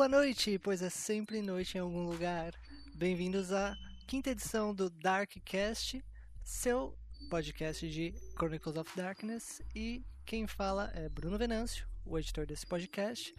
Boa 0.00 0.08
noite, 0.08 0.58
pois 0.58 0.80
é 0.80 0.88
sempre 0.88 1.42
noite 1.42 1.76
em 1.76 1.80
algum 1.82 2.06
lugar. 2.06 2.54
Bem-vindos 2.94 3.52
à 3.52 3.76
quinta 4.06 4.30
edição 4.30 4.74
do 4.74 4.88
Darkcast, 4.88 6.02
seu 6.42 6.96
podcast 7.28 7.86
de 7.86 8.14
Chronicles 8.34 8.78
of 8.78 8.90
Darkness. 8.96 9.60
E 9.74 10.02
quem 10.24 10.46
fala 10.46 10.90
é 10.94 11.06
Bruno 11.10 11.36
Venâncio, 11.36 11.86
o 12.06 12.18
editor 12.18 12.46
desse 12.46 12.66
podcast, 12.66 13.34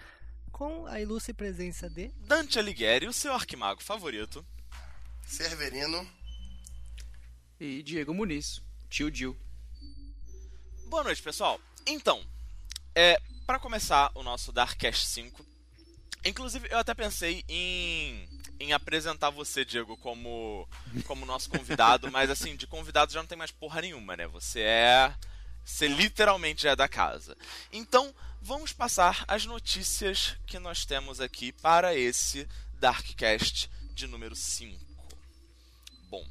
com 0.52 0.86
a 0.86 1.02
ilustre 1.02 1.34
presença 1.34 1.90
de 1.90 2.10
Dante 2.28 2.60
Alighieri, 2.60 3.08
o 3.08 3.14
seu 3.14 3.34
arquimago 3.34 3.82
favorito. 3.82 4.46
Cerverino. 5.26 6.08
E 7.60 7.82
Diego 7.82 8.14
Muniz, 8.14 8.62
tio 8.88 9.12
Gil. 9.12 9.36
Boa 10.90 11.06
noite, 11.06 11.24
pessoal. 11.24 11.60
Então, 11.88 12.24
é, 12.94 13.20
para 13.48 13.58
começar 13.58 14.12
o 14.14 14.22
nosso 14.22 14.52
Darkcast 14.52 15.08
5, 15.08 15.51
inclusive 16.24 16.68
eu 16.70 16.78
até 16.78 16.94
pensei 16.94 17.44
em, 17.48 18.28
em 18.60 18.74
apresentar 18.74 19.30
você, 19.30 19.66
Diego, 19.66 19.98
como, 19.98 20.68
como 21.06 21.26
nosso 21.26 21.50
convidado, 21.50 22.12
mas 22.12 22.30
assim, 22.30 22.56
de 22.56 22.68
convidado 22.68 23.12
já 23.12 23.20
não 23.20 23.28
tem 23.28 23.38
mais 23.38 23.52
porra 23.52 23.82
nenhuma, 23.82 24.16
né? 24.16 24.28
Você 24.28 24.62
é. 24.62 25.14
Você 25.64 25.88
literalmente 25.88 26.68
é 26.68 26.76
da 26.76 26.88
casa. 26.88 27.38
Então, 27.72 28.14
vamos 28.42 28.74
passar 28.74 29.24
as 29.28 29.46
notícias 29.46 30.36
que 30.48 30.58
nós 30.58 30.86
temos 30.86 31.22
aqui 31.22 31.52
para 31.52 31.96
esse 31.96 32.48
Darkcast 32.74 33.70
de 33.94 34.08
número 34.08 34.36
5. 34.36 34.84
Bom. 36.10 36.26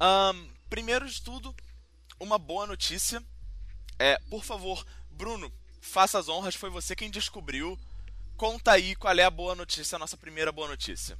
Um, 0.00 0.48
primeiro 0.70 1.08
de 1.08 1.20
tudo, 1.20 1.54
uma 2.20 2.38
boa 2.38 2.66
notícia. 2.66 3.22
É, 3.98 4.18
por 4.30 4.44
favor, 4.44 4.86
Bruno, 5.10 5.52
faça 5.80 6.18
as 6.18 6.28
honras, 6.28 6.54
foi 6.54 6.70
você 6.70 6.94
quem 6.94 7.10
descobriu. 7.10 7.78
Conta 8.36 8.72
aí 8.72 8.94
qual 8.94 9.14
é 9.14 9.24
a 9.24 9.30
boa 9.30 9.54
notícia, 9.54 9.96
a 9.96 9.98
nossa 9.98 10.16
primeira 10.16 10.52
boa 10.52 10.68
notícia. 10.68 11.18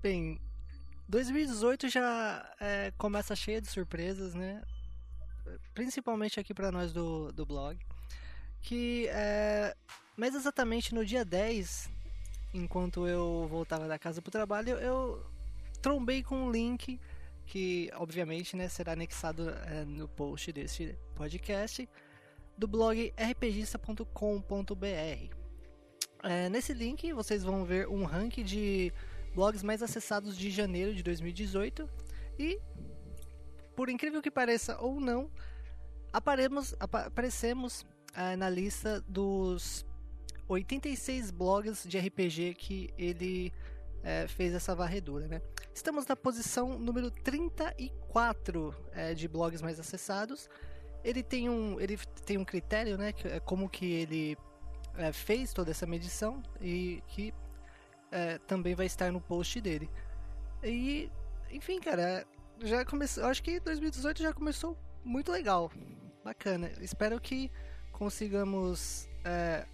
Bem, 0.00 0.40
2018 1.06 1.90
já 1.90 2.54
é, 2.58 2.90
começa 2.96 3.36
cheia 3.36 3.60
de 3.60 3.68
surpresas, 3.68 4.32
né? 4.32 4.62
Principalmente 5.74 6.40
aqui 6.40 6.54
para 6.54 6.72
nós 6.72 6.90
do, 6.90 7.30
do 7.32 7.44
blog. 7.44 7.78
Que 8.62 9.08
é, 9.08 9.76
mais 10.16 10.34
exatamente 10.34 10.94
no 10.94 11.04
dia 11.04 11.22
10, 11.22 11.90
enquanto 12.54 13.06
eu 13.06 13.46
voltava 13.50 13.86
da 13.86 13.98
casa 13.98 14.22
pro 14.22 14.30
trabalho, 14.30 14.78
eu 14.78 15.30
trombei 15.82 16.22
com 16.22 16.46
um 16.46 16.50
link 16.50 16.98
que, 17.44 17.90
obviamente, 17.94 18.56
né, 18.56 18.70
será 18.70 18.92
anexado 18.92 19.50
é, 19.50 19.84
no 19.84 20.08
post 20.08 20.50
desse 20.50 20.96
podcast 21.14 21.86
do 22.56 22.66
blog 22.66 23.12
rpgista.com.br. 23.18 25.41
É, 26.22 26.48
nesse 26.48 26.72
link 26.72 27.12
vocês 27.12 27.42
vão 27.42 27.64
ver 27.64 27.88
um 27.88 28.04
ranking 28.04 28.44
de 28.44 28.92
blogs 29.34 29.62
mais 29.62 29.82
acessados 29.82 30.36
de 30.36 30.50
janeiro 30.50 30.94
de 30.94 31.02
2018 31.02 31.88
e, 32.38 32.60
por 33.74 33.88
incrível 33.88 34.22
que 34.22 34.30
pareça 34.30 34.78
ou 34.80 35.00
não, 35.00 35.30
aparemos, 36.12 36.74
aparecemos 36.78 37.84
é, 38.14 38.36
na 38.36 38.48
lista 38.48 39.00
dos 39.08 39.84
86 40.48 41.30
blogs 41.30 41.84
de 41.84 41.98
RPG 41.98 42.54
que 42.54 42.90
ele 42.96 43.52
é, 44.04 44.26
fez 44.28 44.54
essa 44.54 44.74
varredura, 44.74 45.26
né? 45.26 45.40
Estamos 45.74 46.06
na 46.06 46.14
posição 46.14 46.78
número 46.78 47.10
34 47.10 48.74
é, 48.92 49.14
de 49.14 49.26
blogs 49.26 49.62
mais 49.62 49.80
acessados. 49.80 50.48
Ele 51.02 51.22
tem 51.22 51.48
um, 51.48 51.80
ele 51.80 51.96
tem 52.26 52.36
um 52.36 52.44
critério, 52.44 52.98
né? 52.98 53.12
Que 53.12 53.28
é 53.28 53.40
como 53.40 53.68
que 53.68 53.86
ele 53.86 54.36
é, 54.96 55.12
fez 55.12 55.52
toda 55.52 55.70
essa 55.70 55.86
medição 55.86 56.42
e 56.60 57.02
que 57.08 57.32
é, 58.10 58.38
também 58.38 58.74
vai 58.74 58.86
estar 58.86 59.10
no 59.10 59.20
post 59.20 59.60
dele. 59.60 59.90
E, 60.62 61.10
enfim, 61.50 61.80
cara, 61.80 62.26
já 62.62 62.84
começou. 62.84 63.24
Acho 63.24 63.42
que 63.42 63.58
2018 63.60 64.22
já 64.22 64.32
começou 64.32 64.76
muito 65.04 65.32
legal, 65.32 65.70
bacana. 66.24 66.70
Espero 66.80 67.20
que 67.20 67.50
consigamos 67.92 69.08
é, 69.24 69.66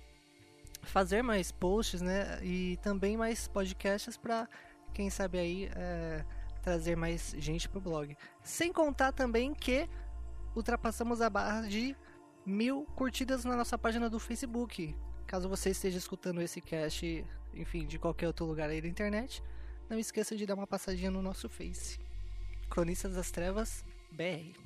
fazer 0.82 1.22
mais 1.22 1.53
posts, 1.53 2.00
né? 2.00 2.38
E 2.43 2.78
também 2.82 3.16
mais 3.16 3.48
podcasts 3.48 4.16
para 4.16 4.48
quem 4.94 5.10
sabe 5.10 5.38
aí 5.38 5.70
é, 5.75 6.25
trazer 6.62 6.97
mais 6.97 7.34
gente 7.38 7.69
pro 7.69 7.81
blog. 7.81 8.16
Sem 8.43 8.72
contar 8.72 9.12
também 9.12 9.54
que 9.54 9.88
ultrapassamos 10.54 11.20
a 11.20 11.28
barra 11.28 11.62
de 11.62 11.97
mil 12.44 12.84
curtidas 12.97 13.44
na 13.44 13.56
nossa 13.56 13.76
página 13.76 14.09
do 14.09 14.19
Facebook. 14.19 14.97
Caso 15.28 15.47
você 15.47 15.69
esteja 15.69 15.99
escutando 15.99 16.41
esse 16.41 16.59
cast, 16.59 17.22
enfim, 17.53 17.84
de 17.84 17.99
qualquer 17.99 18.27
outro 18.27 18.47
lugar 18.47 18.71
aí 18.71 18.81
da 18.81 18.89
internet, 18.89 19.43
não 19.87 19.99
esqueça 19.99 20.34
de 20.34 20.47
dar 20.47 20.55
uma 20.55 20.66
passadinha 20.66 21.11
no 21.11 21.21
nosso 21.21 21.50
Face. 21.50 22.00
Cronistas 22.71 23.15
das 23.15 23.31
Trevas 23.31 23.84
BR. 24.11 24.56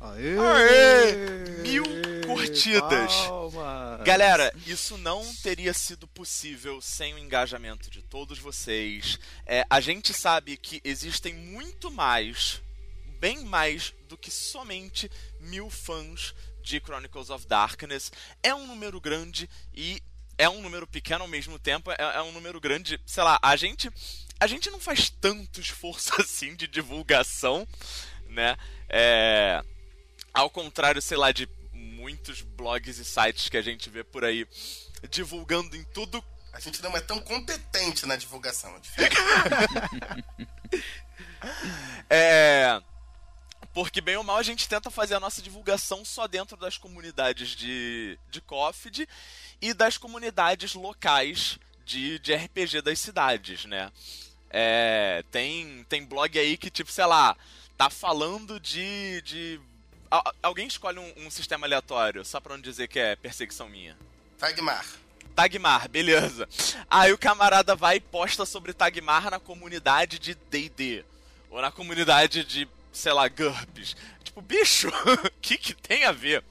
Aê! 0.00 0.38
Aê! 0.38 1.12
Mil 1.60 1.84
curtidas! 2.26 3.12
Palmas. 3.26 4.02
Galera, 4.02 4.50
isso 4.66 4.96
não 4.96 5.22
teria 5.42 5.74
sido 5.74 6.08
possível 6.08 6.80
sem 6.80 7.12
o 7.12 7.18
engajamento 7.18 7.90
de 7.90 8.00
todos 8.00 8.38
vocês. 8.38 9.18
É, 9.44 9.62
a 9.68 9.78
gente 9.78 10.14
sabe 10.14 10.56
que 10.56 10.80
existem 10.82 11.34
muito 11.34 11.90
mais, 11.90 12.62
bem 13.20 13.44
mais 13.44 13.92
do 14.08 14.16
que 14.16 14.30
somente 14.30 15.10
mil 15.38 15.68
fãs 15.68 16.34
de 16.68 16.80
Chronicles 16.80 17.30
of 17.30 17.46
Darkness. 17.46 18.12
É 18.42 18.54
um 18.54 18.66
número 18.66 19.00
grande 19.00 19.48
e 19.74 20.02
é 20.36 20.48
um 20.48 20.60
número 20.60 20.86
pequeno 20.86 21.22
ao 21.22 21.28
mesmo 21.28 21.58
tempo. 21.58 21.90
É, 21.90 21.96
é 21.98 22.22
um 22.22 22.32
número 22.32 22.60
grande, 22.60 23.00
sei 23.06 23.22
lá, 23.24 23.38
a 23.42 23.56
gente. 23.56 23.90
A 24.38 24.46
gente 24.46 24.70
não 24.70 24.78
faz 24.78 25.10
tanto 25.10 25.60
esforço 25.60 26.12
assim 26.20 26.54
de 26.54 26.68
divulgação, 26.68 27.66
né? 28.28 28.56
É 28.88 29.62
ao 30.32 30.48
contrário, 30.48 31.02
sei 31.02 31.16
lá, 31.16 31.32
de 31.32 31.48
muitos 31.72 32.42
blogs 32.42 32.98
e 32.98 33.04
sites 33.04 33.48
que 33.48 33.56
a 33.56 33.62
gente 33.62 33.90
vê 33.90 34.04
por 34.04 34.24
aí 34.24 34.46
divulgando 35.10 35.74
em 35.74 35.82
tudo. 35.84 36.22
A 36.52 36.60
gente 36.60 36.80
não 36.82 36.96
é 36.96 37.00
tão 37.00 37.20
competente 37.20 38.06
na 38.06 38.14
divulgação. 38.14 38.80
é. 42.08 42.80
Porque, 43.78 44.00
bem 44.00 44.16
ou 44.16 44.24
mal, 44.24 44.38
a 44.38 44.42
gente 44.42 44.68
tenta 44.68 44.90
fazer 44.90 45.14
a 45.14 45.20
nossa 45.20 45.40
divulgação 45.40 46.04
só 46.04 46.26
dentro 46.26 46.56
das 46.56 46.76
comunidades 46.76 47.50
de, 47.50 48.18
de 48.28 48.40
COFD 48.40 49.06
e 49.62 49.72
das 49.72 49.96
comunidades 49.96 50.74
locais 50.74 51.60
de, 51.84 52.18
de 52.18 52.34
RPG 52.34 52.82
das 52.82 52.98
cidades, 52.98 53.66
né? 53.66 53.92
É, 54.50 55.22
tem, 55.30 55.86
tem 55.88 56.04
blog 56.04 56.36
aí 56.36 56.56
que, 56.56 56.70
tipo, 56.70 56.90
sei 56.90 57.06
lá, 57.06 57.36
tá 57.76 57.88
falando 57.88 58.58
de, 58.58 59.22
de 59.22 59.60
alguém 60.42 60.66
escolhe 60.66 60.98
um, 60.98 61.26
um, 61.26 61.30
sistema 61.30 61.64
aleatório, 61.64 62.24
só 62.24 62.40
pra 62.40 62.56
não 62.56 62.60
dizer 62.60 62.88
que 62.88 62.98
é 62.98 63.14
perseguição 63.14 63.68
minha. 63.68 63.96
Tagmar. 64.40 64.84
Tagmar, 65.36 65.88
beleza. 65.88 66.48
Aí 66.90 67.12
o 67.12 67.18
camarada 67.18 67.76
vai 67.76 67.98
e 67.98 68.00
posta 68.00 68.44
sobre 68.44 68.72
Tagmar 68.72 69.30
na 69.30 69.38
comunidade 69.38 70.18
de 70.18 70.34
D&D. 70.34 71.04
Ou 71.48 71.62
na 71.62 71.70
comunidade 71.70 72.44
de, 72.44 72.68
sei 72.98 73.12
lá, 73.12 73.28
GURPS. 73.28 73.96
Tipo, 74.22 74.42
bicho, 74.42 74.88
o 74.88 75.30
que 75.40 75.56
que 75.56 75.74
tem 75.74 76.04
a 76.04 76.12
ver? 76.12 76.44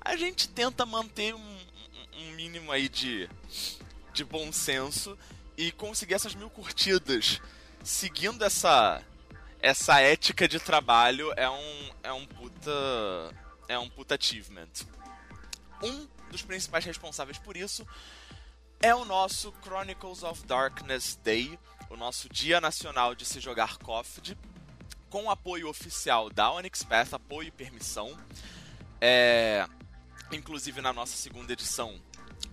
A 0.00 0.16
gente 0.16 0.48
tenta 0.48 0.84
manter 0.84 1.34
um, 1.34 1.58
um 2.18 2.30
mínimo 2.32 2.72
aí 2.72 2.88
de, 2.88 3.28
de 4.12 4.24
bom 4.24 4.52
senso 4.52 5.16
e 5.56 5.72
conseguir 5.72 6.14
essas 6.14 6.34
mil 6.34 6.50
curtidas 6.50 7.40
seguindo 7.82 8.44
essa 8.44 9.02
essa 9.60 10.00
ética 10.00 10.46
de 10.46 10.60
trabalho 10.60 11.32
é 11.36 11.48
um, 11.48 11.90
é 12.02 12.12
um 12.12 12.26
puta. 12.26 12.70
É 13.68 13.78
um 13.78 13.88
puta 13.88 14.14
achievement. 14.14 14.68
Um 15.82 16.06
dos 16.30 16.42
principais 16.42 16.84
responsáveis 16.84 17.38
por 17.38 17.56
isso 17.56 17.86
é 18.80 18.94
o 18.94 19.04
nosso 19.04 19.52
Chronicles 19.62 20.22
of 20.22 20.44
Darkness 20.46 21.18
Day, 21.22 21.58
o 21.90 21.96
nosso 21.96 22.28
Dia 22.28 22.60
Nacional 22.60 23.14
de 23.14 23.24
se 23.24 23.40
jogar 23.40 23.78
COFD, 23.78 24.36
com 25.10 25.30
apoio 25.30 25.68
oficial 25.68 26.30
da 26.30 26.50
Onyx 26.50 26.82
Path, 26.82 27.14
apoio 27.14 27.48
e 27.48 27.50
permissão. 27.50 28.16
É, 29.00 29.66
inclusive 30.32 30.80
na 30.80 30.92
nossa 30.92 31.16
segunda 31.16 31.52
edição, 31.52 32.00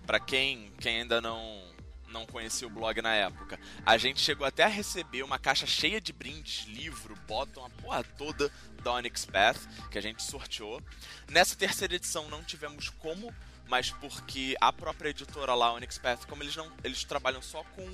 para 0.06 0.20
quem, 0.20 0.72
quem 0.78 1.02
ainda 1.02 1.20
não 1.20 1.74
não 2.14 2.24
conhecia 2.24 2.68
o 2.68 2.70
blog 2.70 3.02
na 3.02 3.12
época. 3.12 3.58
A 3.84 3.98
gente 3.98 4.20
chegou 4.20 4.46
até 4.46 4.62
a 4.62 4.68
receber 4.68 5.24
uma 5.24 5.36
caixa 5.36 5.66
cheia 5.66 6.00
de 6.00 6.12
brindes, 6.12 6.64
livro, 6.66 7.16
bottom, 7.26 7.64
a 7.64 7.70
porra 7.70 8.04
toda 8.16 8.52
da 8.84 8.92
Onyx 8.92 9.24
Path, 9.24 9.58
que 9.90 9.98
a 9.98 10.00
gente 10.00 10.22
sorteou. 10.22 10.80
Nessa 11.28 11.56
terceira 11.56 11.96
edição 11.96 12.28
não 12.28 12.44
tivemos 12.44 12.88
como, 12.88 13.34
mas 13.66 13.90
porque 13.90 14.56
a 14.60 14.72
própria 14.72 15.10
editora 15.10 15.54
lá, 15.54 15.72
Onyx 15.72 15.98
Path, 15.98 16.24
como 16.26 16.44
eles 16.44 16.54
não 16.54 16.70
eles 16.84 17.02
trabalham 17.02 17.42
só 17.42 17.64
com 17.74 17.88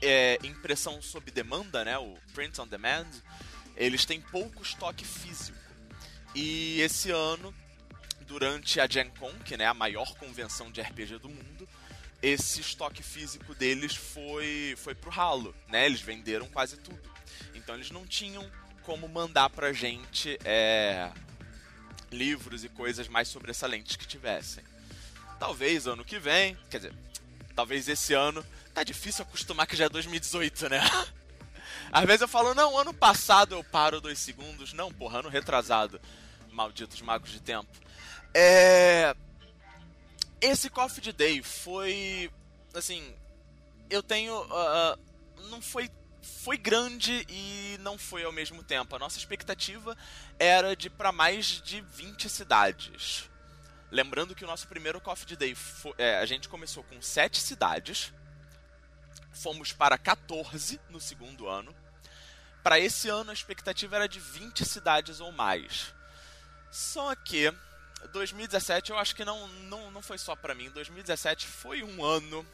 é, 0.00 0.38
impressão 0.44 1.02
sob 1.02 1.30
demanda, 1.30 1.84
né, 1.84 1.98
o 1.98 2.14
print 2.32 2.60
on 2.60 2.68
demand, 2.68 3.08
eles 3.76 4.04
têm 4.04 4.20
pouco 4.20 4.62
estoque 4.62 5.04
físico. 5.04 5.58
E 6.34 6.80
esse 6.80 7.10
ano, 7.10 7.54
durante 8.26 8.80
a 8.80 8.86
Gen 8.86 9.10
Con, 9.10 9.32
que 9.44 9.54
é 9.54 9.66
a 9.66 9.74
maior 9.74 10.14
convenção 10.16 10.70
de 10.70 10.80
RPG 10.80 11.18
do 11.18 11.28
mundo, 11.28 11.68
esse 12.22 12.60
estoque 12.60 13.02
físico 13.02 13.54
deles 13.54 13.94
foi 13.94 14.74
foi 14.78 14.94
pro 14.94 15.10
ralo, 15.10 15.54
né? 15.68 15.86
Eles 15.86 16.00
venderam 16.00 16.48
quase 16.48 16.76
tudo. 16.78 17.10
Então 17.54 17.74
eles 17.74 17.90
não 17.90 18.06
tinham 18.06 18.50
como 18.82 19.08
mandar 19.08 19.50
pra 19.50 19.72
gente 19.72 20.38
é, 20.44 21.10
livros 22.10 22.64
e 22.64 22.68
coisas 22.68 23.08
mais 23.08 23.28
sobressalentes 23.28 23.96
que 23.96 24.06
tivessem. 24.06 24.64
Talvez 25.38 25.86
ano 25.86 26.04
que 26.04 26.18
vem, 26.18 26.56
quer 26.70 26.78
dizer, 26.78 26.94
talvez 27.54 27.88
esse 27.88 28.14
ano, 28.14 28.44
tá 28.72 28.82
difícil 28.82 29.22
acostumar 29.22 29.66
que 29.66 29.76
já 29.76 29.86
é 29.86 29.88
2018, 29.88 30.68
né? 30.68 30.80
Às 31.92 32.04
vezes 32.04 32.22
eu 32.22 32.28
falo, 32.28 32.54
não, 32.54 32.78
ano 32.78 32.92
passado 32.92 33.54
eu 33.54 33.64
paro 33.64 34.00
dois 34.00 34.18
segundos. 34.18 34.72
Não, 34.72 34.92
porra, 34.92 35.20
ano 35.20 35.28
retrasado. 35.28 36.00
Malditos 36.50 37.00
magos 37.02 37.30
de 37.30 37.40
tempo. 37.40 37.70
É. 38.34 39.14
Esse 40.40 40.68
Coffee 40.68 41.12
Day 41.12 41.42
foi. 41.42 42.30
Assim. 42.74 43.14
Eu 43.88 44.02
tenho. 44.02 44.34
Uh, 44.42 44.98
não 45.50 45.60
foi. 45.60 45.90
Foi 46.42 46.56
grande 46.56 47.24
e 47.28 47.78
não 47.80 47.96
foi 47.96 48.24
ao 48.24 48.32
mesmo 48.32 48.62
tempo. 48.62 48.96
A 48.96 48.98
nossa 48.98 49.16
expectativa 49.16 49.96
era 50.38 50.74
de 50.74 50.90
para 50.90 51.12
mais 51.12 51.46
de 51.46 51.80
20 51.80 52.28
cidades. 52.28 53.30
Lembrando 53.90 54.34
que 54.34 54.44
o 54.44 54.46
nosso 54.46 54.66
primeiro 54.66 55.00
Coffee 55.00 55.36
Day 55.36 55.54
foi, 55.54 55.94
é, 55.96 56.18
a 56.18 56.26
gente 56.26 56.48
começou 56.48 56.82
com 56.82 57.00
7 57.00 57.40
cidades. 57.40 58.12
Fomos 59.36 59.70
para 59.72 59.98
14 59.98 60.80
no 60.88 60.98
segundo 60.98 61.46
ano. 61.46 61.74
Para 62.62 62.80
esse 62.80 63.08
ano 63.08 63.30
a 63.30 63.34
expectativa 63.34 63.96
era 63.96 64.08
de 64.08 64.18
20 64.18 64.64
cidades 64.64 65.20
ou 65.20 65.30
mais. 65.30 65.94
Só 66.70 67.14
que 67.14 67.54
2017 68.12 68.90
eu 68.90 68.98
acho 68.98 69.14
que 69.14 69.24
não, 69.24 69.46
não, 69.48 69.90
não 69.90 70.02
foi 70.02 70.18
só 70.18 70.34
para 70.34 70.54
mim. 70.54 70.70
2017 70.70 71.46
foi 71.46 71.82
um 71.82 72.02
ano, 72.02 72.46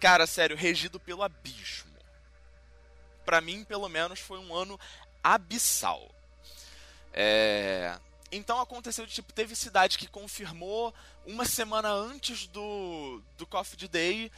cara, 0.00 0.26
sério, 0.26 0.56
regido 0.56 1.00
pelo 1.00 1.22
abismo. 1.22 1.96
Para 3.24 3.40
mim, 3.40 3.64
pelo 3.64 3.88
menos, 3.88 4.20
foi 4.20 4.38
um 4.38 4.54
ano 4.54 4.78
abissal. 5.22 6.08
É... 7.12 7.98
Então 8.30 8.60
aconteceu 8.60 9.04
de 9.04 9.12
tipo, 9.12 9.32
teve 9.32 9.56
cidade 9.56 9.98
que 9.98 10.06
confirmou 10.06 10.94
uma 11.26 11.44
semana 11.44 11.90
antes 11.90 12.46
do, 12.46 13.22
do 13.36 13.46
Coffee 13.46 13.88
Day 13.88 14.30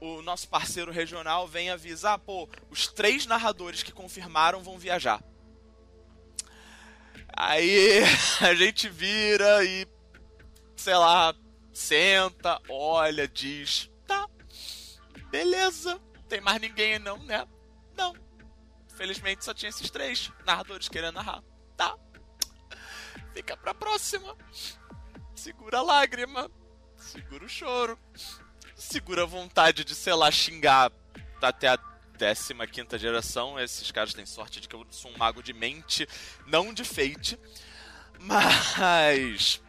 o 0.00 0.22
nosso 0.22 0.48
parceiro 0.48 0.90
regional 0.90 1.46
vem 1.46 1.70
avisar, 1.70 2.18
pô, 2.18 2.48
os 2.70 2.86
três 2.86 3.26
narradores 3.26 3.82
que 3.82 3.92
confirmaram 3.92 4.62
vão 4.62 4.78
viajar. 4.78 5.22
Aí 7.36 8.00
a 8.40 8.54
gente 8.54 8.88
vira 8.88 9.62
e, 9.64 9.86
sei 10.74 10.96
lá, 10.96 11.34
senta, 11.72 12.60
olha, 12.68 13.28
diz, 13.28 13.90
tá, 14.06 14.26
beleza, 15.30 16.00
tem 16.28 16.40
mais 16.40 16.60
ninguém 16.60 16.98
não, 16.98 17.18
né? 17.18 17.46
Não. 17.94 18.14
Felizmente 18.96 19.44
só 19.44 19.52
tinha 19.52 19.68
esses 19.68 19.90
três 19.90 20.32
narradores 20.46 20.88
querendo 20.88 21.14
narrar. 21.14 21.42
Tá. 21.76 21.96
Fica 23.34 23.56
pra 23.56 23.74
próxima. 23.74 24.36
Segura 25.34 25.78
a 25.78 25.82
lágrima. 25.82 26.50
Segura 26.96 27.44
o 27.44 27.48
choro 27.48 27.98
segura 28.80 29.22
a 29.22 29.26
vontade 29.26 29.84
de, 29.84 29.94
sei 29.94 30.14
lá, 30.14 30.30
xingar 30.30 30.90
até 31.40 31.68
a 31.68 31.78
15 32.18 32.98
geração. 32.98 33.58
Esses 33.60 33.90
caras 33.90 34.14
têm 34.14 34.26
sorte 34.26 34.60
de 34.60 34.68
que 34.68 34.74
eu 34.74 34.84
sou 34.90 35.10
um 35.10 35.16
mago 35.16 35.42
de 35.42 35.52
mente, 35.52 36.08
não 36.46 36.72
de 36.72 36.84
fate. 36.84 37.38
Mas. 38.18 39.60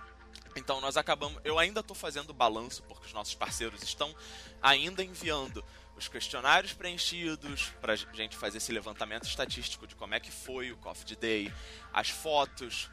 Então 0.56 0.82
nós 0.82 0.98
acabamos. 0.98 1.40
Eu 1.44 1.60
ainda 1.60 1.82
estou 1.82 1.96
fazendo 1.96 2.34
balanço 2.34 2.84
porque 2.84 3.06
os 3.06 3.14
nossos 3.14 3.36
parceiros 3.36 3.84
estão 3.84 4.14
ainda 4.62 5.04
enviando 5.04 5.64
os 5.96 6.08
questionários 6.08 6.74
preenchidos 6.74 7.72
para 7.80 7.96
gente 7.96 8.36
fazer 8.36 8.58
esse 8.58 8.72
levantamento 8.72 9.26
estatístico 9.26 9.86
de 9.86 9.96
como 9.96 10.16
é 10.16 10.20
que 10.20 10.32
foi 10.32 10.72
o 10.72 10.78
Coffee 10.78 11.16
Day, 11.16 11.54
as 11.94 12.10
fotos. 12.10 12.90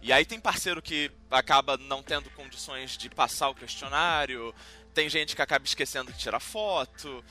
E 0.00 0.12
aí 0.12 0.24
tem 0.24 0.38
parceiro 0.38 0.80
que 0.80 1.10
acaba 1.28 1.76
não 1.76 2.02
tendo 2.02 2.30
condições 2.30 2.96
de 2.96 3.10
passar 3.10 3.48
o 3.48 3.54
questionário, 3.54 4.54
tem 4.94 5.08
gente 5.08 5.34
que 5.34 5.42
acaba 5.42 5.64
esquecendo 5.64 6.12
de 6.12 6.18
tirar 6.18 6.40
foto. 6.40 7.24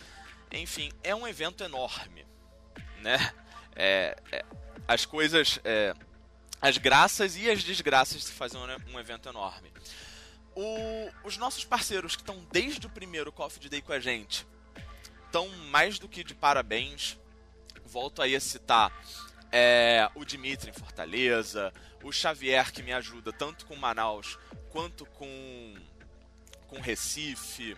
Enfim, 0.51 0.91
é 1.03 1.15
um 1.15 1.27
evento 1.27 1.63
enorme, 1.63 2.25
né? 3.01 3.33
É, 3.75 4.17
é, 4.31 4.45
as 4.87 5.05
coisas, 5.05 5.59
é, 5.63 5.93
as 6.61 6.77
graças 6.77 7.37
e 7.37 7.49
as 7.49 7.63
desgraças 7.63 8.23
se 8.23 8.31
fazem 8.33 8.59
um, 8.93 8.99
evento 8.99 9.29
enorme. 9.29 9.71
O, 10.53 11.09
os 11.23 11.37
nossos 11.37 11.63
parceiros 11.63 12.15
que 12.15 12.21
estão 12.21 12.45
desde 12.51 12.85
o 12.85 12.89
primeiro 12.89 13.31
Coffee 13.31 13.69
Day 13.69 13.81
com 13.81 13.93
a 13.93 13.99
gente 13.99 14.45
estão 15.25 15.47
mais 15.69 15.97
do 15.97 16.09
que 16.09 16.23
de 16.23 16.35
parabéns. 16.35 17.17
Volto 17.85 18.21
aí 18.21 18.35
a 18.35 18.39
citar 18.39 18.91
é, 19.51 20.09
o 20.15 20.25
Dimitri 20.25 20.69
em 20.69 20.73
Fortaleza, 20.73 21.73
o 22.03 22.11
Xavier 22.11 22.71
que 22.71 22.83
me 22.83 22.91
ajuda 22.91 23.31
tanto 23.31 23.65
com 23.65 23.75
Manaus 23.75 24.37
quanto 24.69 25.05
com 25.05 25.75
com 26.71 26.79
Recife, 26.79 27.75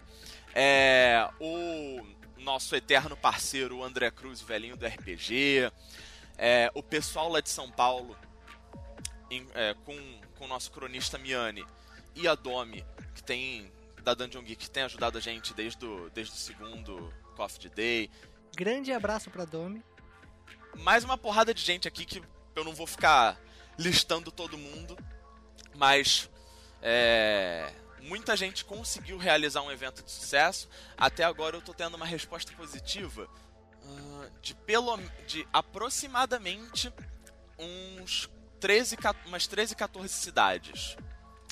é, 0.54 1.28
o 1.40 2.06
nosso 2.38 2.76
eterno 2.76 3.18
parceiro 3.18 3.84
André 3.84 4.12
Cruz, 4.12 4.40
velhinho 4.40 4.78
do 4.78 4.86
RPG, 4.86 5.72
é, 6.38 6.70
o 6.76 6.84
pessoal 6.84 7.28
lá 7.28 7.42
de 7.42 7.50
São 7.50 7.72
Paulo, 7.72 8.16
em, 9.32 9.48
é, 9.56 9.74
com, 9.84 9.98
com 10.36 10.46
o 10.46 10.48
nosso 10.48 10.72
cronista 10.72 11.18
Miane 11.18 11.66
e 12.16 12.28
a 12.28 12.36
Domi, 12.36 12.86
que 13.16 13.24
tem 13.24 13.72
da 14.04 14.14
Dungeon 14.14 14.44
Geek, 14.44 14.66
que 14.66 14.70
tem 14.70 14.84
ajudado 14.84 15.18
a 15.18 15.22
gente 15.22 15.56
desde 15.56 15.84
o, 15.84 16.10
desde 16.12 16.34
o 16.34 16.38
segundo 16.38 17.12
Coffee 17.36 17.70
Day. 17.70 18.12
Grande 18.56 18.92
abraço 18.92 19.32
pra 19.32 19.44
Domi. 19.44 19.84
Mais 20.78 21.04
uma 21.04 21.18
porrada 21.18 21.52
de 21.52 21.62
gente 21.62 21.88
aqui 21.88 22.06
que 22.06 22.22
eu 22.56 22.64
não 22.64 22.76
vou 22.76 22.86
ficar 22.86 23.40
listando 23.78 24.32
todo 24.32 24.56
mundo, 24.56 24.96
mas 25.76 26.30
é, 26.82 27.74
muita 28.04 28.36
gente 28.36 28.66
conseguiu 28.66 29.18
realizar 29.18 29.62
um 29.62 29.72
evento 29.72 30.04
de 30.04 30.12
sucesso. 30.12 30.70
Até 30.98 31.24
agora 31.24 31.56
eu 31.56 31.60
estou 31.60 31.74
tendo 31.74 31.96
uma 31.96 32.06
resposta 32.06 32.52
positiva 32.54 33.28
uh, 33.84 34.32
de 34.42 34.54
pelo 34.54 34.98
de 35.26 35.48
aproximadamente 35.52 36.94
uns 37.58 38.30
13, 38.60 38.98
umas 39.26 39.48
13, 39.48 39.76
14 39.76 40.14
cidades. 40.14 40.98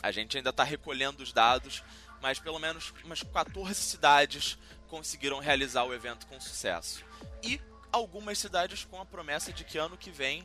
A 0.04 0.12
gente 0.12 0.38
ainda 0.38 0.50
está 0.50 0.64
recolhendo 0.64 1.24
os 1.24 1.32
dados, 1.32 1.84
mas 2.22 2.40
pelo 2.40 2.60
menos 2.60 2.94
umas 3.04 3.24
14 3.24 3.76
cidades 3.76 4.58
conseguiram 4.88 5.40
realizar 5.40 5.84
o 5.84 5.94
evento 5.94 6.28
com 6.28 6.40
sucesso. 6.40 7.04
E 7.44 7.62
algumas 7.92 8.38
cidades 8.40 8.84
com 8.86 9.00
a 9.00 9.06
promessa 9.06 9.54
de 9.54 9.64
que 9.64 9.78
ano 9.78 9.98
que 9.98 10.12
vem 10.12 10.44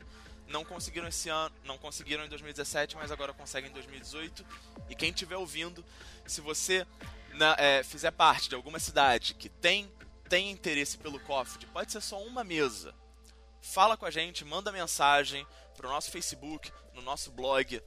não 0.48 0.64
conseguiram 0.64 1.08
esse 1.08 1.28
ano, 1.28 1.54
não 1.64 1.78
conseguiram 1.78 2.24
em 2.24 2.28
2017, 2.28 2.96
mas 2.96 3.10
agora 3.10 3.32
conseguem 3.32 3.70
em 3.70 3.72
2018. 3.72 4.46
E 4.88 4.94
quem 4.94 5.10
estiver 5.10 5.36
ouvindo, 5.36 5.84
se 6.26 6.40
você 6.40 6.86
na, 7.34 7.56
é, 7.58 7.82
fizer 7.82 8.10
parte 8.10 8.48
de 8.48 8.54
alguma 8.54 8.78
cidade 8.78 9.34
que 9.34 9.48
tem 9.48 9.90
tem 10.28 10.50
interesse 10.50 10.98
pelo 10.98 11.20
COFD, 11.20 11.66
pode 11.66 11.92
ser 11.92 12.00
só 12.00 12.20
uma 12.20 12.42
mesa. 12.42 12.92
Fala 13.62 13.96
com 13.96 14.04
a 14.04 14.10
gente, 14.10 14.44
manda 14.44 14.72
mensagem 14.72 15.46
pro 15.76 15.88
nosso 15.88 16.10
Facebook, 16.10 16.72
no 16.94 17.02
nosso 17.02 17.30
blog, 17.30 17.80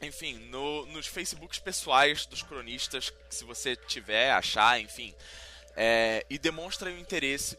enfim, 0.00 0.34
no, 0.50 0.86
nos 0.86 1.06
Facebooks 1.06 1.58
pessoais 1.58 2.26
dos 2.26 2.42
cronistas, 2.42 3.12
se 3.28 3.44
você 3.44 3.74
tiver, 3.74 4.30
achar, 4.30 4.80
enfim, 4.80 5.14
é, 5.74 6.24
e 6.30 6.38
demonstra 6.38 6.90
o 6.90 6.98
interesse 6.98 7.58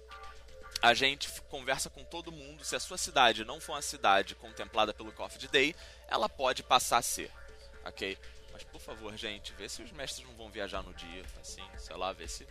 a 0.82 0.94
gente 0.94 1.30
conversa 1.50 1.90
com 1.90 2.04
todo 2.04 2.32
mundo. 2.32 2.64
Se 2.64 2.76
a 2.76 2.80
sua 2.80 2.98
cidade 2.98 3.46
não 3.46 3.60
for 3.60 3.74
uma 3.74 3.82
cidade 3.82 4.36
contemplada 4.36 4.94
pelo 4.94 5.12
Coffee 5.12 5.48
Day, 5.48 5.76
ela 6.08 6.30
pode 6.30 6.64
passar 6.64 6.98
a 6.98 7.02
ser, 7.02 7.32
ok? 7.86 8.18
Mas 8.54 8.64
por 8.64 8.82
favor, 8.82 9.16
gente, 9.18 9.54
vê 9.54 9.68
se 9.68 9.82
os 9.82 9.92
mestres 9.92 10.28
não 10.28 10.36
vão 10.36 10.50
viajar 10.50 10.82
no 10.82 10.94
dia, 10.94 11.24
assim, 11.42 11.64
sei 11.78 11.96
lá, 11.96 12.14
vê 12.14 12.28
se 12.28 12.48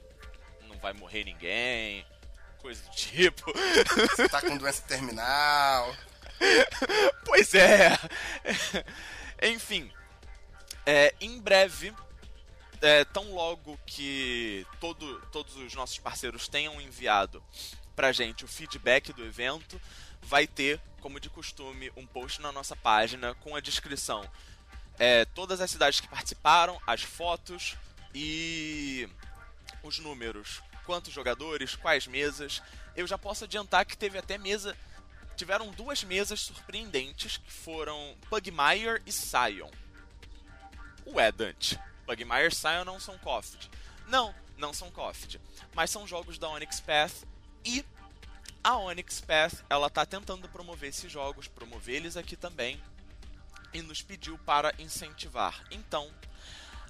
não 0.62 0.78
vai 0.78 0.92
morrer 0.92 1.24
ninguém, 1.24 2.06
coisa 2.58 2.82
do 2.82 2.90
tipo. 2.96 3.52
Você 4.10 4.28
tá 4.28 4.40
com 4.40 4.56
doença 4.56 4.82
terminal. 4.82 5.94
pois 7.24 7.54
é. 7.54 7.90
Enfim, 9.42 9.90
é, 10.84 11.14
em 11.20 11.40
breve 11.40 11.94
é, 12.80 13.04
tão 13.04 13.32
logo 13.32 13.78
que 13.86 14.66
todo, 14.80 15.20
todos 15.32 15.56
os 15.56 15.74
nossos 15.74 15.98
parceiros 15.98 16.48
tenham 16.48 16.80
enviado 16.80 17.42
pra 17.98 18.12
gente 18.12 18.44
o 18.44 18.48
feedback 18.48 19.12
do 19.12 19.24
evento, 19.24 19.80
vai 20.22 20.46
ter, 20.46 20.80
como 21.00 21.18
de 21.18 21.28
costume, 21.28 21.90
um 21.96 22.06
post 22.06 22.40
na 22.40 22.52
nossa 22.52 22.76
página 22.76 23.34
com 23.40 23.56
a 23.56 23.60
descrição. 23.60 24.24
É, 25.00 25.24
todas 25.24 25.60
as 25.60 25.68
cidades 25.68 25.98
que 25.98 26.06
participaram, 26.06 26.80
as 26.86 27.02
fotos 27.02 27.76
e 28.14 29.08
os 29.82 29.98
números. 29.98 30.62
Quantos 30.86 31.12
jogadores, 31.12 31.74
quais 31.74 32.06
mesas. 32.06 32.62
Eu 32.94 33.04
já 33.04 33.18
posso 33.18 33.42
adiantar 33.42 33.84
que 33.84 33.98
teve 33.98 34.16
até 34.16 34.38
mesa. 34.38 34.76
Tiveram 35.36 35.72
duas 35.72 36.04
mesas 36.04 36.40
surpreendentes 36.40 37.38
que 37.38 37.50
foram 37.50 38.16
Pugmire 38.30 39.02
e 39.06 39.10
Sion. 39.10 39.72
Ué, 41.04 41.32
Dante. 41.32 41.76
Pugmire 42.06 42.46
e 42.46 42.54
Sion 42.54 42.84
não 42.84 43.00
são 43.00 43.18
Coffee. 43.18 43.68
Não, 44.06 44.32
não 44.56 44.72
são 44.72 44.88
KOF, 44.88 45.40
mas 45.74 45.90
são 45.90 46.06
jogos 46.06 46.38
da 46.38 46.48
Onyx 46.48 46.80
Path 46.80 47.26
e 47.68 47.84
a 48.64 48.78
Onyx 48.78 49.20
Path 49.20 49.62
ela 49.68 49.90
tá 49.90 50.06
tentando 50.06 50.48
promover 50.48 50.88
esses 50.88 51.12
jogos, 51.12 51.46
promover 51.46 51.96
eles 51.96 52.16
aqui 52.16 52.34
também 52.34 52.80
e 53.74 53.82
nos 53.82 54.00
pediu 54.00 54.38
para 54.38 54.74
incentivar. 54.78 55.62
Então, 55.70 56.10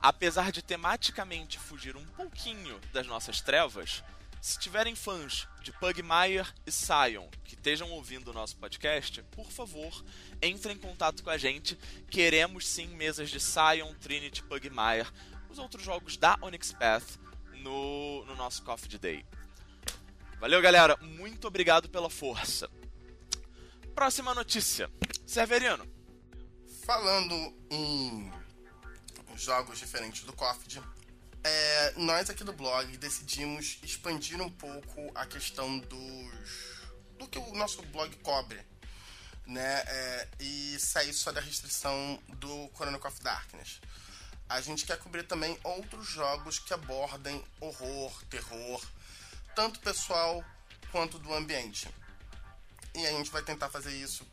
apesar 0.01 0.53
de 0.53 0.63
tematicamente 0.63 1.59
fugir 1.59 1.97
um 1.97 2.05
pouquinho 2.05 2.81
das 2.93 3.09
nossas 3.09 3.41
trevas, 3.41 4.05
se 4.41 4.57
tiverem 4.57 4.95
fãs 4.95 5.49
de 5.61 5.73
Pugmire 5.73 6.47
e 6.65 6.71
Sion 6.71 7.29
que 7.43 7.57
estejam 7.57 7.91
ouvindo 7.91 8.31
o 8.31 8.35
nosso 8.35 8.57
podcast, 8.57 9.21
por 9.33 9.51
favor, 9.51 10.05
entrem 10.41 10.77
em 10.77 10.79
contato 10.79 11.25
com 11.25 11.31
a 11.31 11.37
gente. 11.37 11.77
Queremos 12.09 12.69
sim 12.69 12.87
mesas 12.87 13.31
de 13.31 13.41
Sion, 13.41 13.93
Trinity, 14.01 14.45
Pugmire, 14.45 15.09
os 15.51 15.59
outros 15.59 15.83
jogos 15.83 16.17
da 16.17 16.39
Onyx 16.41 16.73
Path 16.73 17.19
no, 17.57 18.25
no 18.27 18.37
nosso 18.37 18.63
Coffee 18.63 18.97
Day. 18.97 19.25
Valeu, 20.41 20.63
galera. 20.63 20.97
Muito 20.99 21.49
obrigado 21.49 21.89
pela 21.89 22.09
força. 22.09 22.71
Próxima 23.93 24.33
notícia. 24.33 24.89
Severino. 25.27 25.85
Falando 26.87 27.35
em 27.69 28.33
jogos 29.35 29.81
diferentes 29.81 30.23
do 30.23 30.33
COFD, 30.33 30.81
é, 31.43 31.93
nós 31.97 32.31
aqui 32.31 32.45
do 32.45 32.53
blog 32.53 32.97
decidimos 32.99 33.81
expandir 33.83 34.41
um 34.41 34.49
pouco 34.49 35.11
a 35.13 35.27
questão 35.27 35.77
dos 35.81 36.79
do 37.19 37.27
que 37.27 37.39
o 37.39 37.55
nosso 37.55 37.83
blog 37.87 38.15
cobre, 38.19 38.65
né? 39.45 39.83
É, 39.87 40.29
e 40.39 40.79
sair 40.79 41.13
só 41.13 41.33
da 41.33 41.41
restrição 41.41 42.23
do 42.29 42.69
Corona 42.69 42.97
of 42.97 43.21
Darkness. 43.23 43.81
A 44.49 44.61
gente 44.61 44.87
quer 44.87 44.99
cobrir 44.99 45.25
também 45.25 45.59
outros 45.65 46.07
jogos 46.07 46.61
que 46.61 46.73
abordem 46.73 47.45
horror, 47.61 48.25
terror, 48.31 48.81
tanto 49.59 49.81
pessoal 49.81 50.45
quanto 50.93 51.19
do 51.19 51.35
ambiente. 51.35 51.93
E 52.95 53.05
a 53.05 53.11
gente 53.11 53.29
vai 53.29 53.43
tentar 53.43 53.69
fazer 53.69 53.91
isso 53.91 54.25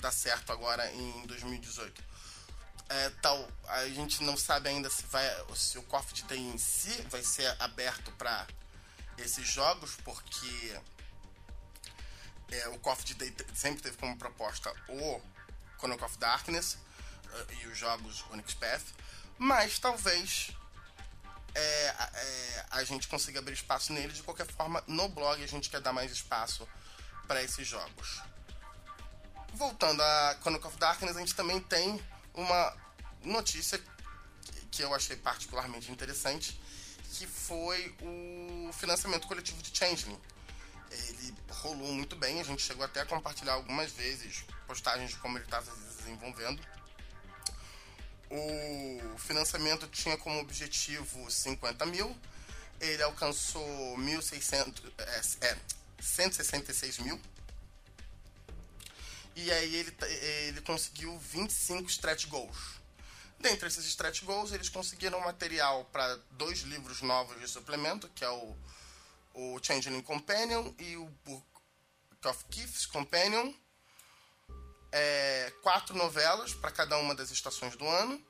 dar 0.00 0.10
certo 0.10 0.50
agora 0.50 0.90
em 0.90 1.24
2018. 1.26 2.02
É, 2.88 3.10
tal, 3.22 3.48
a 3.68 3.86
gente 3.86 4.24
não 4.24 4.36
sabe 4.36 4.68
ainda 4.68 4.90
se 4.90 5.04
vai 5.04 5.24
se 5.54 5.78
o 5.78 5.82
Coffee 5.84 6.24
Day 6.24 6.40
em 6.40 6.58
si 6.58 6.90
vai 7.02 7.22
ser 7.22 7.54
aberto 7.62 8.10
para 8.18 8.48
esses 9.16 9.46
jogos, 9.46 9.94
porque 10.02 10.76
é, 12.50 12.68
o 12.70 12.78
Coffee 12.80 13.14
Day 13.14 13.32
sempre 13.54 13.80
teve 13.80 13.96
como 13.96 14.18
proposta 14.18 14.74
o 14.88 15.22
Chronicle 15.78 16.04
of 16.04 16.18
Darkness 16.18 16.74
uh, 16.74 17.52
e 17.62 17.68
os 17.68 17.78
jogos 17.78 18.24
Onyx 18.32 18.54
Path, 18.54 18.82
mas 19.38 19.78
talvez 19.78 20.50
é, 21.54 21.60
é, 22.14 22.66
a 22.70 22.84
gente 22.84 23.08
consiga 23.08 23.38
abrir 23.38 23.54
espaço 23.54 23.92
nele. 23.92 24.12
De 24.12 24.22
qualquer 24.22 24.46
forma, 24.46 24.82
no 24.86 25.08
blog 25.08 25.42
a 25.42 25.46
gente 25.46 25.70
quer 25.70 25.80
dar 25.80 25.92
mais 25.92 26.10
espaço 26.12 26.68
para 27.26 27.42
esses 27.42 27.66
jogos. 27.66 28.22
Voltando 29.54 30.02
a 30.02 30.36
Chronicle 30.40 30.68
of 30.68 30.78
Darkness, 30.78 31.16
a 31.16 31.20
gente 31.20 31.34
também 31.34 31.60
tem 31.60 32.02
uma 32.34 32.76
notícia 33.22 33.80
que 34.70 34.82
eu 34.82 34.92
achei 34.92 35.16
particularmente 35.16 35.90
interessante, 35.92 36.60
que 37.12 37.26
foi 37.26 37.94
o 38.02 38.72
financiamento 38.72 39.28
coletivo 39.28 39.62
de 39.62 39.76
Changeling. 39.76 40.20
Ele 40.90 41.34
rolou 41.48 41.92
muito 41.92 42.16
bem, 42.16 42.40
a 42.40 42.44
gente 42.44 42.62
chegou 42.62 42.84
até 42.84 43.00
a 43.00 43.06
compartilhar 43.06 43.54
algumas 43.54 43.92
vezes 43.92 44.44
postagens 44.66 45.10
de 45.10 45.16
como 45.16 45.38
ele 45.38 45.44
estava 45.44 45.70
se 45.70 46.02
desenvolvendo. 46.02 46.60
O 48.30 49.18
financiamento 49.18 49.86
tinha 49.88 50.16
como 50.18 50.40
objetivo 50.40 51.30
50 51.30 51.86
mil, 51.86 52.16
ele 52.80 53.02
alcançou 53.02 53.64
1.600, 53.98 54.92
é, 54.98 55.46
é, 55.46 55.58
166 56.00 56.98
mil. 56.98 57.20
E 59.36 59.50
aí 59.50 59.74
ele, 59.74 59.94
ele 60.48 60.60
conseguiu 60.60 61.18
25 61.18 61.88
stretch 61.90 62.26
goals. 62.26 62.84
Dentre 63.38 63.68
esses 63.68 63.84
stretch 63.84 64.22
goals, 64.22 64.52
eles 64.52 64.68
conseguiram 64.68 65.20
material 65.20 65.84
para 65.86 66.16
dois 66.32 66.60
livros 66.60 67.02
novos 67.02 67.38
de 67.40 67.48
suplemento, 67.48 68.08
que 68.14 68.24
é 68.24 68.30
o, 68.30 68.56
o 69.34 69.58
Changeling 69.62 70.02
Companion 70.02 70.72
e 70.78 70.96
o 70.96 71.06
Book 71.24 71.44
of 72.24 72.44
Keith's 72.50 72.86
Companion. 72.86 73.52
É, 74.96 75.52
quatro 75.60 75.96
novelas 75.96 76.54
para 76.54 76.70
cada 76.70 76.96
uma 76.98 77.16
das 77.16 77.32
estações 77.32 77.74
do 77.74 77.84
ano. 77.84 78.24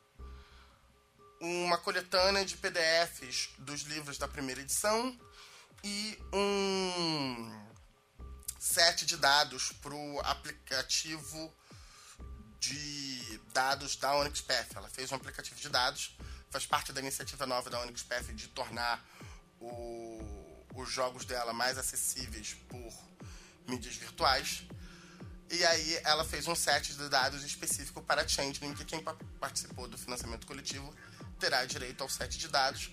Uma 1.39 1.77
coletânea 1.77 2.43
de 2.43 2.57
PDFs 2.57 3.51
dos 3.59 3.83
livros 3.83 4.17
da 4.17 4.27
primeira 4.27 4.63
edição. 4.63 5.15
E 5.83 6.19
um 6.33 7.69
set 8.59 9.05
de 9.05 9.19
dados 9.19 9.73
para 9.73 9.95
o 9.95 10.21
aplicativo 10.21 11.55
de 12.59 13.39
dados 13.53 13.95
da 13.97 14.17
Onyx 14.17 14.41
Path. 14.41 14.75
Ela 14.75 14.89
fez 14.89 15.13
um 15.13 15.17
aplicativo 15.17 15.61
de 15.61 15.69
dados, 15.69 16.17
faz 16.51 16.65
parte 16.65 16.95
da 16.95 17.01
iniciativa 17.03 17.45
nova 17.45 17.69
da 17.69 17.79
Onyx 17.83 18.03
Path 18.05 18.29
de 18.35 18.49
tornar 18.49 19.07
o, 19.61 20.65
os 20.75 20.91
jogos 20.91 21.27
dela 21.27 21.53
mais 21.53 21.77
acessíveis 21.77 22.55
por 22.71 22.91
mídias 23.69 23.97
virtuais. 23.97 24.65
E 25.55 25.65
aí 25.65 26.01
ela 26.03 26.25
fez 26.25 26.49
um 26.49 26.55
set 26.57 26.97
de 26.97 27.09
dados 27.09 27.45
específico 27.45 28.03
para 28.03 28.27
Changeling, 28.27 28.75
que 28.75 28.85
quem 28.85 29.01
participou 29.39 29.87
do 29.87 29.97
financiamento 29.97 30.49
coletivo 30.49 30.93
terá 31.39 31.65
direito 31.65 32.03
ao 32.03 32.09
set 32.09 32.37
de 32.37 32.49
dados. 32.49 32.91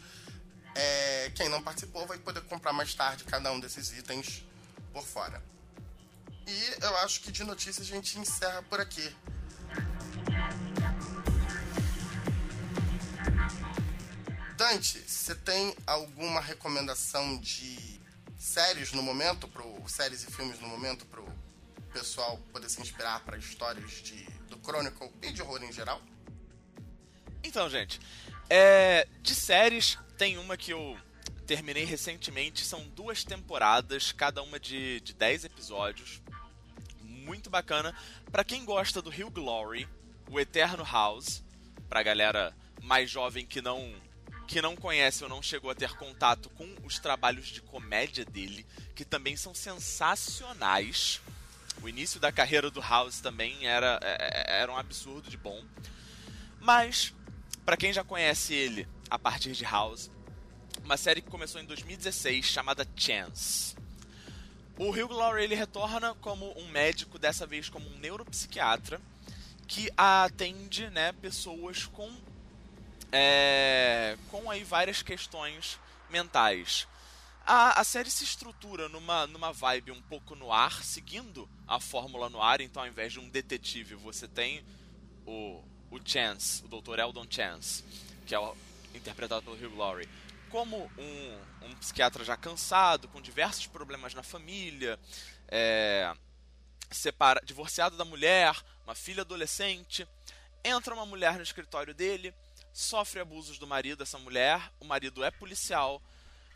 É, 0.76 1.32
quem 1.34 1.50
não 1.50 1.64
participou 1.64 2.06
vai 2.06 2.20
poder 2.20 2.42
comprar 2.42 2.72
mais 2.72 2.94
tarde 2.94 3.24
cada 3.24 3.52
um 3.52 3.60
desses 3.60 3.92
itens 3.98 4.46
por 4.94 5.04
fora. 5.04 5.44
E 6.46 6.84
eu 6.84 6.98
acho 6.98 7.22
que 7.22 7.32
de 7.32 7.44
notícias 7.44 7.88
a 7.88 7.90
gente 7.90 8.20
encerra 8.20 8.62
por 8.62 8.80
aqui. 8.80 9.12
Dante, 14.56 15.00
você 15.00 15.34
tem 15.34 15.76
alguma 15.88 16.40
recomendação 16.40 17.40
de 17.40 18.00
séries 18.38 18.92
no 18.92 19.02
momento, 19.02 19.48
pro, 19.48 19.84
séries 19.88 20.22
e 20.24 20.28
filmes 20.28 20.60
no 20.60 20.68
momento, 20.68 21.08
para 21.08 21.22
o 21.22 21.41
pessoal 21.92 22.38
poder 22.52 22.70
se 22.70 22.82
inspirar 22.82 23.24
para 23.26 23.38
histórias 23.38 24.02
de, 24.02 24.24
do 24.50 24.58
Chronicle 24.58 25.12
e 25.22 25.32
de 25.32 25.42
horror 25.42 25.64
em 25.64 25.72
geral? 25.72 26.02
Então, 27.44 27.70
gente, 27.70 28.00
é, 28.50 29.08
de 29.22 29.34
séries, 29.34 29.98
tem 30.18 30.38
uma 30.38 30.56
que 30.58 30.72
eu 30.72 30.98
terminei 31.46 31.84
recentemente, 31.84 32.64
são 32.64 32.88
duas 32.90 33.24
temporadas, 33.24 34.12
cada 34.12 34.42
uma 34.42 34.60
de, 34.60 35.02
de 35.02 35.14
10 35.14 35.46
episódios. 35.46 36.22
Muito 37.02 37.50
bacana. 37.50 37.96
Para 38.32 38.44
quem 38.44 38.64
gosta 38.64 39.02
do 39.02 39.14
Hill 39.14 39.30
Glory, 39.30 39.88
o 40.30 40.40
Eterno 40.40 40.84
House, 40.84 41.44
pra 41.90 42.04
galera 42.04 42.56
mais 42.82 43.10
jovem 43.10 43.46
que 43.46 43.62
não 43.62 43.94
que 44.48 44.62
não 44.62 44.76
conhece 44.76 45.24
ou 45.24 45.30
não 45.30 45.42
chegou 45.42 45.72
a 45.72 45.76
ter 45.76 45.94
contato 45.96 46.50
com 46.50 46.76
os 46.84 47.00
trabalhos 47.00 47.48
de 47.48 47.62
comédia 47.62 48.26
dele, 48.26 48.66
que 48.94 49.06
também 49.06 49.38
são 49.38 49.54
sensacionais. 49.54 51.22
O 51.82 51.90
início 51.90 52.20
da 52.20 52.32
carreira 52.32 52.70
do 52.70 52.80
House 52.80 53.20
também 53.20 53.66
era, 53.66 54.00
é, 54.04 54.58
é, 54.58 54.62
era 54.62 54.72
um 54.72 54.78
absurdo 54.78 55.30
de 55.30 55.38
bom. 55.38 55.64
Mas, 56.60 57.14
para 57.66 57.76
quem 57.76 57.92
já 57.92 58.04
conhece 58.04 58.54
ele 58.54 58.88
a 59.10 59.18
partir 59.18 59.54
de 59.54 59.64
House, 59.64 60.12
uma 60.84 60.96
série 60.96 61.22
que 61.22 61.30
começou 61.30 61.60
em 61.60 61.66
2016 61.66 62.46
chamada 62.46 62.88
Chance. 62.96 63.76
O 64.78 64.90
Hugh 64.90 65.12
Laurie 65.12 65.44
ele 65.44 65.56
retorna 65.56 66.14
como 66.16 66.58
um 66.58 66.68
médico, 66.70 67.20
dessa 67.20 67.46
vez 67.46 67.70
como 67.70 67.88
um 67.88 67.98
neuropsiquiatra, 68.00 69.02
que 69.68 69.90
atende 69.96 70.90
né, 70.90 71.12
pessoas 71.14 71.86
com 71.86 72.12
é, 73.12 74.18
com 74.30 74.50
aí 74.50 74.64
várias 74.64 75.02
questões 75.02 75.80
mentais. 76.10 76.88
A, 77.54 77.82
a 77.82 77.84
série 77.84 78.10
se 78.10 78.24
estrutura 78.24 78.88
numa, 78.88 79.28
numa 79.28 79.52
vibe 79.52 79.92
um 79.92 80.02
pouco 80.04 80.36
no 80.36 80.54
ar, 80.54 80.86
seguindo 80.86 81.50
a 81.68 81.82
fórmula 81.82 82.30
no 82.30 82.42
ar, 82.42 82.62
então 82.62 82.82
ao 82.82 82.88
invés 82.88 83.12
de 83.12 83.20
um 83.20 83.28
detetive, 83.28 83.94
você 83.94 84.26
tem 84.26 84.64
o, 85.26 85.62
o 85.92 86.00
Chance, 86.02 86.64
o 86.64 86.70
Dr. 86.70 87.00
Eldon 87.00 87.26
Chance, 87.30 87.84
que 88.26 88.34
é 88.34 88.40
o, 88.40 88.56
interpretado 88.96 89.42
pelo 89.42 89.58
Hugh 89.58 89.76
Laurie, 89.76 90.08
como 90.50 90.90
um, 90.98 91.68
um 91.68 91.76
psiquiatra 91.76 92.24
já 92.24 92.38
cansado, 92.38 93.10
com 93.10 93.22
diversos 93.22 93.68
problemas 93.68 94.14
na 94.14 94.24
família, 94.24 94.98
é, 95.50 96.16
separa, 96.90 97.42
divorciado 97.44 97.98
da 97.98 98.06
mulher, 98.06 98.56
uma 98.86 98.96
filha 98.96 99.24
adolescente, 99.24 100.08
entra 100.64 100.94
uma 100.94 101.06
mulher 101.06 101.36
no 101.36 101.44
escritório 101.44 101.94
dele 101.94 102.34
sofre 102.74 103.20
abusos 103.20 103.58
do 103.58 103.68
marido, 103.68 104.04
essa 104.04 104.18
mulher, 104.18 104.72
o 104.80 104.86
marido 104.86 105.22
é 105.22 105.30
policial. 105.30 106.02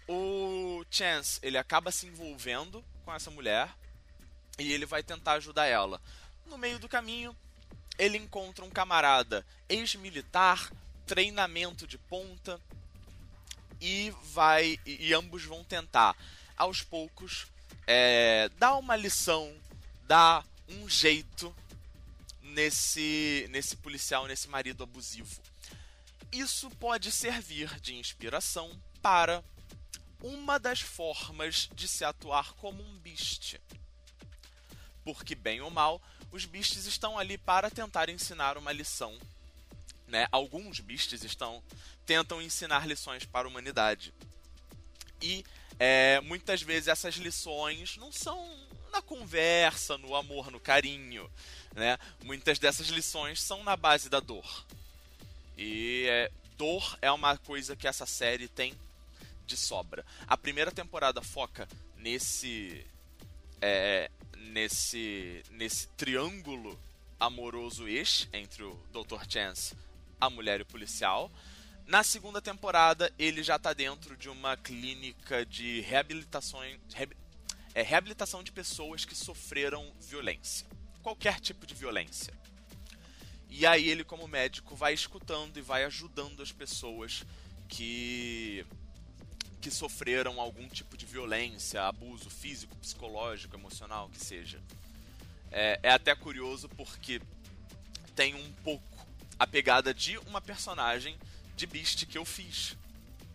O 0.07 0.85
Chance, 0.91 1.39
ele 1.41 1.57
acaba 1.57 1.91
se 1.91 2.05
envolvendo 2.05 2.83
com 3.03 3.13
essa 3.13 3.31
mulher 3.31 3.69
e 4.59 4.71
ele 4.71 4.85
vai 4.85 5.01
tentar 5.01 5.33
ajudar 5.33 5.65
ela. 5.65 6.01
No 6.45 6.57
meio 6.57 6.79
do 6.79 6.87
caminho, 6.87 7.35
ele 7.97 8.17
encontra 8.17 8.63
um 8.63 8.69
camarada 8.69 9.45
ex-militar, 9.67 10.71
treinamento 11.05 11.87
de 11.87 11.97
ponta, 11.97 12.59
e 13.81 14.13
vai 14.33 14.79
e, 14.85 15.13
ambos 15.13 15.43
vão 15.43 15.63
tentar 15.63 16.15
aos 16.57 16.81
poucos 16.81 17.47
é, 17.85 18.49
dar 18.57 18.75
uma 18.75 18.95
lição, 18.95 19.53
dar 20.07 20.45
um 20.67 20.87
jeito 20.87 21.53
nesse 22.41 23.47
nesse 23.49 23.75
policial, 23.75 24.27
nesse 24.27 24.47
marido 24.47 24.83
abusivo. 24.83 25.41
Isso 26.31 26.69
pode 26.71 27.11
servir 27.11 27.79
de 27.79 27.95
inspiração 27.95 28.71
para 29.01 29.43
uma 30.25 30.57
das 30.57 30.81
formas 30.81 31.69
de 31.75 31.87
se 31.87 32.03
atuar 32.03 32.53
como 32.53 32.81
um 32.81 32.97
beast. 32.97 33.57
Porque, 35.03 35.35
bem 35.35 35.61
ou 35.61 35.69
mal, 35.69 36.01
os 36.31 36.45
beasts 36.45 36.85
estão 36.85 37.19
ali 37.19 37.37
para 37.37 37.69
tentar 37.69 38.09
ensinar 38.09 38.57
uma 38.57 38.71
lição. 38.71 39.15
Né? 40.07 40.27
Alguns 40.31 40.79
beasts 40.79 41.23
estão 41.23 41.63
tentam 42.07 42.41
ensinar 42.41 42.87
lições 42.87 43.23
para 43.23 43.47
a 43.47 43.49
humanidade. 43.49 44.13
E 45.21 45.45
é, 45.79 46.19
muitas 46.21 46.61
vezes 46.61 46.87
essas 46.87 47.15
lições 47.15 47.97
não 47.97 48.11
são 48.11 48.47
na 48.91 49.01
conversa, 49.01 49.97
no 49.97 50.15
amor, 50.15 50.49
no 50.49 50.59
carinho. 50.59 51.31
Né? 51.75 51.99
Muitas 52.23 52.57
dessas 52.57 52.87
lições 52.87 53.41
são 53.41 53.63
na 53.63 53.75
base 53.75 54.09
da 54.09 54.19
dor. 54.19 54.65
E 55.55 56.07
é, 56.09 56.31
dor 56.57 56.97
é 56.99 57.11
uma 57.11 57.37
coisa 57.37 57.75
que 57.75 57.87
essa 57.87 58.07
série 58.07 58.47
tem 58.47 58.73
de 59.45 59.57
sobra. 59.57 60.05
A 60.27 60.35
primeira 60.37 60.71
temporada 60.71 61.21
foca 61.21 61.67
nesse 61.97 62.85
é, 63.61 64.09
nesse 64.37 65.43
nesse 65.51 65.87
triângulo 65.89 66.79
amoroso 67.19 67.87
ex 67.87 68.27
entre 68.33 68.63
o 68.63 68.79
Dr. 68.91 69.23
Chance, 69.29 69.75
a 70.19 70.29
mulher 70.29 70.59
e 70.59 70.63
o 70.63 70.65
policial. 70.65 71.31
Na 71.87 72.03
segunda 72.03 72.41
temporada, 72.41 73.13
ele 73.17 73.43
já 73.43 73.57
está 73.57 73.71
dentro 73.71 74.17
de 74.17 74.27
uma 74.27 74.57
clínica 74.57 75.45
de 75.45 75.81
reabilitação, 75.81 76.59
é, 77.75 77.81
reabilitação 77.81 78.41
de 78.41 78.51
pessoas 78.51 79.05
que 79.05 79.15
sofreram 79.15 79.93
violência. 80.01 80.65
Qualquer 81.03 81.39
tipo 81.39 81.67
de 81.67 81.75
violência. 81.75 82.33
E 83.49 83.65
aí 83.67 83.87
ele, 83.87 84.03
como 84.03 84.27
médico, 84.27 84.75
vai 84.75 84.93
escutando 84.93 85.57
e 85.57 85.61
vai 85.61 85.83
ajudando 85.83 86.41
as 86.41 86.51
pessoas 86.51 87.23
que 87.69 88.65
que 89.65 89.71
sofreram 89.71 90.39
algum 90.39 90.69
tipo 90.69 90.95
de 90.95 91.07
violência, 91.07 91.81
abuso 91.87 92.29
físico, 92.29 92.75
psicológico, 92.75 93.55
emocional, 93.55 94.07
que 94.09 94.23
seja. 94.23 94.61
É, 95.51 95.79
é 95.81 95.89
até 95.89 96.13
curioso 96.13 96.69
porque 96.69 97.19
tem 98.15 98.35
um 98.35 98.53
pouco 98.63 99.07
a 99.39 99.47
pegada 99.47 99.91
de 99.91 100.19
uma 100.19 100.39
personagem 100.39 101.17
de 101.55 101.65
Beast 101.65 102.05
que 102.05 102.15
eu 102.15 102.23
fiz, 102.23 102.77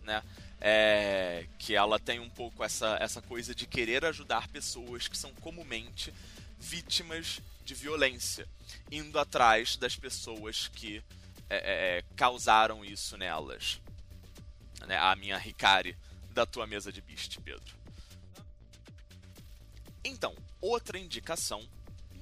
né? 0.05 0.23
É, 0.61 1.47
que 1.59 1.75
ela 1.75 1.99
tem 1.99 2.21
um 2.21 2.29
pouco 2.29 2.63
essa, 2.63 2.97
essa 3.01 3.21
coisa 3.21 3.53
de 3.53 3.67
querer 3.67 4.05
ajudar 4.05 4.47
pessoas 4.47 5.09
que 5.09 5.17
são 5.17 5.33
comumente 5.33 6.13
vítimas 6.57 7.41
de 7.65 7.73
violência, 7.73 8.47
indo 8.89 9.19
atrás 9.19 9.75
das 9.75 9.97
pessoas 9.97 10.69
que 10.69 11.03
é, 11.49 11.57
é, 11.57 11.97
é 11.97 12.03
causaram 12.15 12.85
isso 12.85 13.17
nelas. 13.17 13.81
Né? 14.87 14.97
A 14.97 15.13
minha 15.17 15.37
Ricari 15.37 15.93
da 16.31 16.45
tua 16.45 16.65
mesa 16.65 16.91
de 16.91 17.01
Beast, 17.01 17.39
Pedro. 17.43 17.75
Então, 20.03 20.35
outra 20.59 20.97
indicação 20.97 21.67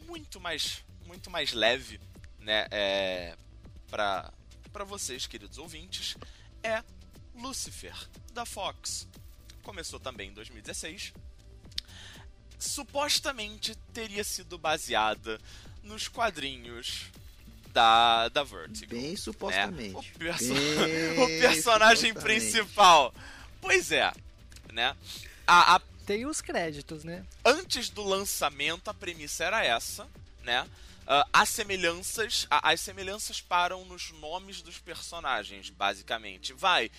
muito 0.06 0.40
mais 0.40 0.84
muito 1.06 1.32
mais 1.32 1.54
leve, 1.54 2.00
né, 2.40 2.68
é, 2.70 3.36
para 3.90 4.32
para 4.72 4.84
vocês, 4.84 5.26
queridos 5.26 5.58
ouvintes, 5.58 6.16
é 6.62 6.84
Lucifer 7.36 7.96
da 8.32 8.46
Fox. 8.46 9.08
Começou 9.64 10.00
também 10.00 10.30
em 10.30 10.34
2016. 10.34 11.14
Supostamente 12.60 13.76
teria 13.94 14.24
sido 14.24 14.58
baseada 14.58 15.40
nos 15.82 16.08
quadrinhos 16.08 17.06
da, 17.74 18.30
da 18.30 18.44
Vertigo. 18.44 18.94
Bem 18.94 19.16
supostamente. 19.16 19.94
Né? 19.94 20.00
O, 20.00 20.20
perso 20.20 20.54
Bem 20.54 21.14
o 21.24 21.28
personagem 21.40 22.10
supostamente. 22.10 22.42
principal 22.42 23.14
Pois 23.62 23.92
é, 23.92 24.12
né? 24.72 24.96
A, 25.46 25.76
a, 25.76 25.82
Tem 26.06 26.26
os 26.26 26.42
créditos, 26.42 27.04
né? 27.04 27.26
antes 27.46 27.90
do 27.90 28.04
lançamento, 28.04 28.90
a 28.90 28.94
premissa 28.94 29.44
era 29.44 29.64
essa, 29.64 30.08
né? 30.44 30.68
Ah, 31.08 31.28
as 31.34 31.50
semelhanças, 31.50 32.46
a- 32.52 32.72
as 32.72 32.80
semelhanças 32.82 33.42
param 33.42 33.84
nos 33.86 34.12
nomes 34.12 34.62
dos 34.62 34.78
personagens, 34.78 35.70
basicamente. 35.72 36.54
Vai. 36.54 36.92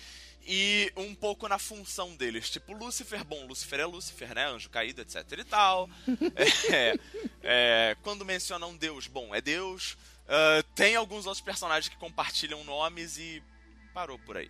E 0.45 0.91
um 0.97 1.13
pouco 1.15 1.47
na 1.47 1.57
função 1.59 2.15
deles. 2.15 2.49
Tipo, 2.49 2.73
Lúcifer, 2.73 3.23
bom, 3.23 3.45
Lúcifer 3.45 3.79
é 3.79 3.85
Lúcifer, 3.85 4.33
né? 4.35 4.47
Anjo 4.47 4.69
caído, 4.69 5.01
etc 5.01 5.23
e 5.37 5.43
tal. 5.43 5.89
É, 6.73 6.95
é, 7.43 7.97
quando 8.01 8.25
mencionam 8.25 8.75
Deus, 8.75 9.07
bom, 9.07 9.33
é 9.33 9.39
Deus. 9.39 9.97
Ah, 10.27 10.63
tem 10.75 10.95
alguns 10.95 11.25
outros 11.25 11.43
personagens 11.43 11.87
que 11.87 11.95
compartilham 11.97 12.63
nomes 12.65 13.17
e 13.17 13.41
parou 13.93 14.17
por 14.19 14.35
aí. 14.37 14.49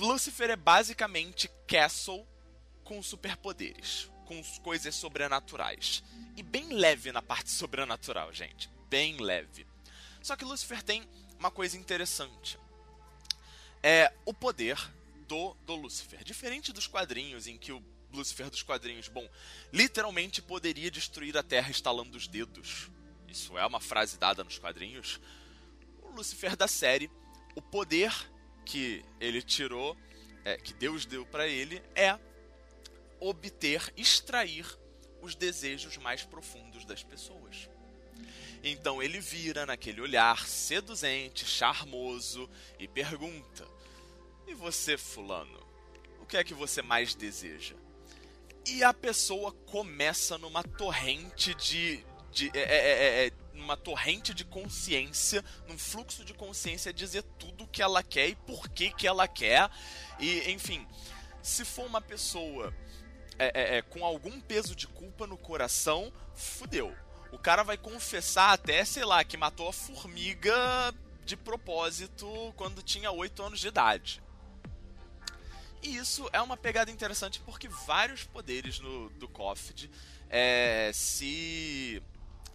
Lucifer 0.00 0.48
é 0.48 0.56
basicamente 0.56 1.50
Castle 1.66 2.26
com 2.84 3.02
superpoderes, 3.02 4.10
com 4.24 4.42
coisas 4.62 4.94
sobrenaturais. 4.94 6.02
E 6.36 6.42
bem 6.42 6.70
leve 6.72 7.12
na 7.12 7.20
parte 7.20 7.50
sobrenatural, 7.52 8.32
gente. 8.32 8.70
Bem 8.88 9.18
leve. 9.18 9.66
Só 10.22 10.36
que 10.36 10.44
Lucifer 10.44 10.82
tem 10.82 11.06
uma 11.38 11.50
coisa 11.50 11.76
interessante. 11.76 12.58
É 13.82 14.12
o 14.24 14.32
poder 14.32 14.78
do, 15.28 15.54
do 15.66 15.74
Lucifer. 15.74 16.24
Diferente 16.24 16.72
dos 16.72 16.86
quadrinhos, 16.86 17.46
em 17.46 17.58
que 17.58 17.70
o 17.70 17.84
Lucifer 18.10 18.48
dos 18.48 18.62
quadrinhos, 18.62 19.06
bom, 19.06 19.28
literalmente 19.72 20.40
poderia 20.40 20.90
destruir 20.90 21.36
a 21.36 21.42
Terra 21.42 21.70
estalando 21.70 22.16
os 22.16 22.26
dedos. 22.26 22.90
Isso 23.28 23.56
é 23.58 23.66
uma 23.66 23.80
frase 23.80 24.18
dada 24.18 24.42
nos 24.42 24.58
quadrinhos. 24.58 25.20
O 26.02 26.10
Lucifer 26.10 26.56
da 26.56 26.66
série, 26.66 27.10
o 27.54 27.60
poder 27.60 28.12
que 28.64 29.04
ele 29.20 29.42
tirou, 29.42 29.96
é, 30.44 30.56
que 30.56 30.72
Deus 30.72 31.06
deu 31.06 31.26
para 31.26 31.46
ele, 31.46 31.82
é 31.94 32.18
obter, 33.18 33.92
extrair 33.96 34.66
os 35.20 35.34
desejos 35.34 35.96
mais 35.98 36.24
profundos 36.24 36.84
das 36.84 37.02
pessoas. 37.02 37.68
Então 38.62 39.02
ele 39.02 39.20
vira 39.20 39.64
naquele 39.64 40.00
olhar 40.00 40.46
seduzente, 40.46 41.46
charmoso 41.46 42.48
e 42.78 42.86
pergunta: 42.86 43.66
E 44.46 44.54
você, 44.54 44.98
Fulano, 44.98 45.66
o 46.20 46.26
que 46.26 46.36
é 46.36 46.44
que 46.44 46.54
você 46.54 46.82
mais 46.82 47.14
deseja? 47.14 47.74
E 48.66 48.84
a 48.84 48.92
pessoa 48.92 49.52
começa 49.52 50.36
numa 50.36 50.62
torrente 50.62 51.54
de. 51.54 52.04
De 52.32 52.50
é, 52.54 52.60
é, 52.60 52.64
é, 52.64 53.26
é, 53.26 53.32
numa 53.54 53.76
torrente 53.76 54.32
de 54.32 54.44
consciência, 54.44 55.44
num 55.68 55.78
fluxo 55.78 56.24
de 56.24 56.32
consciência, 56.32 56.92
dizer 56.92 57.22
tudo 57.38 57.64
o 57.64 57.68
que 57.68 57.82
ela 57.82 58.02
quer 58.02 58.28
e 58.28 58.34
por 58.34 58.68
que, 58.68 58.90
que 58.90 59.06
ela 59.06 59.28
quer. 59.28 59.70
E, 60.18 60.50
enfim, 60.50 60.86
se 61.42 61.64
for 61.64 61.86
uma 61.86 62.00
pessoa 62.00 62.74
é, 63.38 63.78
é, 63.78 63.82
com 63.82 64.04
algum 64.04 64.40
peso 64.40 64.74
de 64.74 64.86
culpa 64.86 65.26
no 65.26 65.36
coração, 65.36 66.12
fudeu. 66.34 66.94
O 67.32 67.38
cara 67.38 67.62
vai 67.62 67.78
confessar 67.78 68.52
até, 68.52 68.84
sei 68.84 69.04
lá, 69.04 69.24
que 69.24 69.36
matou 69.36 69.68
a 69.68 69.72
formiga 69.72 70.54
de 71.24 71.36
propósito 71.36 72.26
quando 72.56 72.82
tinha 72.82 73.10
8 73.10 73.42
anos 73.42 73.60
de 73.60 73.68
idade. 73.68 74.22
E 75.82 75.96
isso 75.96 76.28
é 76.32 76.40
uma 76.40 76.56
pegada 76.56 76.90
interessante 76.90 77.40
porque 77.40 77.68
vários 77.68 78.24
poderes 78.24 78.80
no, 78.80 79.08
do 79.10 79.26
Coffid 79.28 79.90
é, 80.28 80.90
se, 80.92 82.02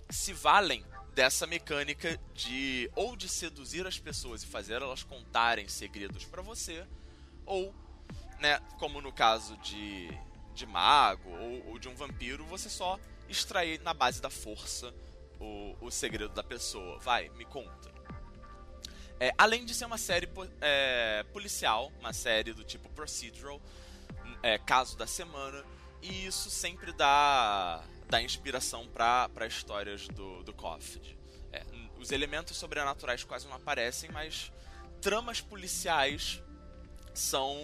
se 0.10 0.34
valem 0.34 0.86
dessa 1.13 1.48
mecânica 1.48 2.20
de 2.34 2.91
ou 2.96 3.15
de 3.15 3.30
seduzir 3.30 3.88
as 3.88 3.98
pessoas 3.98 4.44
e 4.44 4.48
fazer 4.48 4.82
elas 4.82 5.04
contarem 5.04 5.68
segredos 5.68 6.26
pra 6.26 6.41
você, 6.41 6.86
ou, 7.46 7.74
né, 8.39 8.60
como 8.78 9.02
no 9.02 9.13
caso 9.13 9.56
de, 9.58 10.10
de 10.54 10.65
mago 10.65 11.30
ou, 11.30 11.70
ou 11.70 11.80
de 11.80 11.88
um 11.88 11.96
vampiro, 11.96 12.46
você 12.46 12.70
só 12.70 13.00
extrair 13.30 13.80
na 13.82 13.94
base 13.94 14.22
da 14.22 14.30
força 14.30 14.94
o, 15.39 15.76
o 15.82 15.91
segredo 15.91 16.34
da 16.34 16.44
pessoa. 16.44 17.00
Vai, 17.00 17.30
me 17.30 17.46
conta. 17.46 17.94
É, 19.20 19.34
além 19.38 19.65
de 19.65 19.74
ser 19.74 19.86
uma 19.86 19.98
série 19.98 20.28
é, 20.60 21.24
policial, 21.32 21.91
uma 22.00 22.12
série 22.12 22.52
do 22.52 22.63
tipo 22.63 22.89
procedural, 22.89 23.62
é, 24.44 24.58
caso 24.58 24.98
da 24.98 25.08
semana, 25.08 25.63
e 26.02 26.26
isso 26.26 26.50
sempre 26.50 26.91
dá, 26.91 27.82
dá 28.10 28.22
inspiração 28.22 28.88
para 28.88 29.48
histórias 29.48 30.08
do, 30.08 30.44
do 30.44 30.54
Coffid. 30.54 31.18
É, 31.52 31.63
os 31.98 32.12
elementos 32.12 32.58
sobrenaturais 32.58 33.24
quase 33.24 33.48
não 33.48 33.56
aparecem, 33.56 34.10
mas 34.12 34.52
tramas 35.02 35.41
policiais 35.41 36.41
são, 37.13 37.58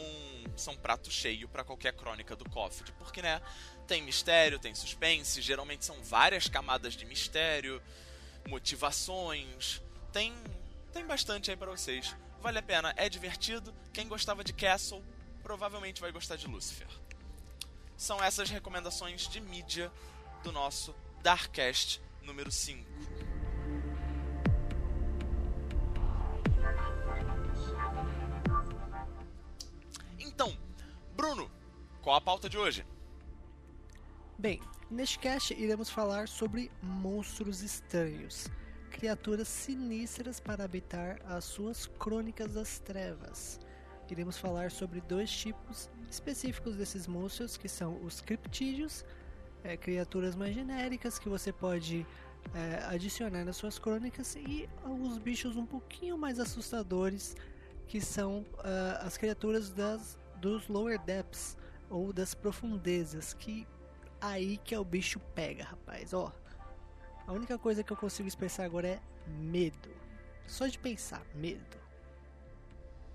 são 0.56 0.75
prato 0.75 1.12
cheio 1.12 1.47
para 1.47 1.63
qualquer 1.63 1.93
crônica 1.93 2.36
do 2.36 2.49
Coffid, 2.49 2.91
porque 2.93 3.21
né, 3.21 3.41
tem 3.88 4.01
mistério, 4.01 4.60
tem 4.60 4.73
suspense, 4.73 5.41
geralmente 5.41 5.86
são 5.86 6.01
várias 6.04 6.47
camadas 6.47 6.93
de 6.93 7.06
mistério, 7.06 7.82
motivações, 8.47 9.82
tem 10.12 10.34
tem 10.91 11.06
bastante 11.06 11.49
aí 11.49 11.58
pra 11.58 11.71
vocês. 11.71 12.15
Vale 12.41 12.60
a 12.60 12.62
pena, 12.62 12.93
é 12.97 13.08
divertido. 13.08 13.73
Quem 13.93 14.08
gostava 14.08 14.43
de 14.43 14.51
Castle 14.51 15.04
provavelmente 15.41 16.01
vai 16.01 16.12
gostar 16.12 16.36
de 16.36 16.47
Lucifer. 16.47 16.88
São 17.95 18.21
essas 18.21 18.49
recomendações 18.49 19.27
de 19.30 19.39
mídia 19.39 19.91
do 20.43 20.51
nosso 20.51 20.95
Darkcast 21.21 22.01
número 22.23 22.51
5. 22.51 22.84
Então, 30.19 30.58
Bruno, 31.15 31.51
qual 32.01 32.15
a 32.15 32.21
pauta 32.21 32.49
de 32.49 32.58
hoje? 32.58 32.86
Bem, 34.38 34.60
neste 34.89 35.19
cast 35.19 35.54
iremos 35.54 35.89
falar 35.89 36.27
sobre 36.27 36.71
monstros 36.82 37.62
estranhos, 37.62 38.47
criaturas 38.89 39.47
sinistras 39.47 40.39
para 40.39 40.63
habitar 40.63 41.21
as 41.25 41.45
suas 41.45 41.86
crônicas 41.86 42.54
das 42.54 42.80
trevas. 42.80 43.60
Iremos 44.10 44.38
falar 44.38 44.71
sobre 44.71 44.99
dois 45.01 45.32
tipos 45.32 45.89
específicos 46.10 46.75
desses 46.75 47.08
monstros, 47.08 47.56
que 47.56 47.69
são 47.69 48.04
os 48.04 48.19
criptídeos, 48.19 49.06
é, 49.63 49.78
criaturas 49.78 50.36
mais 50.36 50.54
genéricas 50.54 51.19
que 51.19 51.30
você 51.30 51.52
pode 51.52 52.06
é, 52.54 52.84
adicionar 52.86 53.45
nas 53.45 53.58
suas 53.58 53.78
crônicas, 53.78 54.36
e 54.36 54.67
alguns 54.84 55.17
bichos 55.17 55.56
um 55.56 55.65
pouquinho 55.65 56.17
mais 56.17 56.39
assustadores, 56.39 57.36
que 57.88 58.00
são 58.00 58.39
uh, 58.39 59.06
as 59.06 59.17
criaturas 59.17 59.69
das, 59.69 60.17
dos 60.38 60.67
lower 60.67 61.00
depths, 61.00 61.58
ou 61.89 62.13
das 62.13 62.34
profundezas, 62.34 63.34
que 63.34 63.67
aí 64.21 64.58
que 64.58 64.74
é 64.74 64.80
o 64.80 64.86
bicho 64.86 65.19
pega, 65.36 65.65
rapaz. 65.65 66.13
Ó, 66.13 66.32
a 67.28 67.34
única 67.34 67.58
coisa 67.58 67.84
que 67.84 67.91
eu 67.91 67.97
consigo 67.97 68.28
expressar 68.28 68.63
agora 68.63 68.88
é 68.88 69.00
medo. 69.28 69.89
Só 70.47 70.67
de 70.67 70.80
pensar, 70.80 71.21
medo. 71.36 71.78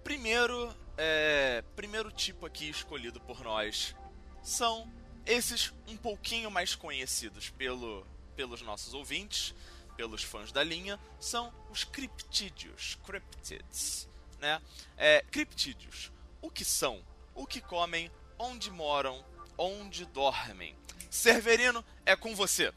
Primeiro, 0.04 0.74
é, 0.96 1.64
primeiro 1.74 2.10
tipo 2.12 2.46
aqui 2.46 2.68
escolhido 2.68 3.20
por 3.20 3.42
nós 3.42 3.96
são 4.42 4.88
esses 5.26 5.72
um 5.86 5.96
pouquinho 5.96 6.50
mais 6.50 6.74
conhecidos 6.74 7.50
pelo, 7.50 8.06
pelos 8.36 8.62
nossos 8.62 8.94
ouvintes, 8.94 9.54
pelos 9.96 10.22
fãs 10.22 10.52
da 10.52 10.62
linha, 10.62 11.00
são 11.18 11.52
os 11.70 11.84
criptídeos, 11.84 12.98
cryptids, 13.04 14.08
né? 14.38 14.60
É, 14.96 15.24
criptídeos, 15.30 16.12
o 16.40 16.50
que 16.50 16.64
são? 16.64 17.04
O 17.34 17.46
que 17.46 17.60
comem? 17.60 18.10
Onde 18.38 18.70
moram? 18.70 19.24
Onde 19.58 20.04
dormem? 20.06 20.76
Severino, 21.10 21.84
é 22.04 22.14
com 22.14 22.34
você. 22.34 22.72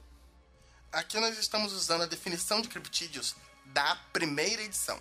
Aqui 0.92 1.20
nós 1.20 1.38
estamos 1.38 1.74
usando 1.74 2.04
a 2.04 2.08
definição 2.08 2.62
de 2.62 2.68
criptídeos 2.68 3.36
da 3.66 3.96
primeira 4.12 4.64
edição. 4.64 5.00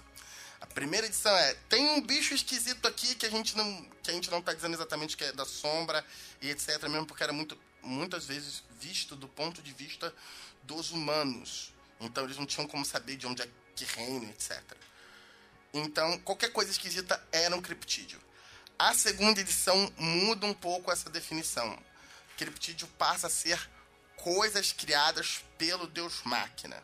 A 0.61 0.67
primeira 0.67 1.07
edição 1.07 1.35
é 1.37 1.55
tem 1.69 1.89
um 1.91 2.01
bicho 2.01 2.35
esquisito 2.35 2.87
aqui 2.87 3.15
que 3.15 3.27
a 3.27 3.31
gente 3.31 3.57
não 3.57 3.89
que 4.03 4.11
a 4.11 4.15
gente 4.15 4.31
não 4.31 4.39
está 4.39 4.53
dizendo 4.53 4.75
exatamente 4.75 5.17
que 5.17 5.25
é 5.25 5.33
da 5.33 5.45
sombra 5.45 6.05
e 6.41 6.51
etc, 6.51 6.83
mesmo 6.89 7.07
porque 7.07 7.23
era 7.23 7.33
muito 7.33 7.59
muitas 7.83 8.27
vezes 8.27 8.63
visto 8.81 9.15
do 9.15 9.29
ponto 9.29 9.63
de 9.63 9.73
vista 9.73 10.13
dos 10.63 10.91
humanos. 10.91 11.73
Então 12.01 12.25
eles 12.25 12.37
não 12.37 12.47
tinham 12.47 12.67
como 12.67 12.85
saber 12.85 13.17
de 13.17 13.27
onde 13.27 13.43
é 13.43 13.49
que 13.75 13.85
reina, 13.85 14.29
etc. 14.31 14.61
Então, 15.73 16.19
qualquer 16.21 16.53
coisa 16.53 16.71
esquisita 16.71 17.23
era 17.31 17.55
um 17.55 17.61
criptídeo. 17.61 18.21
A 18.79 18.95
segunda 18.95 19.41
edição 19.41 19.93
muda 19.97 20.47
um 20.47 20.55
pouco 20.55 20.91
essa 20.91 21.11
definição. 21.11 21.79
Criptídeo 22.37 22.89
passa 22.99 23.27
a 23.27 23.31
ser 23.31 23.59
coisas 24.17 24.73
criadas 24.73 25.43
pelo 25.57 25.87
Deus 25.87 26.23
Máquina. 26.25 26.83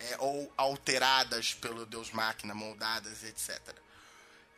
É, 0.00 0.16
ou 0.18 0.50
alteradas 0.56 1.52
pelo 1.54 1.84
Deus 1.84 2.10
Máquina, 2.10 2.54
moldadas, 2.54 3.22
etc. 3.22 3.60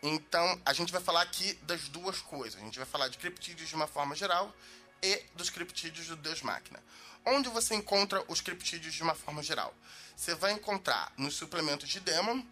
Então, 0.00 0.60
a 0.64 0.72
gente 0.72 0.92
vai 0.92 1.00
falar 1.00 1.22
aqui 1.22 1.54
das 1.62 1.88
duas 1.88 2.20
coisas. 2.20 2.60
A 2.60 2.64
gente 2.64 2.78
vai 2.78 2.86
falar 2.86 3.08
de 3.08 3.18
criptídeos 3.18 3.68
de 3.68 3.74
uma 3.74 3.86
forma 3.86 4.14
geral 4.14 4.54
e 5.02 5.22
dos 5.34 5.50
criptídeos 5.50 6.06
do 6.06 6.16
Deus 6.16 6.42
Máquina. 6.42 6.82
Onde 7.24 7.48
você 7.48 7.74
encontra 7.74 8.24
os 8.28 8.40
criptídeos 8.40 8.94
de 8.94 9.02
uma 9.02 9.14
forma 9.14 9.42
geral? 9.42 9.74
Você 10.16 10.34
vai 10.34 10.52
encontrar 10.52 11.12
nos 11.16 11.34
suplementos 11.34 11.88
de 11.88 12.00
Demon, 12.00 12.44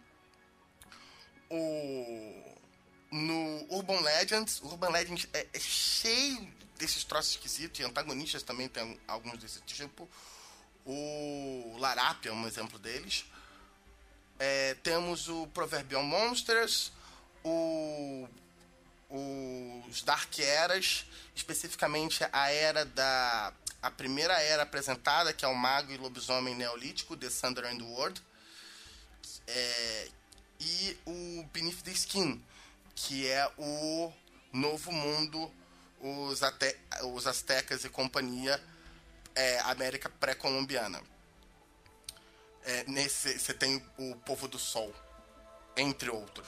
o 1.49 2.51
no 3.11 3.65
Urban 3.69 3.99
Legends. 4.01 4.61
Urban 4.61 4.89
Legends 4.89 5.27
é, 5.33 5.45
é 5.53 5.59
cheio 5.59 6.47
desses 6.77 7.03
troços 7.03 7.31
esquisitos 7.31 7.79
e 7.79 7.83
antagonistas 7.83 8.41
também 8.41 8.67
tem 8.67 8.99
alguns 9.07 9.37
desse 9.37 9.61
tipo. 9.61 10.09
O 10.85 11.77
Larap 11.79 12.25
é 12.25 12.31
um 12.31 12.47
exemplo 12.47 12.79
deles. 12.79 13.25
É, 14.39 14.73
temos 14.75 15.27
o 15.27 15.45
Proverbial 15.47 16.03
Monsters, 16.03 16.91
o, 17.43 18.27
os 19.09 20.01
Dark 20.01 20.39
Eras, 20.39 21.05
especificamente 21.35 22.25
a 22.31 22.49
era 22.49 22.85
da. 22.85 23.53
A 23.81 23.89
primeira 23.89 24.39
era 24.41 24.63
apresentada, 24.63 25.33
que 25.33 25.43
é 25.43 25.47
o 25.47 25.55
Mago 25.55 25.91
e 25.91 25.97
Lobisomem 25.97 26.55
Neolítico, 26.55 27.17
The 27.17 27.29
Thunder 27.29 27.65
and 27.65 27.77
the 27.77 27.83
World. 27.83 28.21
É, 29.47 30.09
e 30.59 30.97
o 31.05 31.43
Beneath 31.51 31.81
the 31.83 31.91
Skin, 31.91 32.43
que 32.95 33.27
é 33.27 33.51
o 33.57 34.11
Novo 34.53 34.91
Mundo, 34.91 35.51
os, 35.99 36.43
ate, 36.43 36.77
os 37.03 37.25
Aztecas 37.25 37.83
e 37.83 37.89
companhia, 37.89 38.61
é, 39.35 39.59
América 39.61 40.09
pré-colombiana. 40.09 41.01
É, 42.63 42.83
nesse 42.85 43.39
você 43.39 43.53
tem 43.53 43.83
o 43.97 44.15
Povo 44.17 44.47
do 44.47 44.59
Sol, 44.59 44.93
entre 45.75 46.09
outros. 46.09 46.47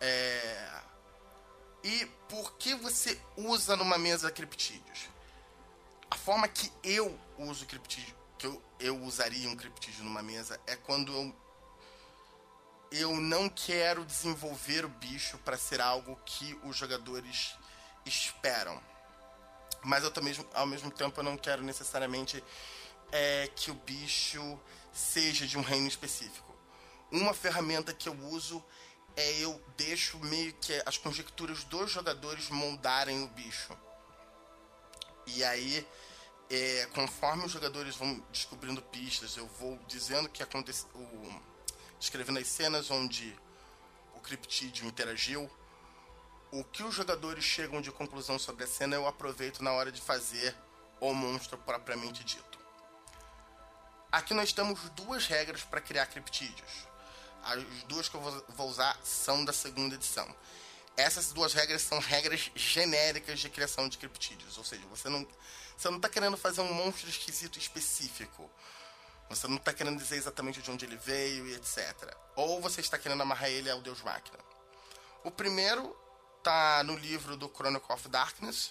É, 0.00 0.82
e 1.82 2.06
por 2.28 2.56
que 2.56 2.74
você 2.74 3.20
usa 3.36 3.76
numa 3.76 3.98
mesa 3.98 4.30
criptídeos? 4.30 5.08
A 6.10 6.16
forma 6.16 6.46
que 6.48 6.70
eu 6.82 7.18
uso 7.38 7.66
criptídeo, 7.66 8.14
que 8.38 8.46
eu, 8.46 8.62
eu 8.78 9.02
usaria 9.02 9.48
um 9.48 9.56
criptídeo 9.56 10.04
numa 10.04 10.22
mesa, 10.22 10.60
é 10.66 10.76
quando 10.76 11.12
eu 11.12 11.44
eu 12.90 13.16
não 13.16 13.48
quero 13.48 14.04
desenvolver 14.04 14.84
o 14.84 14.88
bicho 14.88 15.36
para 15.38 15.58
ser 15.58 15.80
algo 15.80 16.16
que 16.24 16.56
os 16.62 16.76
jogadores 16.76 17.56
esperam. 18.06 18.80
Mas 19.84 20.02
eu 20.02 20.10
também, 20.10 20.34
ao 20.54 20.66
mesmo 20.66 20.90
tempo, 20.90 21.20
eu 21.20 21.24
não 21.24 21.36
quero 21.36 21.62
necessariamente 21.62 22.42
é, 23.12 23.48
que 23.54 23.70
o 23.70 23.74
bicho 23.74 24.58
seja 24.92 25.46
de 25.46 25.58
um 25.58 25.62
reino 25.62 25.86
específico. 25.86 26.54
Uma 27.10 27.34
ferramenta 27.34 27.92
que 27.92 28.08
eu 28.08 28.18
uso 28.28 28.64
é 29.16 29.38
eu 29.38 29.62
deixo 29.76 30.18
meio 30.18 30.52
que 30.54 30.82
as 30.84 30.98
conjecturas 30.98 31.62
dos 31.64 31.90
jogadores 31.90 32.48
moldarem 32.50 33.22
o 33.22 33.28
bicho. 33.28 33.76
E 35.26 35.44
aí, 35.44 35.86
é, 36.50 36.88
conforme 36.94 37.44
os 37.44 37.52
jogadores 37.52 37.96
vão 37.96 38.18
descobrindo 38.30 38.82
pistas, 38.82 39.36
eu 39.36 39.46
vou 39.46 39.78
dizendo 39.86 40.28
que 40.28 40.42
aconteceu 40.42 40.88
escrevendo 42.00 42.38
as 42.38 42.46
cenas 42.46 42.90
onde 42.90 43.34
o 44.14 44.20
criptídeo 44.20 44.86
interagiu. 44.86 45.50
O 46.54 46.62
que 46.62 46.84
os 46.84 46.94
jogadores 46.94 47.42
chegam 47.42 47.82
de 47.82 47.90
conclusão 47.90 48.38
sobre 48.38 48.62
a 48.62 48.66
cena 48.68 48.94
eu 48.94 49.08
aproveito 49.08 49.60
na 49.60 49.72
hora 49.72 49.90
de 49.90 50.00
fazer 50.00 50.54
o 51.00 51.12
monstro 51.12 51.58
propriamente 51.58 52.22
dito. 52.22 52.60
Aqui 54.12 54.32
nós 54.32 54.52
temos 54.52 54.78
duas 54.90 55.26
regras 55.26 55.64
para 55.64 55.80
criar 55.80 56.06
criptídeos. 56.06 56.70
As 57.42 57.60
duas 57.88 58.08
que 58.08 58.14
eu 58.14 58.20
vou 58.50 58.68
usar 58.68 58.96
são 59.02 59.44
da 59.44 59.52
segunda 59.52 59.96
edição. 59.96 60.32
Essas 60.96 61.32
duas 61.32 61.52
regras 61.54 61.82
são 61.82 61.98
regras 61.98 62.48
genéricas 62.54 63.40
de 63.40 63.50
criação 63.50 63.88
de 63.88 63.98
criptídeos, 63.98 64.56
ou 64.56 64.62
seja, 64.62 64.86
você 64.86 65.08
não 65.08 65.26
você 65.76 65.88
não 65.90 65.96
está 65.96 66.08
querendo 66.08 66.36
fazer 66.36 66.60
um 66.60 66.72
monstro 66.72 67.08
esquisito 67.08 67.58
específico. 67.58 68.48
Você 69.28 69.48
não 69.48 69.56
está 69.56 69.72
querendo 69.72 69.98
dizer 69.98 70.18
exatamente 70.18 70.62
de 70.62 70.70
onde 70.70 70.84
ele 70.84 70.98
veio 70.98 71.48
e 71.48 71.54
etc. 71.56 72.16
Ou 72.36 72.60
você 72.60 72.80
está 72.80 72.96
querendo 72.96 73.22
amarrar 73.22 73.50
ele 73.50 73.68
ao 73.68 73.80
Deus 73.80 74.00
Máquina. 74.02 74.38
O 75.24 75.32
primeiro 75.32 76.03
tá 76.44 76.84
no 76.84 76.96
livro 76.96 77.36
do 77.36 77.48
Chronicle 77.48 77.92
of 77.92 78.08
Darkness, 78.08 78.70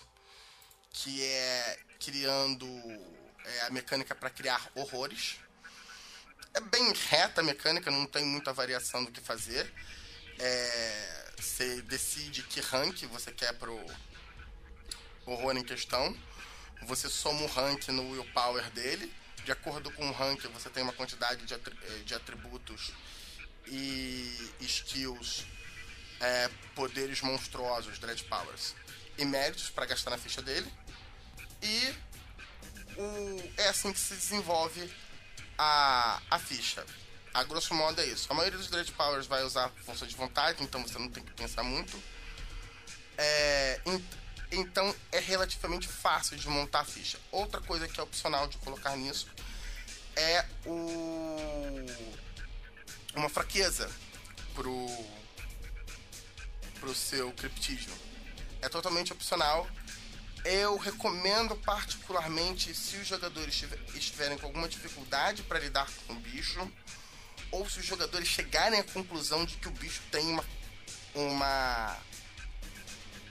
que 0.91 1.23
é 1.23 1.79
criando 1.99 2.67
é, 3.45 3.61
a 3.63 3.69
mecânica 3.71 4.15
para 4.15 4.29
criar 4.29 4.65
horrores. 4.75 5.37
É 6.53 6.61
bem 6.61 6.93
reta 6.93 7.41
a 7.41 7.43
mecânica, 7.43 7.91
não 7.91 8.05
tem 8.05 8.23
muita 8.23 8.53
variação 8.53 9.03
do 9.03 9.11
que 9.11 9.19
fazer. 9.19 9.73
É, 10.39 11.33
você 11.37 11.81
decide 11.81 12.43
que 12.43 12.61
rank 12.61 13.05
você 13.07 13.31
quer 13.31 13.53
pro 13.57 13.77
horror 15.25 15.57
em 15.57 15.63
questão. 15.63 16.15
Você 16.83 17.09
soma 17.09 17.41
o 17.41 17.47
rank 17.47 17.87
no 17.89 18.11
willpower 18.11 18.69
dele 18.71 19.13
de 19.43 19.51
acordo 19.51 19.91
com 19.91 20.07
o 20.07 20.11
ranking, 20.11 20.47
você 20.49 20.69
tem 20.69 20.83
uma 20.83 20.93
quantidade 20.93 21.45
de, 21.45 21.53
eh, 21.53 21.59
de 22.05 22.13
atributos 22.13 22.91
e 23.67 24.51
skills, 24.61 25.45
é, 26.23 26.49
poderes 26.73 27.21
monstruosos, 27.21 27.99
Dread 27.99 28.23
Powers, 28.23 28.73
e 29.17 29.25
méritos 29.25 29.69
para 29.69 29.85
gastar 29.85 30.11
na 30.11 30.17
ficha 30.17 30.41
dele. 30.41 30.71
E 31.61 31.93
o, 32.97 33.51
é 33.57 33.67
assim 33.67 33.91
que 33.91 33.99
se 33.99 34.15
desenvolve 34.15 34.89
a, 35.57 36.21
a 36.31 36.39
ficha. 36.39 36.85
A 37.33 37.43
grosso 37.43 37.73
modo 37.73 37.99
é 37.99 38.05
isso. 38.05 38.31
A 38.31 38.35
maioria 38.35 38.57
dos 38.57 38.69
Dread 38.69 38.91
Powers 38.93 39.27
vai 39.27 39.43
usar 39.43 39.69
força 39.85 40.05
de 40.05 40.15
vontade, 40.15 40.63
então 40.63 40.81
você 40.81 40.97
não 40.97 41.09
tem 41.09 41.23
que 41.23 41.33
pensar 41.33 41.63
muito. 41.63 42.01
É, 43.17 43.81
então 44.51 44.95
é 45.11 45.19
relativamente 45.19 45.87
fácil 45.87 46.37
de 46.37 46.47
montar 46.47 46.81
a 46.81 46.85
ficha. 46.85 47.19
Outra 47.31 47.59
coisa 47.59 47.87
que 47.87 47.99
é 47.99 48.03
opcional 48.03 48.47
de 48.47 48.57
colocar 48.59 48.95
nisso 48.95 49.27
é 50.15 50.45
o 50.65 51.85
uma 53.15 53.29
fraqueza 53.29 53.89
pro 54.55 54.87
pro 56.83 56.93
seu 56.93 57.31
criptídeo. 57.31 57.93
É 58.61 58.67
totalmente 58.67 59.13
opcional. 59.13 59.65
Eu 60.43 60.77
recomendo 60.77 61.55
particularmente 61.55 62.75
se 62.75 62.97
os 62.97 63.07
jogadores 63.07 63.63
estiverem 63.95 64.37
com 64.37 64.47
alguma 64.47 64.67
dificuldade 64.67 65.43
para 65.43 65.59
lidar 65.59 65.89
com 66.05 66.13
o 66.13 66.19
bicho, 66.19 66.69
ou 67.51 67.69
se 67.69 67.79
os 67.79 67.85
jogadores 67.85 68.27
chegarem 68.27 68.81
à 68.81 68.83
conclusão 68.83 69.45
de 69.45 69.55
que 69.55 69.69
o 69.69 69.71
bicho 69.71 70.01
tem 70.11 70.27
uma, 70.27 70.45
uma 71.15 71.97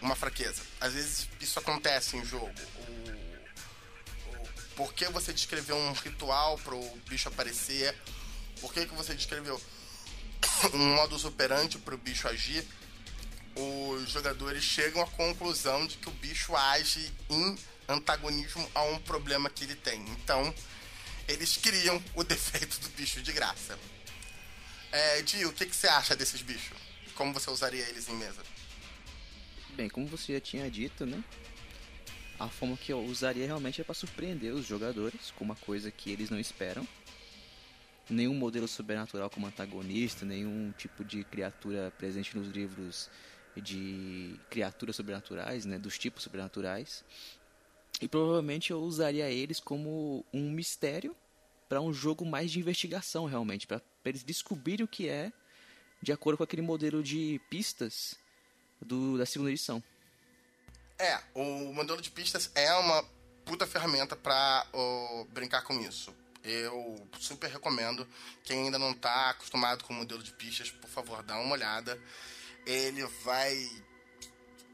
uma 0.01 0.17
fraqueza. 0.17 0.63
Às 0.81 0.95
vezes 0.95 1.29
isso 1.39 1.59
acontece 1.59 2.17
em 2.17 2.25
jogo. 2.25 2.51
O, 2.77 2.91
o, 4.31 4.45
por 4.75 4.95
que 4.95 5.05
você 5.11 5.33
descreveu 5.33 5.77
um 5.77 5.93
ritual 5.93 6.59
para 6.59 6.75
o 6.75 6.97
bicho 7.07 7.29
aparecer? 7.29 7.95
Por 8.61 8.73
que, 8.73 8.87
que 8.87 8.95
você 8.95 9.15
descreveu 9.15 9.61
um 10.75 10.95
modus 10.97 11.25
operandi 11.25 11.79
para 11.79 11.95
o 11.95 11.99
bicho 11.99 12.27
agir? 12.27 12.67
Os 13.55 14.11
jogadores 14.11 14.63
chegam 14.63 15.03
à 15.03 15.07
conclusão 15.07 15.87
de 15.87 15.97
que 15.99 16.09
o 16.09 16.13
bicho 16.13 16.57
age 16.57 17.13
em 17.29 17.57
antagonismo 17.89 18.69
a 18.75 18.83
um 18.85 18.99
problema 19.01 19.51
que 19.51 19.65
ele 19.65 19.77
tem. 19.77 20.01
Então, 20.11 20.55
eles 21.29 21.57
criam 21.57 22.03
o 22.15 22.25
defeito 22.25 22.81
do 22.81 22.89
bicho 22.91 23.23
de 23.23 23.33
graça. 23.33 23.79
É, 24.91 25.23
Dio, 25.23 25.49
o 25.49 25.53
que, 25.53 25.67
que 25.67 25.75
você 25.75 25.89
acha 25.89 26.15
desses 26.15 26.43
bichos? 26.43 26.77
Como 27.15 27.33
você 27.33 27.51
usaria 27.51 27.89
eles 27.89 28.09
em 28.09 28.15
mesa? 28.17 28.43
Bem, 29.75 29.89
como 29.89 30.07
você 30.07 30.35
já 30.35 30.41
tinha 30.41 30.71
dito, 30.71 31.07
né? 31.07 31.23
A 32.39 32.49
forma 32.49 32.77
que 32.77 32.93
eu 32.93 33.03
usaria 33.05 33.47
realmente 33.47 33.81
é 33.81 33.85
para 33.85 33.95
surpreender 33.95 34.53
os 34.53 34.67
jogadores 34.67 35.31
com 35.37 35.45
uma 35.45 35.57
coisa 35.57 35.91
que 35.91 36.11
eles 36.11 36.29
não 36.29 36.39
esperam. 36.39 36.87
Nenhum 38.11 38.35
modelo 38.35 38.67
sobrenatural 38.67 39.31
como 39.31 39.47
antagonista, 39.47 40.27
nenhum 40.27 40.73
tipo 40.77 41.05
de 41.05 41.25
criatura 41.25 41.93
presente 41.97 42.37
nos 42.37 42.49
livros 42.49 43.09
de 43.61 44.39
criaturas 44.49 44.97
sobrenaturais, 44.97 45.65
né, 45.65 45.79
dos 45.79 45.99
tipos 45.99 46.23
sobrenaturais. 46.23 47.05
E 48.01 48.09
provavelmente 48.09 48.71
eu 48.71 48.81
usaria 48.81 49.31
eles 49.31 49.61
como 49.61 50.25
um 50.33 50.51
mistério 50.51 51.15
para 51.69 51.81
um 51.81 51.93
jogo 51.93 52.25
mais 52.25 52.51
de 52.51 52.59
investigação 52.59 53.27
realmente, 53.27 53.67
para 53.67 53.81
eles 54.05 54.23
descobrirem 54.23 54.85
o 54.85 54.89
que 54.89 55.09
é 55.09 55.33
de 56.03 56.13
acordo 56.13 56.37
com 56.37 56.45
aquele 56.45 56.63
modelo 56.63 57.03
de 57.03 57.41
pistas 57.49 58.17
do, 58.81 59.17
da 59.17 59.25
segunda 59.25 59.51
edição. 59.51 59.83
É, 60.99 61.19
o 61.35 61.73
modelo 61.73 62.01
de 62.01 62.11
pistas 62.11 62.51
é 62.55 62.73
uma 62.75 63.05
puta 63.45 63.67
ferramenta 63.67 64.17
uh, 64.17 65.25
brincar 65.27 65.63
com 65.63 65.81
isso. 65.81 66.15
Eu 66.45 67.09
super 67.19 67.49
recomendo. 67.49 68.07
Quem 68.43 68.65
ainda 68.65 68.79
não 68.79 68.93
tá 68.93 69.31
acostumado 69.31 69.85
com 69.85 69.93
o 69.93 69.97
modelo 69.97 70.23
de 70.23 70.33
pistas, 70.33 70.71
por 70.71 70.91
favor, 70.91 71.23
dá 71.23 71.39
uma 71.39 71.55
olhada. 71.55 72.01
Ele 72.67 73.05
vai. 73.25 73.71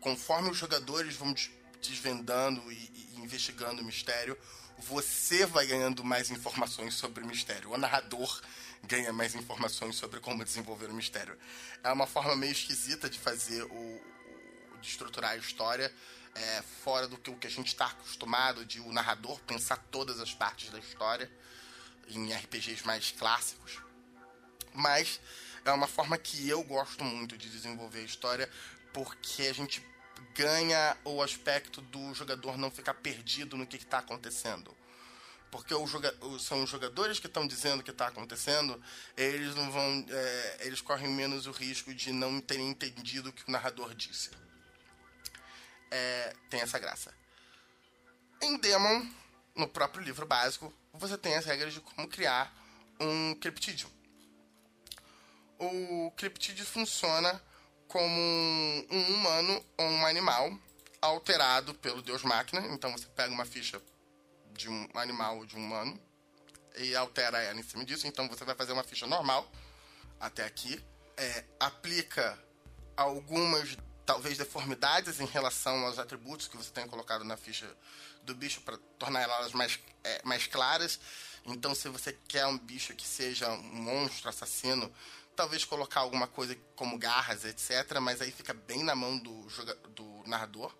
Conforme 0.00 0.50
os 0.50 0.56
jogadores 0.56 1.16
vão 1.16 1.34
desvendando 1.82 2.70
e, 2.70 2.76
e 2.76 3.20
investigando 3.20 3.82
o 3.82 3.84
mistério, 3.84 4.38
você 4.78 5.44
vai 5.44 5.66
ganhando 5.66 6.04
mais 6.04 6.30
informações 6.30 6.94
sobre 6.94 7.22
o 7.22 7.26
mistério. 7.26 7.72
O 7.72 7.78
narrador 7.78 8.40
ganha 8.84 9.12
mais 9.12 9.34
informações 9.34 9.96
sobre 9.96 10.20
como 10.20 10.44
desenvolver 10.44 10.86
o 10.86 10.94
mistério. 10.94 11.36
É 11.82 11.92
uma 11.92 12.06
forma 12.06 12.36
meio 12.36 12.52
esquisita 12.52 13.10
de 13.10 13.18
fazer 13.18 13.64
o, 13.64 14.00
de 14.80 14.88
estruturar 14.88 15.32
a 15.32 15.36
história, 15.36 15.92
é, 16.34 16.62
fora 16.84 17.08
do 17.08 17.16
que, 17.16 17.30
o 17.30 17.36
que 17.36 17.46
a 17.46 17.50
gente 17.50 17.68
está 17.68 17.86
acostumado 17.86 18.64
de 18.64 18.80
o 18.80 18.92
narrador 18.92 19.40
pensar 19.40 19.76
todas 19.90 20.20
as 20.20 20.32
partes 20.32 20.70
da 20.70 20.78
história 20.78 21.30
em 22.08 22.32
RPGs 22.32 22.86
mais 22.86 23.10
clássicos. 23.10 23.78
Mas 24.72 25.20
é 25.64 25.72
uma 25.72 25.86
forma 25.86 26.16
que 26.16 26.48
eu 26.48 26.62
gosto 26.62 27.04
muito 27.04 27.36
de 27.36 27.48
desenvolver 27.48 28.00
a 28.00 28.04
história 28.04 28.50
porque 28.92 29.42
a 29.42 29.52
gente 29.52 29.84
ganha 30.34 30.96
o 31.04 31.22
aspecto 31.22 31.80
do 31.80 32.14
jogador 32.14 32.56
não 32.56 32.70
ficar 32.70 32.94
perdido 32.94 33.56
no 33.56 33.66
que 33.66 33.76
está 33.76 33.98
acontecendo 33.98 34.76
porque 35.50 35.74
joga 35.86 36.14
são 36.38 36.62
os 36.62 36.70
jogadores 36.70 37.18
que 37.18 37.26
estão 37.26 37.46
dizendo 37.46 37.80
o 37.80 37.82
que 37.82 37.90
está 37.90 38.08
acontecendo, 38.08 38.80
eles 39.16 39.54
não 39.54 39.70
vão, 39.70 40.06
é, 40.08 40.58
eles 40.60 40.80
correm 40.80 41.08
menos 41.08 41.46
o 41.46 41.50
risco 41.50 41.94
de 41.94 42.12
não 42.12 42.40
terem 42.40 42.68
entendido 42.68 43.30
o 43.30 43.32
que 43.32 43.48
o 43.48 43.50
narrador 43.50 43.94
disse. 43.94 44.30
É, 45.90 46.34
tem 46.50 46.60
essa 46.60 46.78
graça. 46.78 47.14
Em 48.42 48.58
Demon, 48.58 49.06
no 49.54 49.66
próprio 49.66 50.02
livro 50.02 50.26
básico, 50.26 50.72
você 50.92 51.16
tem 51.16 51.34
as 51.34 51.44
regras 51.44 51.72
de 51.72 51.80
como 51.80 52.06
criar 52.08 52.54
um 53.00 53.34
criptídeo. 53.34 53.90
O 55.58 56.12
criptídeo 56.16 56.64
funciona 56.64 57.42
como 57.88 58.20
um 58.90 59.14
humano 59.14 59.64
ou 59.76 59.86
um 59.86 60.06
animal 60.06 60.56
alterado 61.00 61.74
pelo 61.74 62.02
deus 62.02 62.22
máquina. 62.22 62.60
Então 62.68 62.92
você 62.92 63.06
pega 63.06 63.32
uma 63.32 63.44
ficha 63.44 63.80
de 64.52 64.68
um 64.68 64.88
animal 64.94 65.38
ou 65.38 65.46
de 65.46 65.56
um 65.56 65.60
humano 65.60 65.98
e 66.76 66.94
altera 66.94 67.42
ela 67.42 67.58
em 67.58 67.62
cima 67.62 67.84
disso. 67.84 68.06
Então 68.06 68.28
você 68.28 68.44
vai 68.44 68.54
fazer 68.54 68.72
uma 68.72 68.84
ficha 68.84 69.06
normal 69.06 69.50
até 70.20 70.44
aqui, 70.44 70.82
é, 71.16 71.44
aplica 71.60 72.38
algumas 72.96 73.76
talvez 74.04 74.38
deformidades 74.38 75.20
em 75.20 75.26
relação 75.26 75.84
aos 75.84 75.98
atributos 75.98 76.48
que 76.48 76.56
você 76.56 76.70
tem 76.70 76.88
colocado 76.88 77.24
na 77.24 77.36
ficha 77.36 77.68
do 78.22 78.34
bicho 78.34 78.60
para 78.62 78.78
tornar 78.98 79.22
elas 79.22 79.52
mais, 79.52 79.78
é, 80.02 80.20
mais 80.24 80.46
claras. 80.46 80.98
Então, 81.44 81.74
se 81.74 81.88
você 81.88 82.12
quer 82.26 82.46
um 82.46 82.58
bicho 82.58 82.94
que 82.94 83.06
seja 83.06 83.50
um 83.50 83.62
monstro 83.62 84.28
assassino, 84.28 84.92
talvez 85.38 85.64
colocar 85.64 86.00
alguma 86.00 86.26
coisa 86.26 86.56
como 86.74 86.98
garras, 86.98 87.44
etc. 87.44 87.98
Mas 88.00 88.20
aí 88.20 88.30
fica 88.30 88.52
bem 88.52 88.82
na 88.82 88.94
mão 88.94 89.16
do, 89.18 89.46
do 89.90 90.22
narrador. 90.26 90.74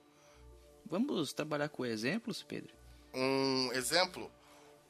Vamos 0.84 1.32
trabalhar 1.32 1.68
com 1.68 1.86
exemplos, 1.86 2.42
Pedro? 2.42 2.78
um 3.14 3.70
exemplo. 3.72 4.30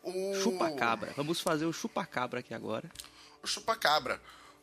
O... 0.02 0.34
Chupacabra. 0.42 1.12
Vamos 1.16 1.40
fazer 1.40 1.66
o 1.66 1.72
chupacabra 1.72 2.40
aqui 2.40 2.54
agora. 2.54 2.90
O 3.42 3.46
chupacabra. 3.46 4.20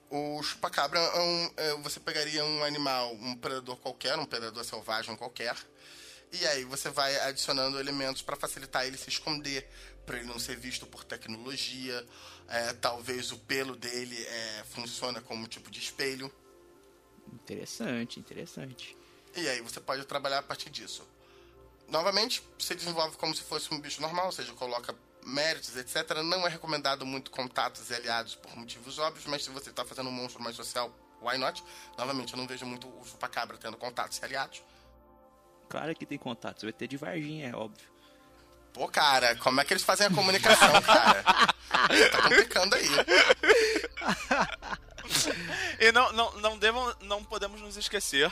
O 0.10 0.42
chupacabra 0.44 1.00
é 1.00 1.20
um, 1.20 1.52
é, 1.58 1.74
você 1.78 2.00
pegaria 2.00 2.44
um 2.46 2.64
animal, 2.64 3.14
um 3.14 3.36
predador 3.36 3.76
qualquer, 3.78 4.18
um 4.18 4.26
predador 4.26 4.64
selvagem 4.64 5.16
qualquer, 5.16 5.56
e 6.32 6.46
aí 6.48 6.64
você 6.66 6.90
vai 6.90 7.16
adicionando 7.22 7.80
elementos 7.80 8.22
para 8.22 8.36
facilitar 8.36 8.86
ele 8.86 8.98
se 8.98 9.10
esconder, 9.10 9.70
para 10.06 10.18
ele 10.18 10.28
não 10.28 10.40
ser 10.40 10.58
visto 10.58 10.86
por 10.86 11.04
tecnologia. 11.04 12.06
É, 12.48 12.74
talvez 12.74 13.32
o 13.32 13.40
pelo 13.40 13.76
dele 13.76 14.22
é, 14.24 14.64
funciona 14.70 15.22
como 15.22 15.44
um 15.44 15.48
tipo 15.48 15.72
de 15.72 15.80
espelho. 15.80 16.32
Interessante, 17.34 18.20
interessante. 18.20 18.96
E 19.36 19.48
aí 19.50 19.62
você 19.62 19.80
pode 19.80 20.06
trabalhar 20.06 20.40
a 20.40 20.44
partir 20.44 20.70
disso 20.70 21.06
novamente, 21.88 22.44
se 22.58 22.76
desenvolve 22.76 23.18
como 23.18 23.34
se 23.36 23.42
fosse 23.44 23.74
um 23.74 23.80
bicho 23.80 24.02
normal, 24.02 24.28
ou 24.28 24.32
seja, 24.32 24.52
coloca 24.54 24.96
méritos, 25.26 25.76
etc. 25.76 26.22
Não 26.24 26.46
é 26.46 26.50
recomendado 26.50 27.06
muito 27.06 27.32
contatos 27.32 27.90
e 27.90 27.94
aliados 27.94 28.36
por 28.36 28.56
motivos 28.56 29.00
óbvios, 29.00 29.26
mas 29.26 29.44
se 29.44 29.50
você 29.50 29.70
está 29.70 29.84
fazendo 29.84 30.10
um 30.10 30.12
monstro 30.12 30.42
mais 30.42 30.56
social, 30.56 30.94
why 31.22 31.38
not? 31.38 31.64
Novamente, 31.98 32.34
eu 32.34 32.38
não 32.38 32.48
vejo 32.48 32.66
muito 32.66 32.88
o 32.88 33.06
chupacabra 33.06 33.58
tendo 33.58 33.78
contatos 33.78 34.18
e 34.18 34.26
aliados. 34.26 34.64
Claro 35.68 35.96
que 35.96 36.06
tem 36.06 36.18
contatos, 36.18 36.64
vai 36.64 36.74
ter 36.74 36.88
de 36.88 36.98
Varginha, 36.98 37.50
é 37.50 37.56
óbvio. 37.56 37.88
Pô, 38.74 38.88
cara, 38.90 39.36
como 39.38 39.62
é 39.62 39.66
que 39.66 39.74
eles 39.74 39.84
fazem 39.84 40.08
a 40.08 40.10
comunicação, 40.10 40.82
cara? 40.82 41.24
tá 41.24 42.22
complicando 42.22 42.76
aí. 42.76 42.86
e 45.80 45.92
não, 45.94 46.12
não, 46.12 46.32
não, 46.42 46.58
devam, 46.58 46.94
não 47.02 47.24
podemos 47.24 47.62
nos 47.62 47.78
esquecer, 47.78 48.30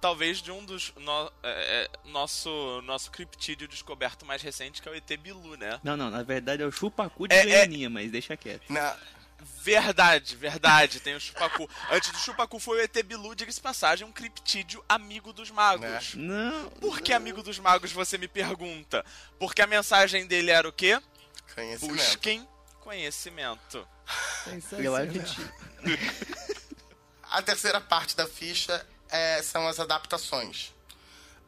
talvez, 0.00 0.42
de 0.42 0.50
um 0.50 0.64
dos. 0.64 0.92
No, 0.96 1.32
é, 1.42 1.44
é, 1.44 1.90
nosso, 2.08 2.50
nosso 2.82 3.10
criptídeo 3.10 3.68
descoberto 3.68 4.26
mais 4.26 4.42
recente, 4.42 4.82
que 4.82 4.88
é 4.88 4.92
o 4.92 4.96
ET 4.96 5.16
Bilu, 5.16 5.56
né? 5.56 5.78
Não, 5.84 5.96
não, 5.96 6.10
na 6.10 6.24
verdade 6.24 6.62
é 6.62 6.66
o 6.66 6.72
Chupacu 6.72 7.28
de 7.28 7.34
é, 7.34 7.64
é... 7.64 7.88
mas 7.88 8.10
deixa 8.10 8.36
quieto. 8.36 8.72
Na... 8.72 8.96
Verdade, 9.40 10.36
verdade, 10.36 11.00
tem 11.00 11.14
o 11.14 11.20
Chupacu. 11.20 11.68
Antes 11.90 12.10
do 12.10 12.18
Chupacu 12.18 12.58
foi 12.58 12.78
o 12.78 12.80
ET 12.82 13.02
Bilu, 13.02 13.34
diga-se 13.34 13.60
passagem, 13.60 14.06
um 14.06 14.12
criptídeo 14.12 14.84
amigo 14.88 15.32
dos 15.32 15.50
magos. 15.50 16.14
É. 16.14 16.16
Não. 16.16 16.68
Por 16.70 17.00
que 17.00 17.12
amigo 17.12 17.42
dos 17.42 17.58
magos, 17.58 17.90
você 17.90 18.18
me 18.18 18.28
pergunta? 18.28 19.04
Porque 19.38 19.62
a 19.62 19.66
mensagem 19.66 20.26
dele 20.26 20.50
era 20.50 20.68
o 20.68 20.72
quê? 20.72 21.00
Conhecimento. 21.54 21.94
Busquem 21.94 22.48
conhecimento. 22.80 23.88
a 27.30 27.42
terceira 27.42 27.80
parte 27.80 28.14
da 28.14 28.28
ficha 28.28 28.86
é, 29.08 29.42
são 29.42 29.66
as 29.66 29.80
adaptações. 29.80 30.72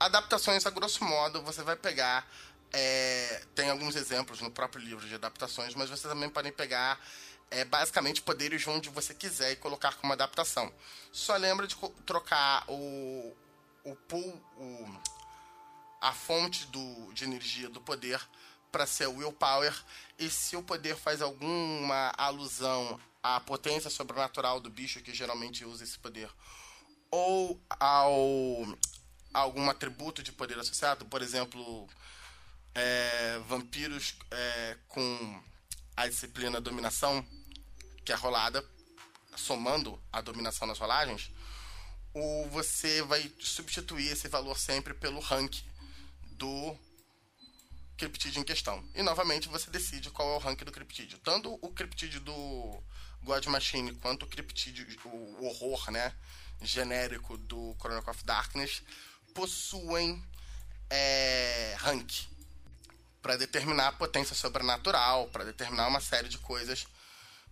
Adaptações, 0.01 0.65
a 0.67 0.71
grosso 0.71 1.05
modo, 1.05 1.43
você 1.43 1.63
vai 1.63 1.77
pegar. 1.77 2.27
É, 2.73 3.43
tem 3.55 3.71
alguns 3.71 3.95
exemplos 3.95 4.41
no 4.41 4.51
próprio 4.51 4.83
livro 4.83 5.07
de 5.07 5.15
adaptações, 5.15 5.75
mas 5.75 5.89
você 5.89 6.09
também 6.09 6.29
pode 6.29 6.51
pegar 6.53 6.99
é, 7.51 7.65
basicamente 7.65 8.23
poderes 8.23 8.67
onde 8.67 8.89
você 8.89 9.15
quiser 9.15 9.53
e 9.53 9.57
colocar 9.57 9.95
como 9.97 10.13
adaptação. 10.13 10.73
Só 11.13 11.37
lembra 11.37 11.67
de 11.67 11.77
trocar 12.05 12.65
o, 12.69 13.35
o 13.85 13.97
pool, 14.09 14.43
o, 14.57 15.01
a 16.01 16.13
fonte 16.13 16.67
do, 16.67 17.13
de 17.13 17.25
energia 17.25 17.69
do 17.69 17.81
poder 17.81 18.21
para 18.71 18.87
ser 18.87 19.07
willpower. 19.07 19.75
E 20.19 20.29
se 20.29 20.57
o 20.57 20.63
poder 20.63 20.97
faz 20.97 21.23
alguma 21.23 22.13
alusão 22.17 23.01
à 23.23 23.41
potência 23.41 23.91
sobrenatural 23.91 24.61
do 24.61 24.71
bicho 24.71 25.03
que 25.03 25.15
geralmente 25.15 25.65
usa 25.65 25.85
esse 25.85 25.99
poder, 25.99 26.31
ou 27.11 27.61
ao 27.81 28.79
algum 29.33 29.69
atributo 29.69 30.23
de 30.23 30.33
poder 30.33 30.59
associado, 30.59 31.05
por 31.05 31.21
exemplo, 31.21 31.87
é, 32.75 33.39
vampiros 33.47 34.17
é, 34.31 34.79
com 34.89 35.43
a 35.97 36.07
disciplina 36.07 36.61
dominação, 36.61 37.27
que 38.05 38.13
é 38.13 38.15
rolada, 38.15 38.65
somando 39.37 40.01
a 40.13 40.21
dominação 40.21 40.67
nas 40.67 40.79
rolagens, 40.79 41.31
ou 42.13 42.49
você 42.51 43.03
vai 43.03 43.33
substituir 43.41 44.13
esse 44.13 44.29
valor 44.29 44.59
sempre 44.59 44.95
pelo 44.95 45.21
rank 45.21 45.57
do 46.33 46.77
criptídeo 47.97 48.41
em 48.41 48.45
questão. 48.45 48.85
E 48.95 49.03
novamente 49.03 49.49
você 49.49 49.71
decide 49.71 50.11
qual 50.11 50.35
é 50.35 50.37
o 50.37 50.39
rank 50.39 50.63
do 50.63 50.73
criptídeo. 50.73 51.19
Tanto 51.19 51.59
o 51.63 51.71
criptídeo 51.71 52.21
do 52.21 52.83
God 53.23 53.47
Machine 53.47 53.95
quanto 53.95 54.25
o 54.25 54.29
criptídeo, 54.29 54.87
o 55.05 55.47
horror, 55.47 55.91
né, 55.91 56.15
genérico 56.63 57.37
do 57.37 57.75
Chronicle 57.79 58.11
of 58.11 58.25
Darkness 58.25 58.83
possuem 59.35 60.23
é, 60.89 61.75
rank 61.79 62.27
para 63.27 63.37
determinar 63.37 63.89
a 63.89 63.93
potência 63.93 64.37
sobrenatural, 64.37 65.27
para 65.31 65.45
determinar 65.45 65.89
uma 65.89 66.01
série 66.01 66.29
de 66.29 66.39
coisas 66.39 66.87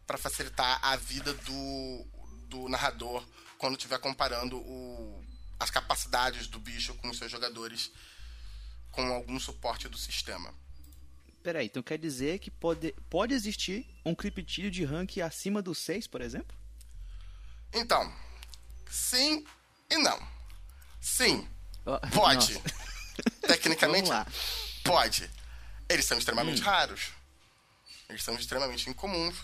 para 0.06 0.16
facilitar 0.16 0.78
a 0.80 0.94
vida 0.94 1.34
do, 1.34 2.06
do 2.48 2.68
narrador 2.68 3.26
quando 3.58 3.76
estiver 3.76 3.98
comparando 3.98 4.56
o, 4.56 5.20
as 5.58 5.72
capacidades 5.72 6.46
do 6.46 6.60
bicho 6.60 6.94
com 6.94 7.10
os 7.10 7.18
seus 7.18 7.28
jogadores 7.28 7.90
com 8.92 9.02
algum 9.12 9.40
suporte 9.40 9.88
do 9.88 9.98
sistema. 9.98 10.54
Peraí, 11.42 11.66
então 11.66 11.82
quer 11.82 11.98
dizer 11.98 12.38
que 12.38 12.52
pode, 12.52 12.92
pode 13.10 13.34
existir 13.34 13.84
um 14.04 14.14
criptídeo 14.14 14.70
de 14.70 14.84
rank 14.84 15.18
acima 15.18 15.60
do 15.60 15.74
6, 15.74 16.06
por 16.06 16.20
exemplo? 16.20 16.56
Então, 17.72 18.14
sim 18.88 19.44
e 19.90 19.96
não. 19.96 20.24
Sim, 21.00 21.48
pode. 22.14 22.62
Tecnicamente, 23.40 24.08
pode. 24.84 25.28
Eles 25.88 26.04
são 26.04 26.18
extremamente 26.18 26.62
hum. 26.62 26.64
raros. 26.64 27.12
Eles 28.08 28.22
são 28.22 28.34
extremamente 28.34 28.88
incomuns. 28.88 29.36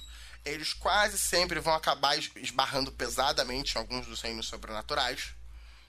Eles 0.44 0.72
quase 0.72 1.18
sempre 1.18 1.61
vão 1.61 1.74
acabar 1.74 2.16
esbarrando 2.37 2.90
pesadamente 2.92 3.74
em 3.74 3.79
alguns 3.79 4.07
dos 4.07 4.20
reinos 4.20 4.46
sobrenaturais. 4.46 5.35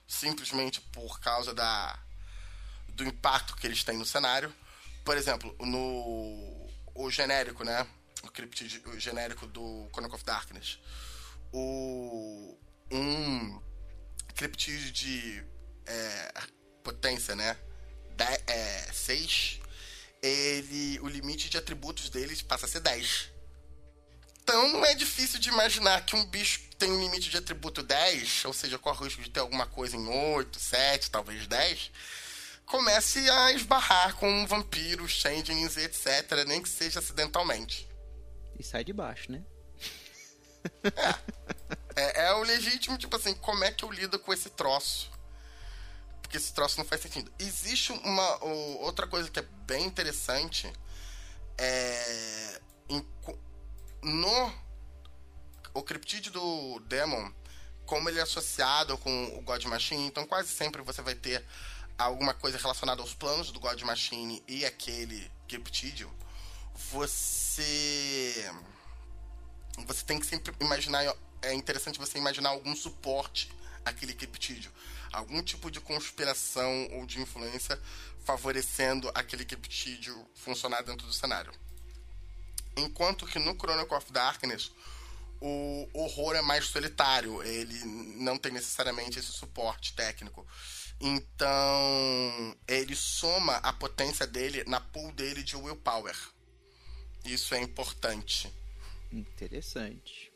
Simplesmente 0.07 0.81
por 0.81 1.19
causa 1.19 1.53
da, 1.53 1.97
do 2.89 3.03
impacto 3.03 3.55
que 3.55 3.65
eles 3.65 3.83
têm 3.83 3.97
no 3.97 4.05
cenário. 4.05 4.53
Por 5.05 5.17
exemplo, 5.17 5.55
no 5.59 6.69
o 6.93 7.09
genérico, 7.09 7.63
né? 7.63 7.87
O, 8.23 8.29
cryptid, 8.29 8.81
o 8.85 8.99
genérico 8.99 9.47
do 9.47 9.89
Chronicle 9.91 10.15
of 10.15 10.25
Darkness. 10.25 10.77
O, 11.51 12.57
um 12.91 13.61
criptídeo 14.35 14.91
de 14.91 15.43
é, 15.85 16.33
potência, 16.83 17.35
né? 17.35 17.57
6, 18.93 19.59
é, 19.63 19.67
ele, 20.21 20.99
o 20.99 21.07
limite 21.07 21.49
de 21.49 21.57
atributos 21.57 22.09
deles 22.09 22.41
passa 22.41 22.65
a 22.65 22.69
ser 22.69 22.79
10. 22.81 23.29
Então 24.43 24.67
não 24.69 24.85
é 24.85 24.93
difícil 24.93 25.39
de 25.39 25.49
imaginar 25.49 26.05
que 26.05 26.15
um 26.15 26.25
bicho 26.25 26.61
tem 26.77 26.91
um 26.91 26.99
limite 26.99 27.29
de 27.29 27.37
atributo 27.37 27.83
10, 27.83 28.45
ou 28.45 28.53
seja, 28.53 28.77
corre 28.77 29.01
o 29.01 29.03
risco 29.03 29.21
de 29.21 29.29
ter 29.29 29.39
alguma 29.39 29.65
coisa 29.65 29.95
em 29.95 30.07
8, 30.07 30.59
7, 30.59 31.11
talvez 31.11 31.47
10, 31.47 31.91
comece 32.65 33.29
a 33.29 33.51
esbarrar 33.51 34.15
com 34.15 34.47
vampiros, 34.47 35.11
changelings, 35.11 35.77
etc., 35.77 36.45
nem 36.47 36.61
que 36.61 36.69
seja 36.69 36.99
acidentalmente. 36.99 37.87
E 38.57 38.63
sai 38.63 38.83
de 38.83 38.93
baixo, 38.93 39.31
né? 39.31 39.43
É. 40.83 42.01
é. 42.01 42.25
É 42.27 42.33
o 42.33 42.43
legítimo, 42.43 42.97
tipo 42.97 43.15
assim, 43.15 43.33
como 43.35 43.63
é 43.63 43.71
que 43.71 43.83
eu 43.83 43.91
lido 43.91 44.17
com 44.17 44.33
esse 44.33 44.49
troço? 44.49 45.10
Porque 46.31 46.37
esse 46.37 46.53
troço 46.53 46.77
não 46.77 46.85
faz 46.85 47.01
sentido. 47.01 47.29
Existe 47.37 47.91
uma 47.91 48.43
outra 48.79 49.05
coisa 49.05 49.29
que 49.29 49.37
é 49.37 49.45
bem 49.65 49.85
interessante. 49.85 50.71
É, 51.57 52.61
em, 52.87 53.05
no 54.01 54.53
o 55.73 55.83
criptídeo 55.83 56.31
do 56.31 56.79
Demon, 56.87 57.33
como 57.85 58.07
ele 58.07 58.17
é 58.17 58.21
associado 58.21 58.97
com 58.99 59.37
o 59.37 59.41
God 59.41 59.65
Machine, 59.65 60.05
então 60.05 60.25
quase 60.25 60.47
sempre 60.47 60.81
você 60.81 61.01
vai 61.01 61.15
ter 61.15 61.45
alguma 61.97 62.33
coisa 62.33 62.57
relacionada 62.57 63.01
aos 63.01 63.13
planos 63.13 63.51
do 63.51 63.59
God 63.59 63.81
Machine 63.81 64.41
e 64.47 64.65
aquele 64.65 65.29
criptídeo. 65.49 66.09
Você 66.93 68.49
você 69.85 70.05
tem 70.05 70.17
que 70.17 70.25
sempre 70.25 70.55
imaginar 70.61 71.03
é 71.41 71.53
interessante 71.53 71.99
você 71.99 72.17
imaginar 72.17 72.51
algum 72.51 72.73
suporte 72.73 73.51
àquele 73.83 74.13
criptídeo 74.13 74.71
algum 75.11 75.41
tipo 75.43 75.69
de 75.69 75.79
conspiração 75.79 76.87
ou 76.93 77.05
de 77.05 77.19
influência 77.19 77.79
favorecendo 78.23 79.11
aquele 79.13 79.45
criptídeo 79.45 80.15
funcionar 80.35 80.81
dentro 80.83 81.05
do 81.05 81.13
cenário. 81.13 81.51
Enquanto 82.77 83.25
que 83.25 83.39
no 83.39 83.55
Chronicle 83.55 83.97
of 83.97 84.11
Darkness, 84.11 84.71
o 85.41 85.89
horror 85.93 86.35
é 86.35 86.41
mais 86.41 86.65
solitário, 86.65 87.41
ele 87.43 87.83
não 87.83 88.37
tem 88.37 88.51
necessariamente 88.51 89.19
esse 89.19 89.31
suporte 89.31 89.93
técnico. 89.93 90.47
Então, 90.99 92.55
ele 92.67 92.95
soma 92.95 93.55
a 93.57 93.73
potência 93.73 94.27
dele 94.27 94.63
na 94.65 94.79
pool 94.79 95.11
dele 95.13 95.41
de 95.41 95.55
willpower. 95.55 96.15
Isso 97.25 97.55
é 97.55 97.61
importante. 97.61 98.53
Interessante. 99.11 100.30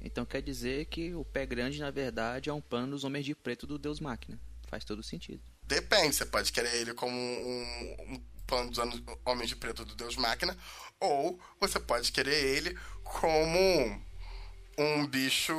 Então 0.00 0.24
quer 0.24 0.42
dizer 0.42 0.86
que 0.86 1.14
o 1.14 1.24
pé 1.24 1.44
grande, 1.44 1.80
na 1.80 1.90
verdade, 1.90 2.50
é 2.50 2.52
um 2.52 2.60
plano 2.60 2.92
dos 2.92 3.04
homens 3.04 3.24
de 3.24 3.34
preto 3.34 3.66
do 3.66 3.78
Deus 3.78 4.00
Máquina. 4.00 4.38
Faz 4.68 4.84
todo 4.84 5.02
sentido. 5.02 5.40
Depende, 5.64 6.14
você 6.14 6.24
pode 6.24 6.52
querer 6.52 6.74
ele 6.76 6.94
como 6.94 7.14
um, 7.16 7.96
um 8.14 8.22
plano 8.46 8.70
dos 8.70 8.78
homens 9.24 9.48
de 9.48 9.56
preto 9.56 9.84
do 9.84 9.94
Deus 9.94 10.16
Máquina, 10.16 10.56
ou 10.98 11.38
você 11.60 11.78
pode 11.78 12.10
querer 12.10 12.42
ele 12.42 12.76
como 13.04 14.02
um 14.78 15.06
bicho 15.06 15.54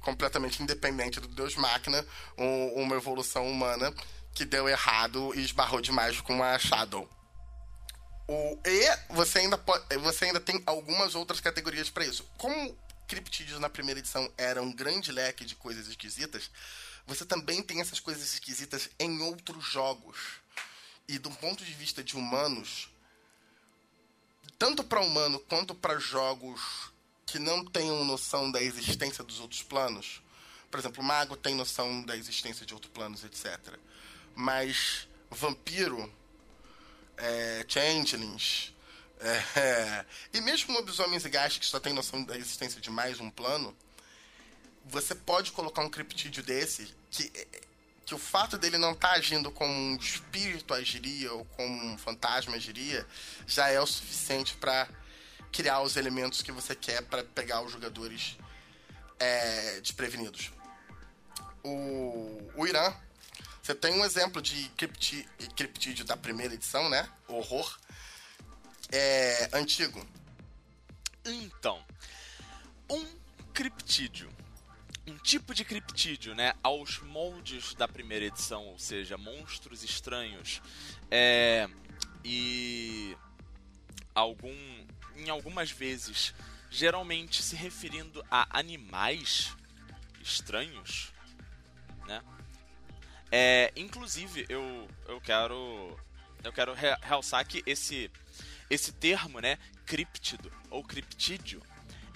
completamente 0.00 0.62
independente 0.62 1.20
do 1.20 1.28
Deus 1.28 1.56
Máquina, 1.56 2.04
um, 2.36 2.82
uma 2.82 2.96
evolução 2.96 3.48
humana 3.48 3.92
que 4.34 4.44
deu 4.44 4.68
errado 4.68 5.32
e 5.34 5.40
esbarrou 5.42 5.80
demais 5.80 6.20
com 6.20 6.42
a 6.42 6.58
Shadow. 6.58 7.08
O, 8.28 8.58
e 8.64 9.14
você 9.14 9.40
ainda, 9.40 9.58
pode, 9.58 9.84
você 9.98 10.26
ainda 10.26 10.40
tem 10.40 10.62
algumas 10.66 11.14
outras 11.14 11.40
categorias 11.40 11.90
para 11.90 12.04
isso. 12.04 12.24
Como 12.38 12.76
criptídeos 13.10 13.58
na 13.58 13.68
primeira 13.68 13.98
edição 13.98 14.32
era 14.38 14.62
um 14.62 14.72
grande 14.72 15.10
leque 15.10 15.44
de 15.44 15.56
coisas 15.56 15.88
esquisitas, 15.88 16.48
você 17.04 17.24
também 17.24 17.60
tem 17.60 17.80
essas 17.80 17.98
coisas 17.98 18.22
esquisitas 18.34 18.88
em 19.00 19.20
outros 19.22 19.64
jogos. 19.64 20.16
E 21.08 21.18
do 21.18 21.28
ponto 21.28 21.64
de 21.64 21.72
vista 21.72 22.04
de 22.04 22.16
humanos, 22.16 22.88
tanto 24.56 24.84
para 24.84 25.00
humano 25.00 25.40
quanto 25.40 25.74
para 25.74 25.98
jogos 25.98 26.92
que 27.26 27.40
não 27.40 27.64
tenham 27.64 28.04
noção 28.04 28.48
da 28.48 28.62
existência 28.62 29.24
dos 29.24 29.40
outros 29.40 29.60
planos, 29.60 30.22
por 30.70 30.78
exemplo, 30.78 31.02
o 31.02 31.04
mago 31.04 31.36
tem 31.36 31.56
noção 31.56 32.04
da 32.04 32.16
existência 32.16 32.64
de 32.64 32.72
outros 32.72 32.92
planos, 32.92 33.24
etc. 33.24 33.76
Mas 34.36 35.08
vampiro, 35.28 36.12
é, 37.16 37.64
changelings, 37.66 38.72
é, 39.20 40.04
e 40.32 40.40
mesmo 40.40 40.72
lobisomens 40.72 41.24
e 41.24 41.28
gastos 41.28 41.58
que 41.58 41.66
só 41.66 41.78
tem 41.78 41.92
noção 41.92 42.24
da 42.24 42.36
existência 42.36 42.80
de 42.80 42.90
mais 42.90 43.20
um 43.20 43.30
plano, 43.30 43.76
você 44.84 45.14
pode 45.14 45.52
colocar 45.52 45.82
um 45.82 45.90
criptídeo 45.90 46.42
desse 46.42 46.94
que, 47.10 47.30
que 48.06 48.14
o 48.14 48.18
fato 48.18 48.56
dele 48.56 48.78
não 48.78 48.92
estar 48.92 49.10
tá 49.10 49.14
agindo 49.14 49.50
como 49.50 49.72
um 49.72 49.96
espírito 49.96 50.72
agiria 50.72 51.32
ou 51.32 51.44
como 51.44 51.92
um 51.92 51.98
fantasma 51.98 52.56
agiria 52.56 53.06
já 53.46 53.68
é 53.68 53.80
o 53.80 53.86
suficiente 53.86 54.54
para 54.54 54.88
criar 55.52 55.82
os 55.82 55.96
elementos 55.96 56.40
que 56.42 56.50
você 56.50 56.74
quer 56.74 57.02
para 57.02 57.22
pegar 57.22 57.62
os 57.62 57.72
jogadores 57.72 58.38
é, 59.18 59.80
desprevenidos. 59.80 60.50
O, 61.62 62.50
o 62.56 62.66
Irã, 62.66 62.94
você 63.62 63.74
tem 63.74 63.92
um 63.92 64.04
exemplo 64.04 64.40
de 64.40 64.70
criptídeo 65.54 66.06
da 66.06 66.16
primeira 66.16 66.54
edição, 66.54 66.88
né? 66.88 67.06
Horror 67.28 67.78
é, 68.92 69.48
antigo? 69.52 70.04
Então, 71.24 71.82
um 72.90 73.04
criptídeo, 73.52 74.30
um 75.06 75.16
tipo 75.18 75.54
de 75.54 75.64
criptídeo, 75.64 76.34
né, 76.34 76.54
aos 76.62 76.98
moldes 77.00 77.74
da 77.74 77.86
primeira 77.86 78.24
edição, 78.24 78.66
ou 78.66 78.78
seja, 78.78 79.16
monstros 79.16 79.82
estranhos, 79.82 80.62
é, 81.10 81.68
e 82.24 83.16
algum, 84.14 84.56
em 85.16 85.28
algumas 85.28 85.70
vezes, 85.70 86.34
geralmente 86.70 87.42
se 87.42 87.56
referindo 87.56 88.24
a 88.30 88.58
animais 88.58 89.54
estranhos, 90.22 91.12
né? 92.06 92.22
É, 93.32 93.72
inclusive, 93.76 94.44
eu, 94.48 94.88
eu 95.06 95.20
quero 95.20 95.96
eu 96.42 96.52
quero 96.52 96.72
re 96.72 96.96
realçar 97.02 97.46
que 97.46 97.62
esse 97.66 98.10
esse 98.70 98.92
termo, 98.92 99.40
né, 99.40 99.58
críptido 99.84 100.50
ou 100.70 100.82
criptídeo, 100.82 101.62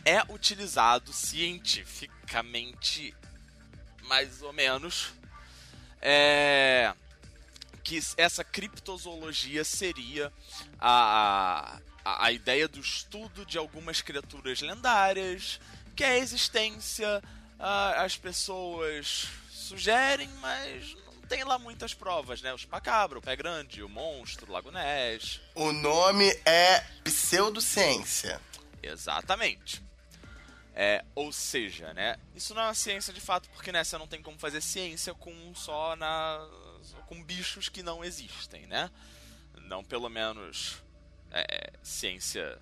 é 0.05 0.23
utilizado 0.33 1.13
cientificamente 1.13 3.15
mais 4.03 4.43
ou 4.43 4.53
menos 4.53 5.13
é, 6.01 6.95
que 7.83 8.01
essa 8.17 8.45
criptozoologia 8.45 9.65
seria 9.65 10.33
a, 10.79 11.81
a, 12.05 12.27
a 12.27 12.33
ideia 12.33 12.69
do 12.69 12.79
estudo 12.79 13.45
de 13.47 13.59
algumas 13.59 14.01
criaturas 14.03 14.61
lendárias, 14.61 15.59
que 15.97 16.05
a 16.05 16.19
existência 16.19 17.21
a, 17.59 18.05
as 18.05 18.17
pessoas 18.17 19.27
sugerem, 19.51 20.29
mas 20.41 20.95
tem 21.35 21.43
lá 21.43 21.59
muitas 21.59 21.93
provas, 21.93 22.41
né? 22.41 22.55
Os 22.55 22.65
Pacabra, 22.65 23.19
o 23.19 23.23
Pé 23.23 23.35
Grande, 23.35 23.83
o 23.83 23.89
Monstro, 23.89 24.49
o 24.49 24.53
Lago 24.53 24.71
Ness. 24.71 25.41
O 25.53 25.73
nome 25.73 26.29
é 26.47 26.79
pseudociência. 27.03 28.41
Exatamente. 28.81 29.83
É, 30.77 31.05
ou 31.13 31.33
seja, 31.33 31.93
né? 31.93 32.21
Isso 32.37 32.55
não 32.55 32.63
é 32.63 32.67
uma 32.67 32.75
ciência 32.75 33.13
de 33.13 33.21
fato, 33.21 33.49
porque 33.51 33.73
né, 33.73 33.83
você 33.83 33.99
não 33.99 34.07
tem 34.07 34.23
como 34.23 34.39
fazer 34.39 34.61
ciência 34.61 35.13
com 35.13 35.53
só 35.57 35.97
na 35.97 36.39
com 37.07 37.21
bichos 37.21 37.69
que 37.69 37.83
não 37.83 38.05
existem, 38.05 38.69
né? 38.69 38.89
Não 39.63 39.83
pelo 39.83 40.09
menos 40.09 40.85
é, 41.33 41.73
ciência 41.83 42.61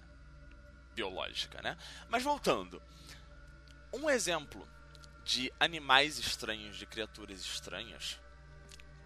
biológica, 0.95 1.61
né? 1.61 1.77
Mas 2.09 2.23
voltando, 2.23 2.83
um 3.93 4.09
exemplo 4.09 4.67
de 5.27 5.53
animais 5.61 6.19
estranhos, 6.19 6.79
de 6.79 6.87
criaturas 6.87 7.41
estranhas, 7.41 8.19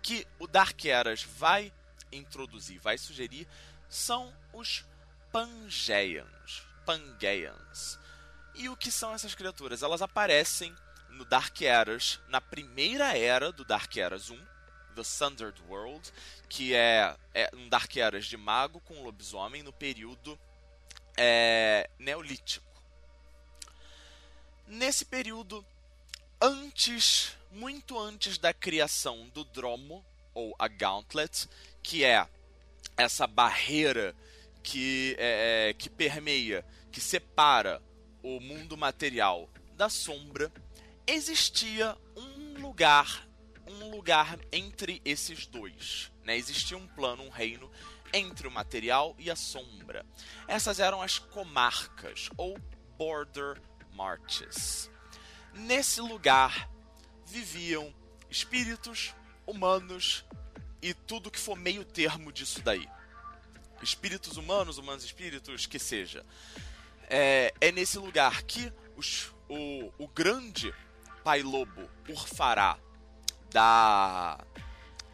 que 0.06 0.24
o 0.38 0.46
Dark 0.46 0.84
Eras 0.84 1.24
vai 1.24 1.72
introduzir, 2.12 2.78
vai 2.78 2.96
sugerir, 2.96 3.44
são 3.88 4.32
os 4.52 4.84
Pangeans. 5.32 6.62
Pangeans 6.84 7.98
e 8.54 8.68
o 8.68 8.76
que 8.76 8.92
são 8.92 9.12
essas 9.12 9.34
criaturas? 9.34 9.82
Elas 9.82 10.00
aparecem 10.00 10.72
no 11.10 11.24
Dark 11.24 11.60
Eras, 11.60 12.20
na 12.28 12.40
primeira 12.40 13.18
era 13.18 13.50
do 13.50 13.64
Dark 13.64 13.96
Eras 13.96 14.30
1, 14.30 14.38
The 14.94 15.02
Sundered 15.02 15.60
World, 15.68 16.12
que 16.48 16.72
é, 16.72 17.16
é 17.34 17.50
um 17.52 17.68
Dark 17.68 17.96
Eras 17.96 18.26
de 18.26 18.36
mago 18.36 18.78
com 18.82 19.02
lobisomem 19.02 19.64
no 19.64 19.72
período 19.72 20.38
é, 21.16 21.90
neolítico. 21.98 22.64
Nesse 24.68 25.04
período, 25.04 25.66
antes, 26.40 27.36
muito 27.50 27.98
antes 27.98 28.38
da 28.38 28.52
criação 28.52 29.28
do 29.30 29.44
Dromo, 29.44 30.04
ou 30.34 30.54
a 30.58 30.68
Gauntlet, 30.68 31.48
que 31.82 32.04
é 32.04 32.26
essa 32.96 33.26
barreira 33.26 34.14
que, 34.62 35.16
é, 35.18 35.68
é 35.68 35.72
que 35.72 35.88
permeia, 35.88 36.64
que 36.92 37.00
separa 37.00 37.82
o 38.22 38.40
mundo 38.40 38.76
material 38.76 39.48
da 39.74 39.88
sombra, 39.88 40.52
existia 41.06 41.96
um 42.16 42.60
lugar, 42.60 43.26
um 43.66 43.90
lugar 43.90 44.38
entre 44.52 45.00
esses 45.04 45.46
dois. 45.46 46.10
Né? 46.24 46.36
Existia 46.36 46.76
um 46.76 46.86
plano, 46.86 47.22
um 47.22 47.30
reino 47.30 47.70
entre 48.12 48.46
o 48.46 48.50
material 48.50 49.14
e 49.18 49.30
a 49.30 49.36
sombra. 49.36 50.04
Essas 50.48 50.80
eram 50.80 51.00
as 51.00 51.18
comarcas 51.18 52.28
ou 52.36 52.58
border 52.98 53.60
marches. 53.92 54.90
Nesse 55.56 56.00
lugar 56.00 56.70
viviam 57.24 57.92
espíritos, 58.30 59.14
humanos 59.46 60.24
e 60.82 60.92
tudo 60.92 61.30
que 61.30 61.38
for 61.38 61.56
meio 61.56 61.84
termo 61.84 62.30
disso 62.32 62.62
daí. 62.62 62.88
Espíritos 63.82 64.36
humanos, 64.36 64.78
humanos 64.78 65.04
espíritos, 65.04 65.66
que 65.66 65.78
seja 65.78 66.24
é, 67.08 67.52
é 67.60 67.72
nesse 67.72 67.98
lugar 67.98 68.42
que 68.42 68.72
os, 68.96 69.32
o, 69.48 69.92
o 69.98 70.08
grande 70.08 70.74
pai 71.22 71.42
lobo 71.42 71.88
Urfará 72.08 72.78
da 73.50 74.38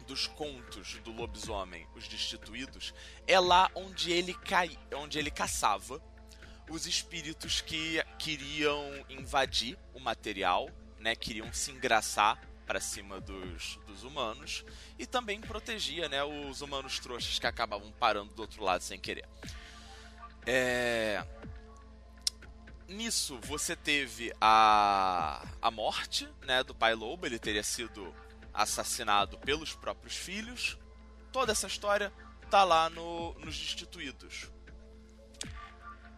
dos 0.07 0.27
contos 0.27 0.99
do 0.99 1.13
lobisomem, 1.13 1.87
os 1.95 2.09
destituídos, 2.09 2.93
é 3.25 3.39
lá 3.39 3.71
onde 3.73 4.11
ele 4.11 4.33
cai, 4.33 4.77
onde 4.95 5.17
ele 5.17 5.31
caçava 5.31 6.03
os 6.73 6.87
espíritos 6.87 7.61
que 7.61 8.03
queriam 8.17 9.05
invadir 9.07 9.77
o 9.93 9.99
material, 9.99 10.69
né, 10.99 11.15
queriam 11.15 11.53
se 11.53 11.69
engraçar 11.69 12.41
para 12.65 12.79
cima 12.79 13.21
dos, 13.21 13.79
dos 13.85 14.03
humanos 14.03 14.65
e 14.97 15.05
também 15.05 15.39
protegia, 15.39 16.09
né, 16.09 16.23
os 16.23 16.61
humanos 16.61 16.97
trouxas 16.97 17.37
que 17.37 17.45
acabavam 17.45 17.91
parando 17.91 18.33
do 18.33 18.41
outro 18.41 18.63
lado 18.63 18.81
sem 18.81 18.99
querer. 18.99 19.29
É, 20.47 21.23
nisso 22.87 23.39
você 23.43 23.75
teve 23.75 24.33
a, 24.41 25.45
a 25.61 25.69
morte 25.69 26.27
né, 26.41 26.63
do 26.63 26.73
pai 26.73 26.95
lobo, 26.95 27.27
ele 27.27 27.37
teria 27.37 27.63
sido 27.63 28.13
assassinado 28.51 29.37
pelos 29.37 29.75
próprios 29.75 30.15
filhos. 30.15 30.79
Toda 31.31 31.51
essa 31.51 31.67
história 31.67 32.11
tá 32.49 32.63
lá 32.63 32.89
no, 32.89 33.33
nos 33.35 33.55
Destituídos. 33.57 34.52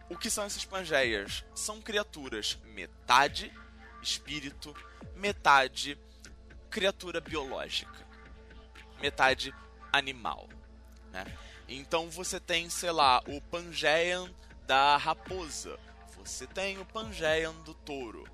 O 0.08 0.16
que 0.16 0.30
são 0.30 0.46
esses 0.46 0.64
Pangeias? 0.64 1.44
São 1.54 1.80
criaturas 1.80 2.58
metade 2.66 3.52
espírito, 4.02 4.74
metade 5.16 5.98
criatura 6.70 7.20
biológica, 7.20 8.06
metade 9.00 9.52
animal. 9.92 10.48
Né? 11.10 11.24
Então 11.68 12.08
você 12.08 12.38
tem, 12.38 12.70
sei 12.70 12.92
lá, 12.92 13.20
o 13.26 13.40
Pangean 13.40 14.30
da 14.66 14.96
raposa, 14.96 15.78
você 16.16 16.46
tem 16.46 16.78
o 16.78 16.84
Pangean 16.84 17.52
do 17.64 17.74
touro, 17.74 18.24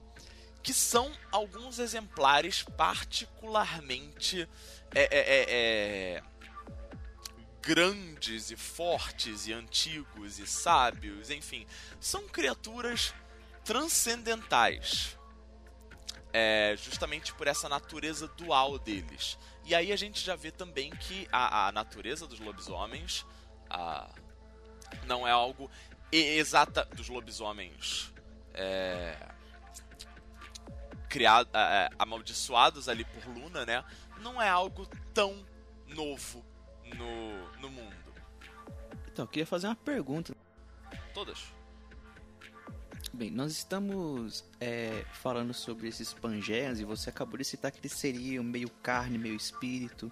que 0.62 0.74
são 0.74 1.10
alguns 1.30 1.78
exemplares 1.78 2.62
particularmente 2.62 4.48
é, 4.94 5.02
é, 5.02 5.18
é, 5.18 5.46
é, 5.48 6.22
grandes 7.62 8.50
e 8.50 8.56
fortes 8.56 9.46
e 9.46 9.52
antigos 9.52 10.40
e 10.40 10.46
sábios, 10.46 11.30
enfim, 11.30 11.64
são 12.00 12.28
criaturas 12.28 13.14
transcendentais. 13.64 15.16
É, 16.34 16.74
justamente 16.78 17.32
por 17.34 17.46
essa 17.46 17.68
natureza 17.68 18.26
dual 18.26 18.78
deles. 18.78 19.38
E 19.66 19.74
aí 19.74 19.92
a 19.92 19.96
gente 19.96 20.24
já 20.24 20.34
vê 20.34 20.50
também 20.50 20.90
que 20.90 21.28
a, 21.30 21.68
a 21.68 21.72
natureza 21.72 22.26
dos 22.26 22.40
lobisomens 22.40 23.26
a, 23.68 24.08
não 25.04 25.28
é 25.28 25.30
algo 25.30 25.70
exata 26.10 26.86
dos 26.96 27.10
lobisomens 27.10 28.10
é, 28.54 29.14
criado, 31.08 31.50
é, 31.54 31.90
amaldiçoados 31.98 32.88
ali 32.88 33.04
por 33.04 33.26
Luna, 33.26 33.66
né? 33.66 33.84
Não 34.18 34.40
é 34.40 34.48
algo 34.48 34.86
tão 35.12 35.46
novo 35.86 36.42
no, 36.94 37.60
no 37.60 37.70
mundo. 37.70 37.96
Então, 39.10 39.24
eu 39.24 39.28
queria 39.28 39.46
fazer 39.46 39.66
uma 39.66 39.76
pergunta. 39.76 40.34
Todas. 41.12 41.52
Bem, 43.12 43.30
nós 43.30 43.52
estamos 43.52 44.42
é, 44.58 45.04
falando 45.12 45.52
sobre 45.52 45.86
esses 45.86 46.14
Pangeas 46.14 46.80
e 46.80 46.84
você 46.84 47.10
acabou 47.10 47.36
de 47.36 47.44
citar 47.44 47.70
que 47.70 47.78
eles 47.78 47.92
seriam 47.92 48.42
meio 48.42 48.70
carne, 48.82 49.18
meio 49.18 49.34
espírito. 49.34 50.10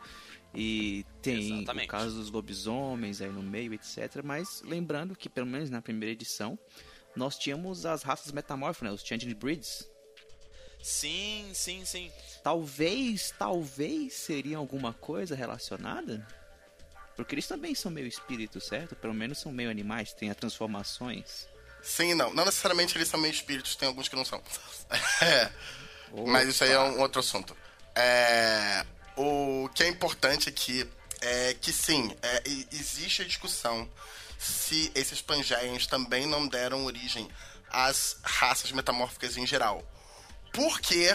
E 0.54 1.06
tem 1.22 1.60
Exatamente. 1.60 1.86
o 1.86 1.88
caso 1.88 2.16
dos 2.16 2.30
lobisomens 2.30 3.22
aí 3.22 3.30
no 3.30 3.42
meio, 3.42 3.72
etc. 3.72 4.20
Mas 4.22 4.62
lembrando 4.62 5.16
que, 5.16 5.28
pelo 5.28 5.46
menos 5.46 5.70
na 5.70 5.80
primeira 5.80 6.12
edição, 6.12 6.58
nós 7.16 7.38
tínhamos 7.38 7.86
as 7.86 8.02
raças 8.02 8.32
metamórficas, 8.32 8.90
né? 8.90 8.94
Os 8.94 9.02
Changeling 9.02 9.34
Breeds. 9.34 9.88
Sim, 10.82 11.50
sim, 11.54 11.84
sim. 11.84 12.10
Talvez, 12.42 13.32
talvez 13.38 14.14
seriam 14.14 14.60
alguma 14.60 14.92
coisa 14.92 15.34
relacionada? 15.34 16.26
Porque 17.24 17.34
eles 17.34 17.46
também 17.46 17.74
são 17.74 17.90
meio 17.90 18.06
espíritos, 18.06 18.66
certo? 18.66 18.96
Pelo 18.96 19.14
menos 19.14 19.38
são 19.38 19.52
meio 19.52 19.70
animais, 19.70 20.12
têm 20.12 20.30
as 20.30 20.36
transformações. 20.36 21.46
Sim, 21.82 22.14
não. 22.14 22.32
Não 22.34 22.44
necessariamente 22.44 22.96
eles 22.96 23.08
são 23.08 23.18
meio 23.20 23.32
espíritos, 23.32 23.76
tem 23.76 23.88
alguns 23.88 24.08
que 24.08 24.16
não 24.16 24.24
são. 24.24 24.42
É. 25.22 25.50
Mas 26.26 26.48
isso 26.48 26.64
aí 26.64 26.72
é 26.72 26.80
um 26.80 26.98
outro 26.98 27.20
assunto. 27.20 27.56
É 27.94 28.84
o 29.20 29.68
que 29.74 29.82
é 29.82 29.88
importante 29.88 30.48
aqui 30.48 30.88
é 31.20 31.54
que 31.54 31.72
sim, 31.72 32.16
é, 32.22 32.42
existe 32.72 33.20
a 33.20 33.24
discussão 33.26 33.88
se 34.38 34.90
esses 34.94 35.20
Pangeans 35.20 35.86
também 35.86 36.26
não 36.26 36.48
deram 36.48 36.86
origem 36.86 37.28
às 37.68 38.16
raças 38.22 38.72
metamórficas 38.72 39.36
em 39.36 39.46
geral. 39.46 39.84
Porque 40.52 41.14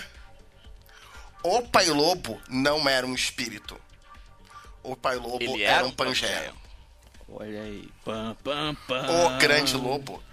o 1.42 1.64
Pai 1.64 1.90
Lobo 1.90 2.40
não 2.48 2.88
era 2.88 3.08
um 3.08 3.16
espírito. 3.16 3.82
O 4.86 4.96
Pai 4.96 5.16
Lobo 5.16 5.42
Ele 5.42 5.64
era, 5.64 5.78
era 5.78 5.86
um 5.86 5.92
Pangean. 5.92 6.54
Olha 7.28 7.62
aí. 7.62 7.90
Pam, 8.04 8.36
pam, 8.44 8.76
pam. 8.88 9.26
O 9.26 9.38
Grande 9.40 9.76
Lobo 9.76 10.24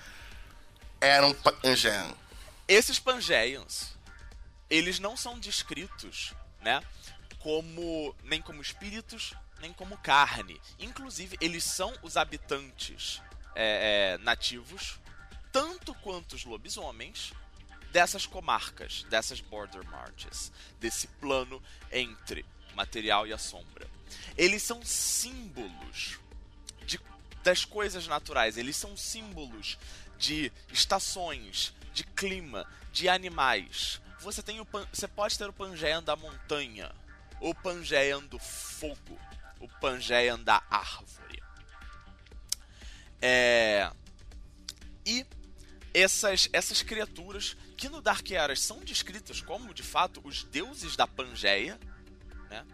era 1.01 1.27
um 1.27 1.35
Pangean. 1.35 2.15
Esses 2.69 2.99
Pangeans, 2.99 3.97
eles 4.69 4.99
não 4.99 5.17
são 5.17 5.39
descritos, 5.39 6.33
né? 6.61 6.83
como 7.43 8.15
nem 8.23 8.41
como 8.41 8.63
espíritos, 8.63 9.35
nem 9.61 9.73
como 9.73 9.99
carne. 9.99 10.61
Inclusive, 10.79 11.37
eles 11.41 11.65
são 11.65 11.93
os 12.03 12.17
habitantes 12.17 13.21
é, 13.55 14.15
é, 14.15 14.19
nativos, 14.19 15.01
tanto 15.51 15.93
quanto 15.97 16.35
os 16.35 16.45
lobisomens, 16.45 17.33
dessas 17.91 18.25
comarcas, 18.25 19.03
dessas 19.11 19.41
border 19.41 19.85
marches, 19.91 20.53
desse 20.81 21.09
plano 21.09 21.63
entre 21.91 22.47
material 22.75 23.27
e 23.27 23.33
a 23.33 23.39
sombra. 23.39 23.87
Eles 24.37 24.63
são 24.63 24.85
símbolos 24.85 26.19
de, 26.87 27.01
das 27.43 27.65
coisas 27.65 28.07
naturais, 28.07 28.57
eles 28.57 28.77
são 28.77 28.97
símbolos 28.97 29.79
de 30.19 30.53
estações, 30.73 31.75
de 31.93 32.05
clima, 32.05 32.67
de 32.93 33.09
animais. 33.09 34.01
Você 34.21 34.43
tem 34.43 34.61
o 34.61 34.67
você 34.93 35.09
pode 35.09 35.37
ter 35.37 35.49
o 35.49 35.53
Pangean 35.53 36.03
da 36.03 36.15
montanha, 36.15 36.95
o 37.41 37.55
Pangean 37.55 38.23
do 38.23 38.39
fogo, 38.39 39.19
o 39.61 39.69
Pangean 39.81 40.39
da 40.41 40.63
árvore. 40.71 41.43
É... 43.21 43.91
E 45.05 45.27
essas, 45.95 46.49
essas 46.53 46.83
criaturas 46.83 47.57
que 47.77 47.89
no 47.89 48.01
Dark 48.01 48.31
Eras 48.31 48.61
são 48.61 48.81
descritas 48.81 49.41
como, 49.41 49.75
de 49.75 49.83
fato, 49.83 50.21
os 50.25 50.45
deuses 50.45 50.97
da 50.97 51.07
Pangeia, 51.07 51.79
né? 52.49 52.65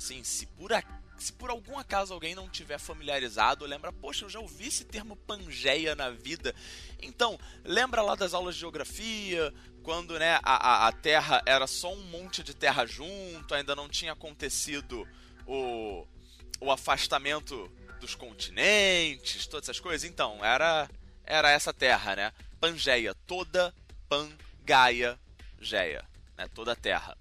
Assim, 0.00 0.24
se 0.24 0.46
por, 0.46 0.72
a, 0.72 0.82
se 1.18 1.30
por 1.30 1.50
algum 1.50 1.78
acaso 1.78 2.14
alguém 2.14 2.34
não 2.34 2.48
tiver 2.48 2.78
familiarizado, 2.78 3.66
lembra, 3.66 3.92
poxa, 3.92 4.24
eu 4.24 4.30
já 4.30 4.40
ouvi 4.40 4.68
esse 4.68 4.82
termo 4.82 5.14
Pangeia 5.14 5.94
na 5.94 6.08
vida. 6.08 6.54
Então, 7.02 7.38
lembra 7.62 8.00
lá 8.00 8.14
das 8.14 8.32
aulas 8.32 8.54
de 8.54 8.62
geografia, 8.62 9.52
quando 9.82 10.18
né, 10.18 10.40
a, 10.42 10.88
a 10.88 10.92
Terra 10.92 11.42
era 11.44 11.66
só 11.66 11.92
um 11.92 12.02
monte 12.04 12.42
de 12.42 12.54
terra 12.54 12.86
junto, 12.86 13.54
ainda 13.54 13.76
não 13.76 13.90
tinha 13.90 14.12
acontecido 14.12 15.06
o, 15.46 16.06
o 16.60 16.72
afastamento 16.72 17.70
dos 18.00 18.14
continentes, 18.14 19.46
todas 19.46 19.68
essas 19.68 19.80
coisas. 19.80 20.08
Então, 20.08 20.42
era 20.42 20.88
era 21.24 21.50
essa 21.50 21.72
terra, 21.72 22.16
né? 22.16 22.32
Pangeia, 22.58 23.14
toda 23.26 23.72
Pangaia 24.08 25.18
Geia, 25.60 26.04
né? 26.36 26.48
Toda 26.48 26.72
a 26.72 26.76
terra. 26.76 27.16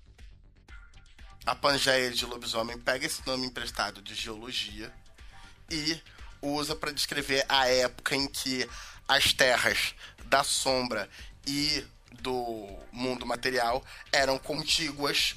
A 1.46 1.56
Pangeia 1.56 2.12
de 2.12 2.26
lobisomem 2.26 2.78
pega 2.78 3.06
esse 3.06 3.26
nome 3.26 3.48
emprestado 3.48 4.02
de 4.02 4.14
geologia 4.14 4.94
e 5.70 6.00
usa 6.42 6.76
para 6.76 6.92
descrever 6.92 7.46
a 7.50 7.68
época 7.68 8.16
em 8.16 8.28
que 8.28 8.70
as 9.08 9.34
terras 9.34 9.96
da 10.26 10.44
sombra 10.44 11.10
e 11.48 11.84
do 12.22 12.78
mundo 12.92 13.26
material 13.26 13.84
eram 14.12 14.38
contíguas 14.38 15.36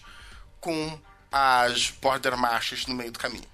com 0.61 1.01
as 1.31 1.91
border 1.91 2.37
marches 2.37 2.87
no 2.87 2.95
meio 2.95 3.11
do 3.11 3.19
caminho. 3.19 3.51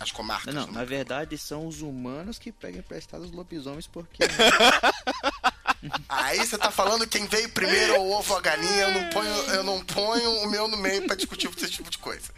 As 0.00 0.10
comarcas. 0.10 0.52
Não, 0.52 0.66
não 0.66 0.74
na 0.74 0.84
verdade 0.84 1.38
são 1.38 1.66
os 1.66 1.80
humanos 1.80 2.38
que 2.38 2.50
pegam 2.50 2.80
emprestados 2.80 3.28
os 3.28 3.32
lobisomens 3.32 3.86
porque. 3.86 4.24
Aí 6.08 6.38
você 6.38 6.56
tá 6.56 6.70
falando 6.70 7.06
quem 7.06 7.26
veio 7.26 7.48
primeiro 7.50 8.00
o 8.00 8.12
ovo 8.12 8.32
ou 8.32 8.38
a 8.38 8.42
galinha, 8.42 8.82
eu 8.82 8.90
não 8.92 9.10
ponho, 9.10 9.36
eu 9.50 9.64
não 9.64 9.84
ponho 9.84 10.30
o 10.42 10.50
meu 10.50 10.68
no 10.68 10.76
meio 10.76 11.06
para 11.06 11.16
discutir 11.16 11.48
esse 11.48 11.70
tipo 11.70 11.90
de 11.90 11.98
coisa. 11.98 12.32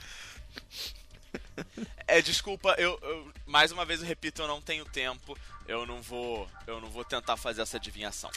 É, 2.07 2.20
desculpa, 2.20 2.74
eu, 2.78 2.99
eu, 3.03 3.32
mais 3.47 3.72
uma 3.72 3.84
vez 3.84 4.01
eu 4.01 4.07
repito, 4.07 4.42
eu 4.42 4.47
não 4.47 4.61
tenho 4.61 4.84
tempo, 4.84 5.36
eu 5.66 5.86
não 5.86 6.03
vou, 6.03 6.49
eu 6.66 6.80
não 6.80 6.90
vou 6.90 7.05
tentar 7.05 7.36
fazer 7.36 7.62
essa 7.62 7.76
adivinhação. 7.76 8.30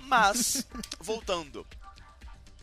Mas 0.00 0.66
voltando, 1.00 1.66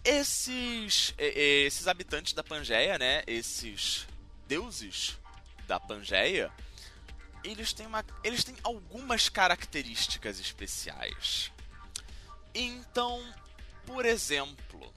esses 0.03 1.13
esses 1.17 1.87
habitantes 1.87 2.33
da 2.33 2.43
Pangeia, 2.43 2.97
né, 2.97 3.23
esses 3.25 4.05
deuses 4.47 5.17
da 5.67 5.79
Pangeia, 5.79 6.51
eles 7.43 7.73
têm, 7.73 7.85
uma, 7.85 8.03
eles 8.23 8.43
têm 8.43 8.55
algumas 8.63 9.29
características 9.29 10.39
especiais. 10.39 11.51
Então, 12.53 13.21
por 13.85 14.05
exemplo, 14.05 14.93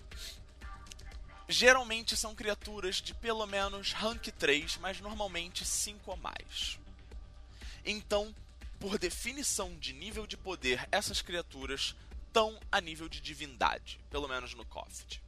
geralmente 1.49 2.17
são 2.17 2.35
criaturas 2.35 2.97
de 2.97 3.15
pelo 3.15 3.47
menos 3.47 3.93
rank 3.93 4.29
3, 4.29 4.79
mas 4.79 5.01
normalmente 5.01 5.65
5 5.65 6.11
ou 6.11 6.17
mais. 6.17 6.79
Então, 7.85 8.35
por 8.79 8.99
definição 8.99 9.77
de 9.79 9.93
nível 9.93 10.27
de 10.27 10.37
poder, 10.37 10.89
essas 10.91 11.21
criaturas 11.21 11.95
estão 12.27 12.59
a 12.71 12.81
nível 12.81 13.09
de 13.09 13.21
divindade, 13.21 14.01
pelo 14.11 14.27
menos 14.27 14.55
no 14.55 14.65
Coffee. 14.65 15.21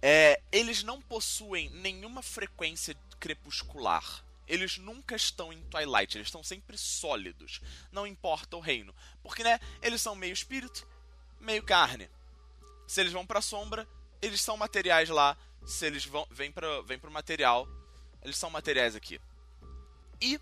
É, 0.00 0.40
eles 0.50 0.82
não 0.82 1.00
possuem 1.00 1.70
nenhuma 1.70 2.22
frequência 2.22 2.96
crepuscular. 3.20 4.24
Eles 4.48 4.78
nunca 4.78 5.14
estão 5.14 5.52
em 5.52 5.62
Twilight, 5.62 6.16
eles 6.16 6.28
estão 6.28 6.42
sempre 6.42 6.76
sólidos. 6.76 7.60
Não 7.92 8.06
importa 8.06 8.56
o 8.56 8.60
reino. 8.60 8.94
Porque, 9.22 9.44
né, 9.44 9.60
eles 9.80 10.00
são 10.02 10.16
meio 10.16 10.32
espírito, 10.32 10.86
meio 11.42 11.62
carne. 11.62 12.08
Se 12.86 13.00
eles 13.00 13.12
vão 13.12 13.26
pra 13.26 13.42
sombra, 13.42 13.86
eles 14.20 14.40
são 14.40 14.56
materiais 14.56 15.08
lá. 15.08 15.36
Se 15.64 15.86
eles 15.86 16.04
vão, 16.04 16.26
vêm, 16.30 16.50
pra, 16.50 16.80
vêm 16.82 16.98
pro 16.98 17.10
material, 17.10 17.68
eles 18.22 18.36
são 18.36 18.50
materiais 18.50 18.96
aqui. 18.96 19.20
E 20.20 20.40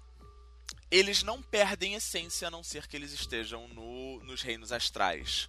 eles 0.90 1.22
não 1.22 1.42
perdem 1.42 1.94
essência 1.94 2.48
a 2.48 2.50
não 2.50 2.62
ser 2.62 2.86
que 2.86 2.96
eles 2.96 3.12
estejam 3.12 3.68
no, 3.68 4.20
nos 4.24 4.42
reinos 4.42 4.72
astrais. 4.72 5.48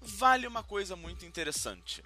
Vale 0.00 0.46
uma 0.46 0.62
coisa 0.62 0.94
muito 0.96 1.24
interessante 1.24 2.02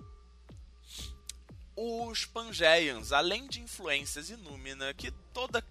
os 1.80 2.24
Pangeians, 2.24 3.12
além 3.12 3.46
de 3.46 3.60
influências 3.60 4.30
inúmina 4.30 4.92
que 4.92 5.12
toda, 5.32 5.62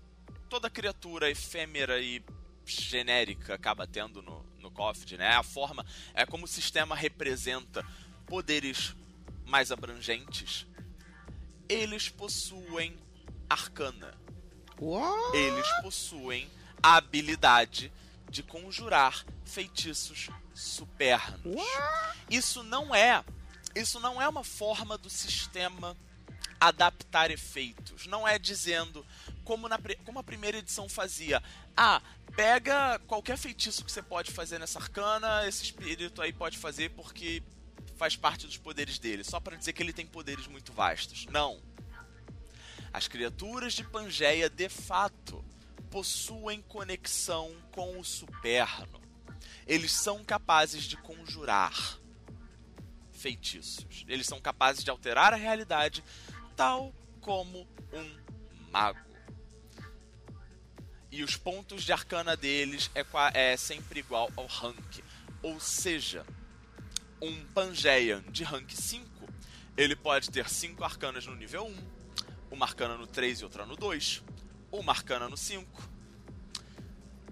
toda 0.50 0.70
criatura 0.70 1.30
efêmera 1.30 2.00
e 2.00 2.24
genérica 2.66 3.54
acaba 3.54 3.86
tendo 3.86 4.22
no, 4.22 4.46
no 4.62 4.72
COFD, 4.72 5.18
né? 5.18 5.36
A 5.36 5.44
forma 5.44 5.86
é 6.14 6.26
como 6.26 6.46
o 6.46 6.48
sistema 6.48 6.96
representa 6.96 7.86
poderes 8.26 8.96
mais 9.46 9.72
abrangentes. 9.72 10.66
Eles 11.70 12.10
possuem 12.10 12.98
arcana. 13.50 14.14
What? 14.80 15.38
Eles 15.38 15.68
possuem 15.82 16.50
a 16.82 16.96
habilidade 16.96 17.92
de 18.30 18.44
conjurar 18.44 19.26
feitiços 19.46 20.30
supernos. 20.54 21.56
What? 21.56 22.18
Isso 22.30 22.64
não 22.64 22.94
é 22.94 23.24
isso 23.78 24.00
não 24.00 24.20
é 24.22 24.28
uma 24.28 24.44
forma 24.44 24.98
do 24.98 25.10
sistema 25.10 25.96
adaptar 26.60 27.30
efeitos. 27.30 28.08
Não 28.08 28.28
é 28.28 28.40
dizendo, 28.40 29.06
como, 29.48 29.70
na, 29.70 29.80
como 30.04 30.20
a 30.20 30.24
primeira 30.24 30.58
edição 30.58 30.90
fazia, 30.90 31.42
ah, 31.76 32.02
pega 32.36 33.00
qualquer 33.08 33.38
feitiço 33.38 33.86
que 33.86 33.90
você 33.90 34.04
pode 34.04 34.30
fazer 34.30 34.60
nessa 34.60 34.78
arcana, 34.78 35.48
esse 35.48 35.64
espírito 35.64 36.22
aí 36.22 36.34
pode 36.34 36.58
fazer 36.58 36.90
porque 36.90 37.42
faz 37.96 38.18
parte 38.18 38.46
dos 38.46 38.58
poderes 38.58 39.00
dele, 39.00 39.24
só 39.24 39.40
para 39.40 39.56
dizer 39.56 39.72
que 39.72 39.82
ele 39.82 39.94
tem 39.94 40.06
poderes 40.06 40.48
muito 40.48 40.74
vastos. 40.74 41.26
Não. 41.28 41.62
As 42.92 43.08
criaturas 43.08 43.72
de 43.72 43.86
Pangeia, 43.86 44.50
de 44.50 44.68
fato, 44.68 45.44
possuem 45.90 46.62
conexão 46.64 47.56
com 47.72 47.98
o 47.98 48.04
superno. 48.04 49.02
Eles 49.66 49.94
são 49.94 50.26
capazes 50.26 50.84
de 50.84 50.98
conjurar 50.98 51.98
feitiços. 53.14 54.04
Eles 54.10 54.28
são 54.28 54.42
capazes 54.42 54.84
de 54.84 54.90
alterar 54.90 55.32
a 55.32 55.38
realidade, 55.38 56.04
tal 56.54 56.94
como 57.22 57.66
um 57.94 58.72
mago. 58.72 59.07
E 61.12 61.24
os 61.24 61.38
pontos 61.38 61.84
de 61.84 61.92
arcana 61.92 62.36
deles 62.36 62.92
é, 62.94 63.06
é 63.34 63.58
sempre 63.58 64.00
igual 64.00 64.30
ao 64.36 64.46
rank. 64.46 65.00
Ou 65.42 65.60
seja, 65.60 66.26
um 67.22 67.46
Pangean 67.54 68.24
de 68.30 68.44
rank 68.44 68.72
5, 68.72 69.06
ele 69.76 69.96
pode 69.96 70.30
ter 70.30 70.50
5 70.50 70.84
arcanas 70.84 71.26
no 71.26 71.36
nível 71.36 71.66
1, 71.66 71.76
uma 72.52 72.66
arcana 72.66 72.98
no 72.98 73.08
3 73.08 73.40
e 73.40 73.44
outra 73.44 73.66
no 73.66 73.76
2, 73.76 74.24
uma 74.72 74.92
arcana 74.92 75.30
no 75.30 75.38
5. 75.38 75.98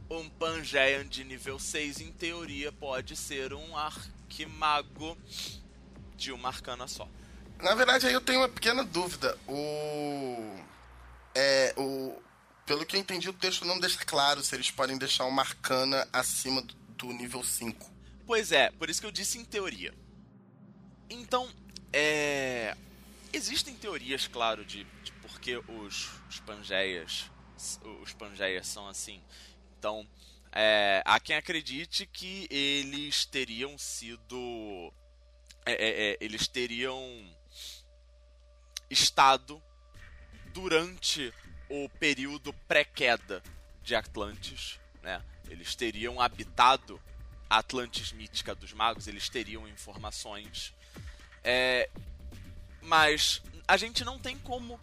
Um 0.10 0.30
Pangean 0.30 1.08
de 1.08 1.24
nível 1.24 1.60
6, 1.60 2.00
em 2.00 2.12
teoria, 2.12 2.72
pode 2.72 3.16
ser 3.16 3.54
um 3.54 3.76
arquimago 3.76 5.18
de 6.16 6.32
uma 6.32 6.50
arcana 6.50 6.88
só. 6.88 7.08
Na 7.62 7.74
verdade, 7.74 8.08
aí 8.08 8.14
eu 8.14 8.22
tenho 8.22 8.40
uma 8.40 8.50
pequena 8.50 8.84
dúvida. 8.84 9.38
O. 9.48 10.60
É. 11.34 11.74
O. 11.78 12.22
Pelo 12.66 12.86
que 12.86 12.96
eu 12.96 13.00
entendi, 13.00 13.30
o 13.30 13.34
texto 13.34 13.64
não 13.66 13.80
deixa 13.80 14.04
claro 14.06 14.44
se 14.44 14.56
eles 14.56 14.72
podem 14.72 14.98
deixar 14.98 15.26
uma 15.26 15.42
arcana 15.42 16.08
acima 16.12 16.64
do, 16.98 17.14
nível 17.14 17.44
5. 17.44 17.94
Pois 18.26 18.52
é, 18.52 18.72
por 18.72 18.90
isso 18.90 19.00
que 19.00 19.08
eu 19.08 19.12
disse 19.12 19.38
em 19.38 19.46
teoria. 19.46 19.94
Então, 21.10 21.48
é. 21.94 22.76
Existem 23.32 23.76
teorias, 23.76 24.28
claro, 24.28 24.64
de, 24.66 24.86
de 25.04 25.12
por 25.22 25.40
que 25.40 25.58
os, 25.58 26.10
os 26.30 26.40
Pangeias. 26.40 27.30
Os 28.02 28.14
Pangeias 28.14 28.66
são 28.68 28.88
assim. 28.88 29.22
Então, 29.78 30.08
é, 30.52 31.04
há 31.06 31.20
quem 31.20 31.36
acredite 31.36 32.06
que 32.06 32.48
eles 32.50 33.26
teriam 33.26 33.78
sido 33.78 34.92
é, 35.66 35.74
é, 35.74 36.12
é, 36.12 36.18
eles 36.22 36.48
teriam 36.48 37.02
estado 38.90 39.62
durante 40.54 41.34
o 41.70 41.90
período 41.90 42.54
pré-queda 42.68 43.42
de 43.84 43.96
Atlantis, 43.96 44.80
né? 45.02 45.22
Eles 45.50 45.76
teriam 45.76 46.20
habitado 46.20 47.00
a 47.50 47.58
Atlantis 47.60 48.12
mítica 48.12 48.56
dos 48.56 48.74
magos, 48.74 49.08
eles 49.08 49.30
teriam 49.30 49.68
informações. 49.68 50.74
É, 51.44 51.90
mas 52.82 53.42
a 53.68 53.78
gente 53.78 54.04
não 54.04 54.20
tem 54.20 54.38
como 54.40 54.80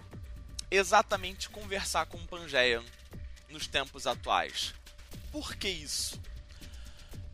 exatamente 0.70 1.48
conversar 1.48 2.06
com 2.06 2.24
Pangean 2.26 2.84
nos 3.48 3.66
tempos 3.66 4.06
atuais. 4.06 4.74
Por 5.30 5.56
que 5.56 5.68
isso? 5.68 6.20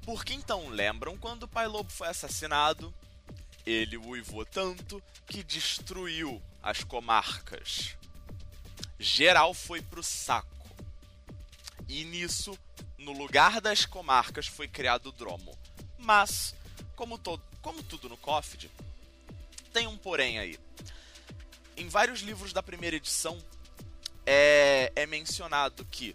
Porque 0.02 0.32
então 0.32 0.68
lembram 0.68 1.16
quando 1.16 1.42
o 1.42 1.48
Pai 1.48 1.66
Lobo 1.66 1.90
foi 1.90 2.08
assassinado? 2.08 2.92
Ele 3.66 3.96
uivou 3.98 4.44
tanto 4.46 5.02
que 5.26 5.44
destruiu 5.44 6.42
as 6.62 6.82
comarcas. 6.82 7.96
Geral 8.98 9.54
foi 9.54 9.80
pro 9.80 10.02
saco. 10.02 10.48
E 11.88 12.04
nisso, 12.04 12.58
no 12.98 13.12
lugar 13.12 13.60
das 13.60 13.86
comarcas, 13.86 14.46
foi 14.46 14.68
criado 14.68 15.06
o 15.06 15.12
Dromo. 15.12 15.56
Mas, 15.98 16.54
como, 16.96 17.16
todo, 17.16 17.42
como 17.62 17.82
tudo 17.82 18.08
no 18.08 18.16
COFD, 18.16 18.70
tem 19.72 19.86
um 19.86 19.96
porém 19.96 20.38
aí. 20.38 20.58
Em 21.76 21.88
vários 21.88 22.20
livros 22.20 22.52
da 22.52 22.62
primeira 22.62 22.96
edição, 22.96 23.38
é, 24.26 24.92
é 24.96 25.06
mencionado 25.06 25.84
que 25.84 26.14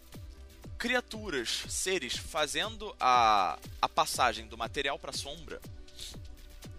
criaturas, 0.78 1.64
seres 1.70 2.18
fazendo 2.18 2.94
a, 3.00 3.58
a 3.82 3.88
passagem 3.88 4.46
do 4.48 4.58
material 4.58 5.00
para 5.00 5.14
sombra, 5.14 5.62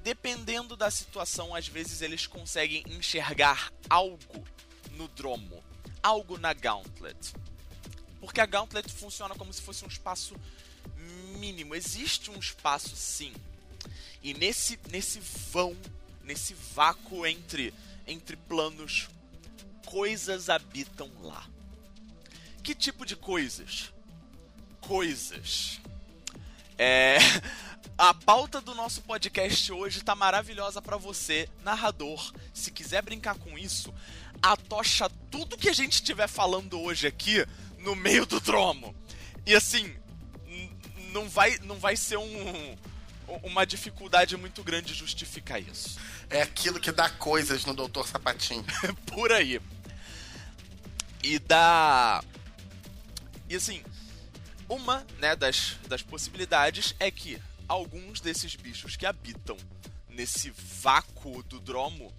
dependendo 0.02 0.76
da 0.76 0.90
situação, 0.90 1.54
às 1.54 1.66
vezes 1.66 2.02
eles 2.02 2.26
conseguem 2.26 2.84
enxergar 2.86 3.72
algo 3.88 4.46
no 4.90 5.08
dromo, 5.08 5.63
algo 6.04 6.36
na 6.38 6.52
Gauntlet. 6.52 7.34
Porque 8.20 8.40
a 8.40 8.46
Gauntlet 8.46 8.92
funciona 8.92 9.34
como 9.34 9.52
se 9.52 9.62
fosse 9.62 9.84
um 9.86 9.88
espaço 9.88 10.36
mínimo. 11.38 11.74
Existe 11.74 12.30
um 12.30 12.38
espaço 12.38 12.94
sim. 12.94 13.32
E 14.22 14.34
nesse, 14.34 14.78
nesse 14.90 15.18
vão, 15.50 15.76
nesse 16.22 16.54
vácuo 16.74 17.26
entre, 17.26 17.72
entre 18.06 18.36
planos, 18.36 19.08
coisas 19.86 20.50
habitam 20.50 21.10
lá. 21.22 21.48
Que 22.62 22.74
tipo 22.74 23.06
de 23.06 23.16
coisas? 23.16 23.92
Coisas. 24.80 25.80
É. 26.78 27.16
A 27.96 28.12
pauta 28.12 28.60
do 28.60 28.74
nosso 28.74 29.02
podcast 29.02 29.70
hoje 29.70 30.02
tá 30.02 30.14
maravilhosa 30.16 30.82
para 30.82 30.96
você, 30.96 31.48
narrador. 31.62 32.32
Se 32.52 32.72
quiser 32.72 33.02
brincar 33.02 33.38
com 33.38 33.56
isso, 33.56 33.94
atocha 34.52 35.08
tudo 35.30 35.56
que 35.56 35.68
a 35.68 35.72
gente 35.72 35.94
estiver 35.94 36.28
falando 36.28 36.80
hoje 36.80 37.06
aqui 37.06 37.46
no 37.78 37.94
meio 37.94 38.26
do 38.26 38.40
dromo. 38.40 38.94
E 39.46 39.54
assim, 39.54 39.94
não 41.12 41.28
vai, 41.28 41.58
não 41.62 41.76
vai 41.76 41.96
ser 41.96 42.18
um, 42.18 42.76
uma 43.42 43.64
dificuldade 43.64 44.36
muito 44.36 44.62
grande 44.62 44.92
justificar 44.92 45.60
isso. 45.60 45.98
É 46.28 46.42
aquilo 46.42 46.80
que 46.80 46.92
dá 46.92 47.08
coisas 47.08 47.64
no 47.64 47.74
Doutor 47.74 48.06
Sapatinho. 48.06 48.64
Por 49.06 49.32
aí. 49.32 49.60
E 51.22 51.38
dá. 51.38 52.22
E 53.48 53.56
assim, 53.56 53.82
uma 54.68 55.06
né, 55.18 55.34
das, 55.36 55.76
das 55.88 56.02
possibilidades 56.02 56.94
é 56.98 57.10
que 57.10 57.40
alguns 57.68 58.20
desses 58.20 58.54
bichos 58.56 58.96
que 58.96 59.06
habitam 59.06 59.56
nesse 60.08 60.50
vácuo 60.82 61.42
do 61.44 61.60
dromo, 61.60 62.12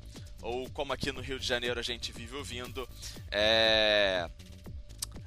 ou 0.45 0.69
como 0.69 0.93
aqui 0.93 1.11
no 1.11 1.21
Rio 1.21 1.39
de 1.39 1.47
Janeiro 1.47 1.79
a 1.79 1.83
gente 1.83 2.11
vive 2.11 2.35
ouvindo, 2.35 2.87
é... 3.31 4.29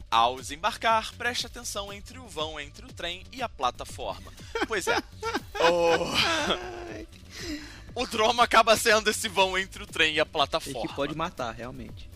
ao 0.09 0.37
desembarcar, 0.37 1.13
preste 1.17 1.45
atenção 1.45 1.93
entre 1.93 2.21
o 2.21 2.29
vão, 2.29 2.61
entre 2.61 2.87
o 2.87 2.93
trem 2.93 3.25
e 3.33 3.43
a 3.43 3.49
plataforma. 3.49 4.33
Pois 4.69 4.87
é. 4.87 4.97
o... 7.97 8.01
o 8.01 8.07
dromo 8.07 8.41
acaba 8.41 8.77
sendo 8.77 9.11
esse 9.11 9.29
vão 9.29 9.59
entre 9.59 9.83
o 9.83 9.87
trem 9.89 10.15
e 10.15 10.21
a 10.21 10.27
plataforma. 10.27 10.85
E 10.85 10.89
que 10.89 10.95
pode 10.95 11.17
matar, 11.17 11.53
realmente. 11.53 12.09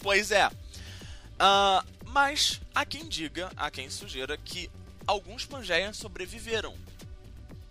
Pois 0.00 0.30
é. 0.30 0.48
Uh, 0.48 1.82
mas 2.08 2.60
há 2.74 2.84
quem 2.84 3.08
diga, 3.08 3.50
há 3.56 3.70
quem 3.70 3.88
sugira 3.88 4.36
que 4.36 4.70
alguns 5.06 5.46
Pangeians 5.46 5.96
sobreviveram. 5.96 6.76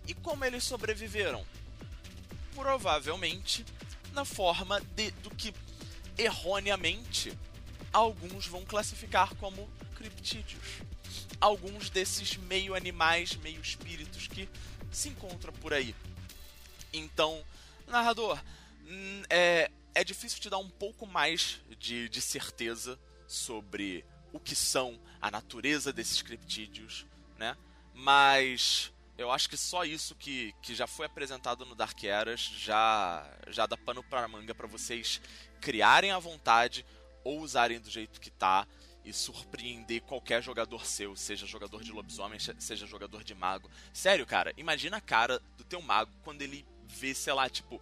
E 0.04 0.14
como 0.14 0.44
eles 0.44 0.64
sobreviveram? 0.64 1.46
Provavelmente 2.56 3.64
na 4.12 4.24
forma 4.24 4.80
de, 4.94 5.10
do 5.12 5.30
que 5.30 5.54
erroneamente 6.18 7.36
alguns 7.92 8.46
vão 8.46 8.64
classificar 8.64 9.34
como 9.36 9.68
criptídeos. 9.94 10.80
Alguns 11.40 11.90
desses 11.90 12.36
meio 12.36 12.74
animais, 12.74 13.36
meio 13.36 13.60
espíritos 13.60 14.28
que 14.28 14.48
se 14.90 15.08
encontram 15.08 15.52
por 15.54 15.72
aí. 15.72 15.94
Então, 16.92 17.44
narrador, 17.86 18.42
hum, 18.86 19.22
é, 19.30 19.70
é 19.94 20.04
difícil 20.04 20.40
te 20.40 20.50
dar 20.50 20.58
um 20.58 20.68
pouco 20.68 21.06
mais 21.06 21.60
de, 21.78 22.08
de 22.08 22.20
certeza 22.20 22.98
sobre 23.26 24.04
o 24.32 24.38
que 24.38 24.54
são, 24.54 24.98
a 25.20 25.30
natureza 25.30 25.92
desses 25.92 26.22
criptídeos, 26.22 27.06
né? 27.38 27.56
Mas 27.94 28.92
eu 29.20 29.30
acho 29.30 29.50
que 29.50 29.56
só 29.56 29.84
isso 29.84 30.14
que, 30.14 30.54
que 30.62 30.74
já 30.74 30.86
foi 30.86 31.04
apresentado 31.04 31.66
no 31.66 31.74
Dark 31.74 32.02
Eras 32.02 32.40
já, 32.40 33.30
já 33.48 33.66
dá 33.66 33.76
pano 33.76 34.02
para 34.02 34.26
manga 34.26 34.54
para 34.54 34.66
vocês 34.66 35.20
criarem 35.60 36.10
à 36.10 36.18
vontade 36.18 36.86
ou 37.22 37.40
usarem 37.40 37.78
do 37.78 37.90
jeito 37.90 38.18
que 38.18 38.30
tá 38.30 38.66
e 39.04 39.12
surpreender 39.12 40.00
qualquer 40.02 40.42
jogador 40.42 40.86
seu, 40.86 41.14
seja 41.14 41.46
jogador 41.46 41.82
de 41.84 41.92
lobisomem, 41.92 42.38
seja 42.38 42.86
jogador 42.86 43.22
de 43.22 43.34
mago. 43.34 43.70
Sério, 43.92 44.24
cara, 44.24 44.54
imagina 44.56 44.96
a 44.96 45.02
cara 45.02 45.38
do 45.58 45.64
teu 45.64 45.82
mago 45.82 46.10
quando 46.24 46.40
ele 46.40 46.66
vê, 46.86 47.14
sei 47.14 47.34
lá, 47.34 47.46
tipo, 47.48 47.80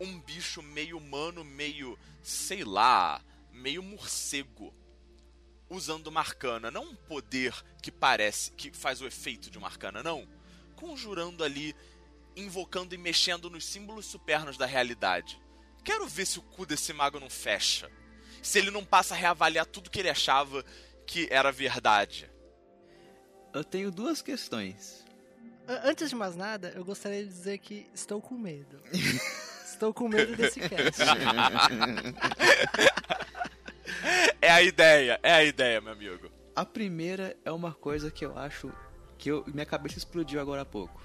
um 0.00 0.18
bicho 0.18 0.62
meio 0.62 0.96
humano, 0.96 1.44
meio, 1.44 1.98
sei 2.22 2.64
lá, 2.64 3.22
meio 3.52 3.82
morcego 3.82 4.74
usando 5.68 6.06
uma 6.06 6.20
arcana, 6.20 6.70
não 6.70 6.84
um 6.84 6.94
poder 6.94 7.54
que 7.82 7.92
parece 7.92 8.50
que 8.52 8.72
faz 8.72 9.02
o 9.02 9.06
efeito 9.06 9.50
de 9.50 9.58
uma 9.58 9.68
arcana, 9.68 10.02
não. 10.02 10.26
Conjurando 10.80 11.44
ali, 11.44 11.76
invocando 12.34 12.94
e 12.94 12.98
mexendo 12.98 13.50
nos 13.50 13.66
símbolos 13.66 14.06
supernos 14.06 14.56
da 14.56 14.66
realidade. 14.66 15.40
Quero 15.84 16.08
ver 16.08 16.26
se 16.26 16.38
o 16.38 16.42
cu 16.42 16.64
desse 16.64 16.92
mago 16.92 17.20
não 17.20 17.30
fecha. 17.30 17.90
Se 18.42 18.58
ele 18.58 18.70
não 18.70 18.84
passa 18.84 19.14
a 19.14 19.16
reavaliar 19.16 19.66
tudo 19.66 19.90
que 19.90 20.00
ele 20.00 20.08
achava 20.08 20.64
que 21.06 21.28
era 21.30 21.52
verdade. 21.52 22.30
Eu 23.52 23.62
tenho 23.62 23.90
duas 23.90 24.22
questões. 24.22 25.04
Antes 25.66 26.10
de 26.10 26.16
mais 26.16 26.34
nada, 26.34 26.72
eu 26.74 26.84
gostaria 26.84 27.22
de 27.22 27.28
dizer 27.28 27.58
que 27.58 27.86
estou 27.94 28.20
com 28.20 28.36
medo. 28.36 28.82
estou 29.64 29.92
com 29.92 30.08
medo 30.08 30.36
desse 30.36 30.60
cast. 30.60 31.02
é 34.40 34.50
a 34.50 34.62
ideia, 34.62 35.20
é 35.22 35.32
a 35.32 35.44
ideia, 35.44 35.80
meu 35.80 35.92
amigo. 35.92 36.30
A 36.56 36.64
primeira 36.64 37.36
é 37.44 37.52
uma 37.52 37.72
coisa 37.72 38.10
que 38.10 38.24
eu 38.24 38.36
acho 38.36 38.72
que 39.20 39.30
eu, 39.30 39.44
minha 39.46 39.66
cabeça 39.66 39.98
explodiu 39.98 40.40
agora 40.40 40.62
há 40.62 40.64
pouco. 40.64 40.98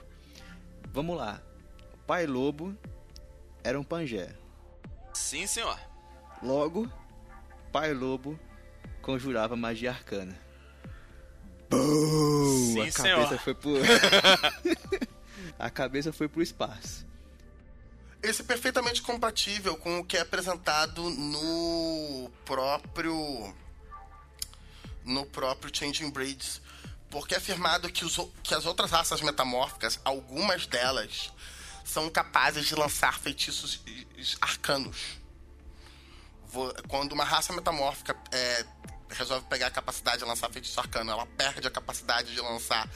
Vamos 0.92 1.18
lá. 1.18 1.42
Pai 2.08 2.26
Lobo 2.26 2.74
era 3.62 3.78
um 3.78 3.84
pangé. 3.84 4.34
Sim, 5.14 5.46
senhor. 5.46 5.78
Logo, 6.42 6.90
Pai 7.74 7.94
Lobo 7.94 8.40
conjurava 9.02 9.58
magia 9.58 9.92
arcana. 9.92 10.34
Boom! 11.70 12.74
Sim, 12.74 12.82
a 12.82 12.92
cabeça 12.92 13.28
senhor. 13.28 13.40
foi 13.40 13.54
pro 13.54 13.74
A 15.60 15.70
cabeça 15.70 16.14
foi 16.14 16.30
pro 16.30 16.42
espaço. 16.42 17.06
Esse 18.24 18.42
é 18.42 18.46
perfeitamente 18.46 19.02
compatível 19.02 19.76
com 19.76 20.00
o 20.00 20.06
que 20.06 20.16
é 20.16 20.22
apresentado 20.22 21.10
no 21.10 22.32
próprio 22.46 23.54
no 25.04 25.26
próprio 25.26 25.76
Changing 25.76 26.10
Breeds, 26.10 26.62
porque 27.10 27.34
é 27.34 27.38
afirmado 27.38 27.90
que, 27.92 28.04
os, 28.04 28.20
que 28.44 28.54
as 28.54 28.66
outras 28.66 28.92
raças 28.92 29.22
metamórficas, 29.22 30.00
algumas 30.04 30.68
delas, 30.68 31.32
são 31.84 32.10
capazes 32.10 32.66
de 32.66 32.76
lançar 32.76 33.20
feitiços 33.20 33.82
arcanos. 34.42 34.98
Quando 36.88 37.12
uma 37.14 37.24
raça 37.24 37.54
metamórfica 37.54 38.16
é, 38.32 38.66
resolve 39.10 39.46
pegar 39.48 39.68
a 39.68 39.72
capacidade 39.72 40.20
de 40.20 40.26
lançar 40.26 40.50
feitiço 40.50 40.80
arcano, 40.80 41.12
ela 41.12 41.26
perde 41.26 41.68
a 41.68 41.72
capacidade 41.72 42.34
de 42.34 42.42
lançar 42.42 42.90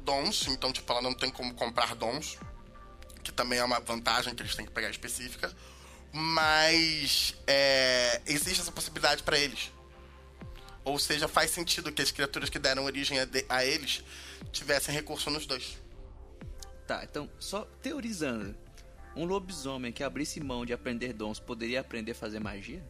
dons, 0.00 0.46
então 0.48 0.72
tipo, 0.72 0.90
ela 0.92 1.00
não 1.00 1.14
tem 1.14 1.30
como 1.30 1.54
comprar 1.54 1.94
dons 1.94 2.38
que 3.22 3.32
também 3.32 3.58
é 3.58 3.64
uma 3.64 3.80
vantagem 3.80 4.34
que 4.34 4.42
eles 4.42 4.54
têm 4.54 4.66
que 4.66 4.72
pegar 4.72 4.90
específica, 4.90 5.54
mas 6.12 7.34
é, 7.46 8.20
existe 8.26 8.60
essa 8.60 8.72
possibilidade 8.72 9.22
para 9.22 9.38
eles. 9.38 9.71
Ou 10.84 10.98
seja, 10.98 11.28
faz 11.28 11.50
sentido 11.50 11.92
que 11.92 12.02
as 12.02 12.10
criaturas 12.10 12.50
que 12.50 12.58
deram 12.58 12.84
origem 12.84 13.18
a, 13.20 13.24
de, 13.24 13.44
a 13.48 13.64
eles 13.64 14.02
tivessem 14.50 14.94
recurso 14.94 15.30
nos 15.30 15.46
dois. 15.46 15.78
Tá, 16.86 17.04
então, 17.04 17.30
só 17.38 17.64
teorizando. 17.80 18.56
um 19.14 19.24
lobisomem 19.24 19.92
que 19.92 20.02
abrisse 20.02 20.40
mão 20.40 20.66
de 20.66 20.72
aprender 20.72 21.12
dons 21.12 21.38
poderia 21.38 21.80
aprender 21.80 22.12
a 22.12 22.14
fazer 22.14 22.40
magia? 22.40 22.82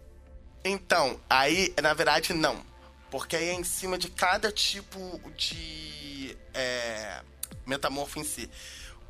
Então, 0.64 1.20
aí, 1.28 1.74
na 1.82 1.92
verdade, 1.92 2.32
não. 2.32 2.64
Porque 3.10 3.36
aí 3.36 3.48
é 3.50 3.52
em 3.52 3.64
cima 3.64 3.98
de 3.98 4.08
cada 4.08 4.50
tipo 4.50 5.20
de 5.36 6.36
é, 6.54 7.22
metamorfo 7.66 8.18
em 8.18 8.24
si. 8.24 8.48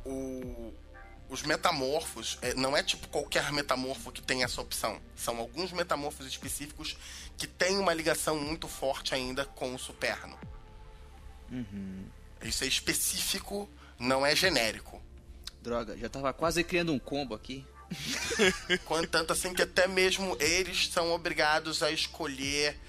O, 0.05 0.73
os 1.29 1.41
metamorfos, 1.43 2.37
é, 2.41 2.53
não 2.53 2.75
é 2.75 2.83
tipo 2.83 3.07
qualquer 3.07 3.51
metamorfo 3.51 4.11
que 4.11 4.21
tem 4.21 4.43
essa 4.43 4.61
opção. 4.61 5.01
São 5.15 5.37
alguns 5.37 5.71
metamorfos 5.71 6.27
específicos 6.27 6.97
que 7.43 7.47
têm 7.47 7.77
uma 7.77 7.93
ligação 7.93 8.39
muito 8.39 8.69
forte 8.69 9.13
ainda 9.13 9.43
com 9.43 9.75
o 9.75 9.77
superno. 9.77 10.39
Uhum. 11.51 12.05
Isso 12.41 12.63
é 12.63 12.67
específico, 12.67 13.69
não 13.99 14.25
é 14.25 14.33
genérico. 14.33 15.01
Droga, 15.61 15.97
já 15.97 16.07
tava 16.07 16.31
quase 16.31 16.63
criando 16.63 16.93
um 16.93 16.99
combo 16.99 17.35
aqui. 17.35 17.67
Contanto 18.85 19.33
assim 19.33 19.53
que 19.53 19.61
até 19.61 19.89
mesmo 19.89 20.37
eles 20.39 20.87
são 20.87 21.11
obrigados 21.11 21.83
a 21.83 21.91
escolher. 21.91 22.79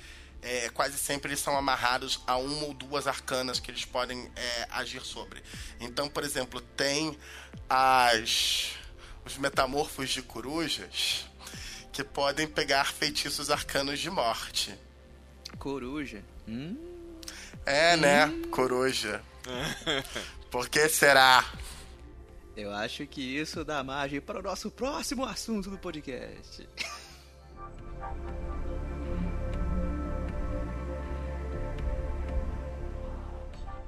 é, 0.40 0.68
quase 0.70 0.98
sempre 0.98 1.32
eles 1.32 1.40
são 1.40 1.56
amarrados 1.56 2.20
a 2.24 2.36
uma 2.36 2.66
ou 2.66 2.74
duas 2.74 3.08
arcanas 3.08 3.58
que 3.58 3.72
eles 3.72 3.84
podem 3.84 4.30
é, 4.36 4.68
agir 4.70 5.02
sobre. 5.02 5.42
Então, 5.80 6.08
por 6.08 6.22
exemplo, 6.22 6.60
tem 6.60 7.18
as 7.68 8.70
os 9.24 9.36
metamorfos 9.36 10.10
de 10.10 10.22
corujas 10.22 11.24
que 11.94 12.02
podem 12.02 12.48
pegar 12.48 12.92
feitiços 12.92 13.52
arcanos 13.52 14.00
de 14.00 14.10
morte. 14.10 14.76
Coruja. 15.60 16.24
Hum? 16.48 16.76
É, 17.64 17.96
né, 17.96 18.26
coruja? 18.50 19.22
Por 20.50 20.68
que 20.68 20.88
será? 20.88 21.44
Eu 22.56 22.72
acho 22.72 23.06
que 23.06 23.20
isso 23.20 23.64
dá 23.64 23.84
margem 23.84 24.20
para 24.20 24.40
o 24.40 24.42
nosso 24.42 24.72
próximo 24.72 25.24
assunto 25.24 25.70
do 25.70 25.78
podcast. 25.78 26.68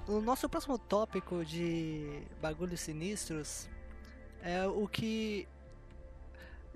O 0.07 0.21
nosso 0.21 0.49
próximo 0.49 0.79
tópico 0.79 1.45
de 1.45 2.23
bagulhos 2.41 2.79
sinistros 2.79 3.69
é 4.41 4.65
o 4.65 4.87
que 4.87 5.49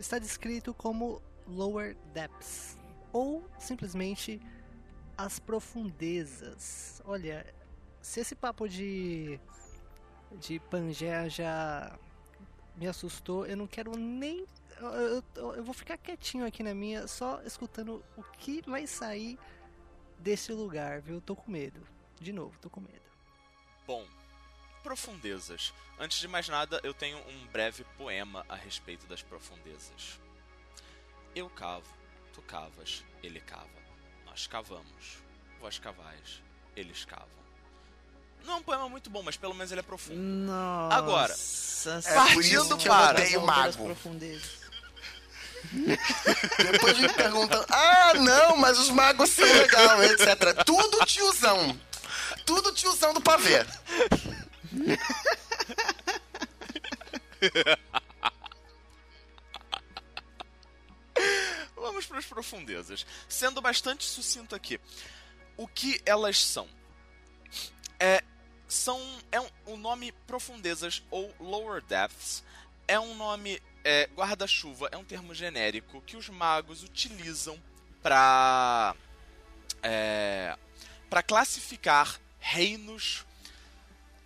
está 0.00 0.18
descrito 0.18 0.72
como 0.74 1.20
Lower 1.46 1.96
Depths 2.12 2.76
ou 3.12 3.44
simplesmente 3.58 4.40
as 5.16 5.38
profundezas. 5.38 7.02
Olha, 7.04 7.46
se 8.00 8.20
esse 8.20 8.34
papo 8.34 8.68
de 8.68 9.38
de 10.38 10.60
Pangeia 10.60 11.28
já 11.28 11.98
me 12.76 12.86
assustou, 12.86 13.44
eu 13.46 13.56
não 13.56 13.66
quero 13.66 13.96
nem 13.96 14.46
eu, 14.78 15.22
eu- 15.36 15.54
eu 15.56 15.64
vou 15.64 15.74
ficar 15.74 15.98
quietinho 15.98 16.46
aqui 16.46 16.62
na 16.62 16.72
minha, 16.72 17.06
só 17.06 17.42
escutando 17.42 18.02
o 18.16 18.22
que 18.38 18.62
vai 18.62 18.86
sair 18.86 19.38
desse 20.18 20.52
lugar, 20.52 21.00
viu? 21.02 21.20
Tô 21.20 21.34
com 21.36 21.50
medo. 21.50 21.80
De 22.20 22.32
novo, 22.32 22.56
tô 22.60 22.70
com 22.70 22.80
medo. 22.80 23.02
Bom, 23.86 24.06
profundezas. 24.82 25.72
Antes 25.98 26.18
de 26.18 26.28
mais 26.28 26.48
nada, 26.48 26.80
eu 26.82 26.94
tenho 26.94 27.18
um 27.28 27.46
breve 27.52 27.84
poema 27.96 28.44
a 28.48 28.54
respeito 28.54 29.06
das 29.06 29.22
profundezas. 29.22 30.18
Eu 31.34 31.48
cavo, 31.50 31.86
tu 32.32 32.42
cavas, 32.42 33.04
ele 33.22 33.40
cava. 33.40 33.68
Nós 34.26 34.46
cavamos, 34.46 35.18
vós 35.60 35.78
cavais, 35.78 36.42
eles 36.74 37.04
cavam. 37.04 37.28
Não 38.44 38.54
é 38.54 38.56
um 38.56 38.62
poema 38.62 38.88
muito 38.88 39.10
bom, 39.10 39.22
mas 39.22 39.36
pelo 39.36 39.54
menos 39.54 39.70
ele 39.70 39.80
é 39.80 39.82
profundo. 39.82 40.18
Nossa. 40.18 40.96
Agora, 40.96 41.34
É 41.34 42.14
Partindo 42.14 42.70
eu 42.72 42.78
para. 42.78 43.20
odeio 43.20 43.40
mago. 43.42 43.84
Profundezas. 43.84 44.60
Depois 46.72 46.98
me 46.98 47.08
perguntam, 47.12 47.64
ah, 47.68 48.14
não, 48.14 48.56
mas 48.56 48.78
os 48.78 48.88
magos 48.88 49.28
são 49.30 49.44
legal, 49.44 50.02
etc. 50.04 50.64
Tudo 50.64 51.04
tiozão. 51.04 51.78
Tudo 52.46 52.72
tiozão 52.72 53.12
do 53.12 53.20
pavê. 53.20 53.64
Vamos 61.74 62.06
para 62.06 62.18
as 62.18 62.26
profundezas. 62.26 63.04
Sendo 63.28 63.60
bastante 63.60 64.04
sucinto 64.04 64.54
aqui. 64.54 64.80
O 65.56 65.66
que 65.66 66.00
elas 66.06 66.40
são? 66.42 66.68
É, 67.98 68.22
são 68.68 69.00
é 69.32 69.40
um, 69.40 69.48
o 69.66 69.76
nome 69.76 70.12
profundezas 70.26 71.02
ou 71.10 71.34
lower 71.38 71.82
depths 71.82 72.44
é 72.90 72.98
um 72.98 73.14
nome 73.14 73.62
é, 73.84 74.10
guarda-chuva, 74.16 74.88
é 74.90 74.96
um 74.96 75.04
termo 75.04 75.32
genérico 75.32 76.02
que 76.02 76.16
os 76.16 76.28
magos 76.28 76.82
utilizam 76.82 77.56
para 78.02 78.96
é, 79.80 80.58
para 81.08 81.22
classificar 81.22 82.20
reinos 82.40 83.24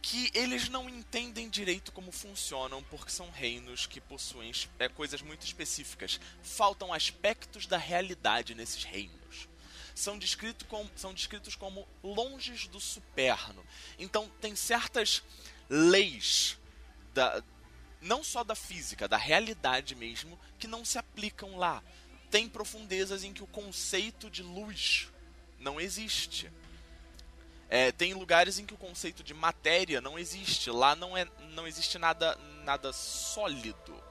que 0.04 0.30
eles 0.34 0.68
não 0.68 0.86
entendem 0.86 1.48
direito 1.48 1.90
como 1.90 2.12
funcionam, 2.12 2.82
porque 2.84 3.10
são 3.10 3.30
reinos 3.30 3.86
que 3.86 4.02
possuem 4.02 4.52
é, 4.78 4.86
coisas 4.86 5.22
muito 5.22 5.46
específicas. 5.46 6.20
Faltam 6.42 6.92
aspectos 6.92 7.66
da 7.66 7.78
realidade 7.78 8.54
nesses 8.54 8.84
reinos. 8.84 9.48
São, 9.94 10.18
descrito 10.18 10.66
com, 10.66 10.86
são 10.94 11.14
descritos 11.14 11.56
como 11.56 11.88
longes 12.02 12.66
do 12.66 12.78
superno. 12.78 13.64
Então, 13.98 14.30
tem 14.42 14.54
certas 14.54 15.22
leis, 15.70 16.58
da, 17.14 17.42
não 18.02 18.22
só 18.22 18.44
da 18.44 18.54
física, 18.54 19.08
da 19.08 19.16
realidade 19.16 19.94
mesmo, 19.94 20.38
que 20.58 20.66
não 20.66 20.84
se 20.84 20.98
aplicam 20.98 21.56
lá. 21.56 21.82
Tem 22.30 22.46
profundezas 22.46 23.24
em 23.24 23.32
que 23.32 23.42
o 23.42 23.46
conceito 23.46 24.28
de 24.28 24.42
luz 24.42 25.08
não 25.58 25.80
existe. 25.80 26.52
É, 27.68 27.92
tem 27.92 28.14
lugares 28.14 28.58
em 28.58 28.66
que 28.66 28.74
o 28.74 28.78
conceito 28.78 29.22
de 29.22 29.34
matéria 29.34 30.00
não 30.00 30.18
existe. 30.18 30.70
Lá 30.70 30.94
não, 30.94 31.16
é, 31.16 31.26
não 31.50 31.66
existe 31.66 31.98
nada, 31.98 32.38
nada 32.64 32.92
sólido. 32.92 34.02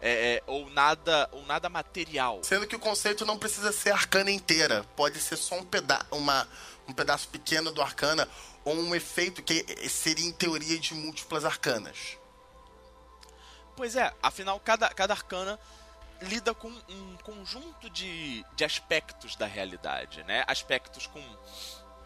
É, 0.00 0.34
é, 0.34 0.42
ou 0.48 0.68
nada 0.70 1.28
ou 1.30 1.46
nada 1.46 1.68
material. 1.68 2.42
Sendo 2.42 2.66
que 2.66 2.74
o 2.74 2.80
conceito 2.80 3.24
não 3.24 3.38
precisa 3.38 3.70
ser 3.70 3.92
arcana 3.92 4.30
inteira. 4.30 4.84
Pode 4.96 5.20
ser 5.20 5.36
só 5.36 5.56
um, 5.56 5.64
peda 5.64 6.04
uma, 6.10 6.48
um 6.88 6.92
pedaço 6.92 7.28
pequeno 7.28 7.70
do 7.70 7.80
arcana 7.80 8.28
ou 8.64 8.74
um 8.74 8.94
efeito 8.94 9.42
que 9.42 9.64
seria 9.88 10.26
em 10.26 10.32
teoria 10.32 10.78
de 10.78 10.94
múltiplas 10.94 11.44
arcanas. 11.44 12.18
Pois 13.76 13.96
é, 13.96 14.12
afinal, 14.22 14.58
cada, 14.60 14.88
cada 14.88 15.14
arcana 15.14 15.58
lida 16.22 16.54
com 16.54 16.68
um 16.68 17.16
conjunto 17.22 17.90
de, 17.90 18.44
de 18.54 18.64
aspectos 18.64 19.36
da 19.36 19.46
realidade, 19.46 20.22
né? 20.24 20.44
Aspectos 20.46 21.06
com, 21.06 21.22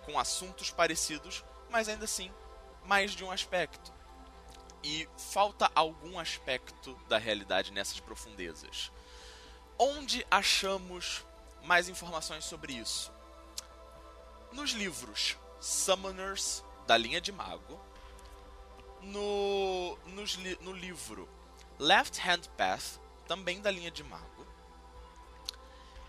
com 0.06 0.18
assuntos 0.18 0.70
parecidos, 0.70 1.44
mas 1.68 1.88
ainda 1.88 2.04
assim, 2.04 2.32
mais 2.84 3.10
de 3.10 3.22
um 3.24 3.30
aspecto. 3.30 3.92
E 4.82 5.08
falta 5.18 5.70
algum 5.74 6.18
aspecto 6.18 6.94
da 7.08 7.18
realidade 7.18 7.72
nessas 7.72 8.00
profundezas. 8.00 8.90
Onde 9.78 10.24
achamos 10.30 11.26
mais 11.64 11.88
informações 11.88 12.44
sobre 12.44 12.72
isso? 12.72 13.12
Nos 14.52 14.70
livros 14.70 15.36
Summoners, 15.60 16.64
da 16.86 16.96
linha 16.96 17.20
de 17.20 17.32
Mago, 17.32 17.80
no, 19.02 19.98
nos 20.06 20.36
no 20.60 20.72
livro 20.72 21.28
Left 21.78 22.20
Hand 22.20 22.48
Path, 22.56 23.00
também 23.26 23.60
da 23.60 23.70
linha 23.70 23.90
de 23.90 24.04
Mago, 24.04 24.46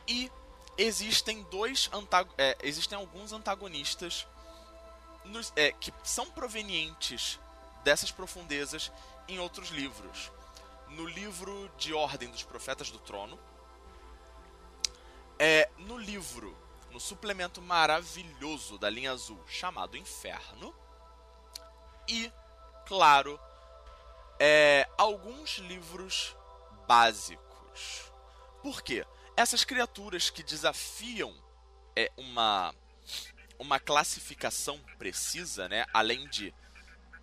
e 0.07 0.31
existem 0.77 1.43
dois 1.43 1.89
é, 2.37 2.57
existem 2.61 2.97
alguns 2.97 3.31
antagonistas 3.31 4.27
nos- 5.25 5.51
é, 5.55 5.71
que 5.71 5.93
são 6.03 6.29
provenientes 6.31 7.39
dessas 7.83 8.11
profundezas 8.11 8.91
em 9.27 9.39
outros 9.39 9.69
livros. 9.69 10.31
No 10.89 11.05
livro 11.05 11.69
de 11.77 11.93
Ordem 11.93 12.29
dos 12.29 12.43
Profetas 12.43 12.89
do 12.89 12.99
Trono, 12.99 13.37
é, 15.37 15.69
no 15.77 15.97
livro, 15.97 16.55
no 16.91 16.99
suplemento 16.99 17.61
maravilhoso 17.61 18.77
da 18.77 18.89
linha 18.89 19.11
azul 19.11 19.39
chamado 19.47 19.97
Inferno, 19.97 20.73
e, 22.07 22.31
claro, 22.85 23.37
é, 24.39 24.87
alguns 24.97 25.57
livros 25.57 26.35
básicos. 26.87 28.11
Por 28.61 28.81
quê? 28.81 29.05
Essas 29.37 29.63
criaturas 29.63 30.31
que 30.31 30.41
desafiam 30.41 31.31
é, 31.95 32.11
uma, 32.17 32.73
uma 33.59 33.79
classificação 33.79 34.79
precisa, 34.97 35.69
né? 35.69 35.85
além 35.93 36.27
de. 36.27 36.51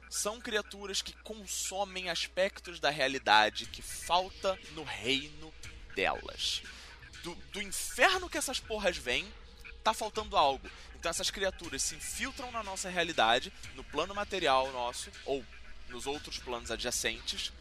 São 0.08 0.40
criaturas 0.40 1.02
que 1.02 1.12
consomem 1.24 2.08
aspectos 2.08 2.78
da 2.78 2.88
realidade 2.88 3.66
que 3.66 3.82
falta 3.82 4.56
no 4.76 4.84
reino 4.84 5.52
delas. 5.96 6.62
Do, 7.24 7.34
do 7.34 7.60
inferno 7.60 8.30
que 8.30 8.38
essas 8.38 8.60
porras 8.60 8.96
vêm, 8.96 9.26
tá 9.82 9.92
faltando 9.92 10.36
algo. 10.36 10.70
Então 10.94 11.10
essas 11.10 11.32
criaturas 11.32 11.82
se 11.82 11.96
infiltram 11.96 12.52
na 12.52 12.62
nossa 12.62 12.88
realidade, 12.88 13.52
no 13.74 13.82
plano 13.82 14.14
material 14.14 14.70
nosso, 14.70 15.10
ou 15.24 15.44
nos 15.88 16.06
outros 16.06 16.38
planos 16.38 16.70
adjacentes, 16.70 17.52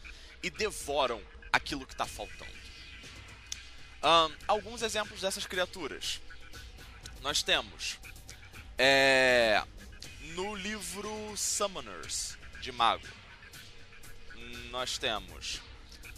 e 0.44 0.48
devoram 0.48 1.20
aquilo 1.52 1.84
que 1.84 1.94
está 1.94 2.06
faltando. 2.06 2.63
Um, 4.04 4.36
alguns 4.46 4.82
exemplos 4.82 5.22
dessas 5.22 5.46
criaturas. 5.46 6.20
Nós 7.22 7.42
temos 7.42 7.98
é, 8.76 9.62
no 10.34 10.54
livro 10.54 11.10
Summoners 11.36 12.36
de 12.60 12.70
Mago. 12.70 13.08
Nós 14.70 14.98
temos 14.98 15.62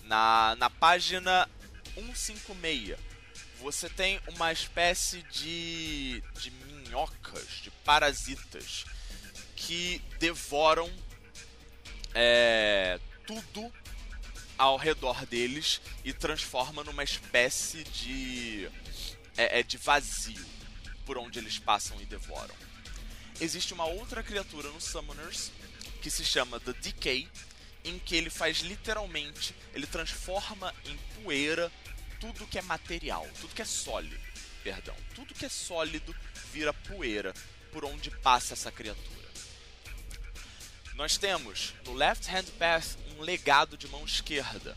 na, 0.05 0.57
na 0.59 0.68
página 0.68 1.49
156 1.95 2.99
você 3.61 3.89
tem 3.89 4.20
uma 4.28 4.53
espécie 4.53 5.22
de, 5.24 6.22
de 6.34 6.51
minhocas, 6.51 7.49
de 7.62 7.70
parasitas 7.84 8.84
que 9.55 10.03
devoram 10.18 10.91
é, 12.14 13.01
tudo 13.26 13.72
ao 14.59 14.77
redor 14.77 15.27
deles 15.27 15.81
e 16.05 16.13
transforma 16.13 16.83
numa 16.83 17.05
espécie 17.05 17.85
de 17.85 18.71
é, 19.37 19.61
é, 19.61 19.63
de 19.63 19.77
vazio 19.77 20.45
por 21.05 21.19
onde 21.19 21.39
eles 21.39 21.59
passam 21.59 22.01
e 22.01 22.07
devoram. 22.07 22.55
Existe 23.41 23.75
uma 23.75 23.85
outra 23.85 24.23
criatura 24.23 24.71
no 24.71 24.81
Summoners 24.81 25.53
que 26.01 26.11
se 26.11 26.25
chama 26.25 26.59
The 26.61 26.73
Decay, 26.73 27.29
em 27.85 27.99
que 27.99 28.17
ele 28.17 28.31
faz 28.31 28.59
literalmente, 28.59 29.55
ele 29.75 29.87
transforma 29.87 30.75
em 30.85 30.97
poeira 31.23 31.71
tudo 32.19 32.47
que 32.47 32.59
é 32.59 32.63
material, 32.63 33.27
tudo 33.41 33.55
que 33.55 33.63
é 33.63 33.65
sólido, 33.65 34.19
perdão, 34.65 34.97
tudo 35.15 35.35
que 35.35 35.45
é 35.45 35.49
sólido 35.49 36.15
vira 36.53 36.73
poeira 36.73 37.33
por 37.71 37.85
onde 37.85 38.11
passa 38.11 38.55
essa 38.55 38.73
criatura. 38.73 39.26
Nós 40.97 41.18
temos 41.18 41.74
no 41.84 41.92
Left 41.92 42.26
Hand 42.34 42.47
Path 42.59 42.97
um 43.16 43.22
legado 43.22 43.76
de 43.76 43.86
mão 43.88 44.05
esquerda. 44.05 44.76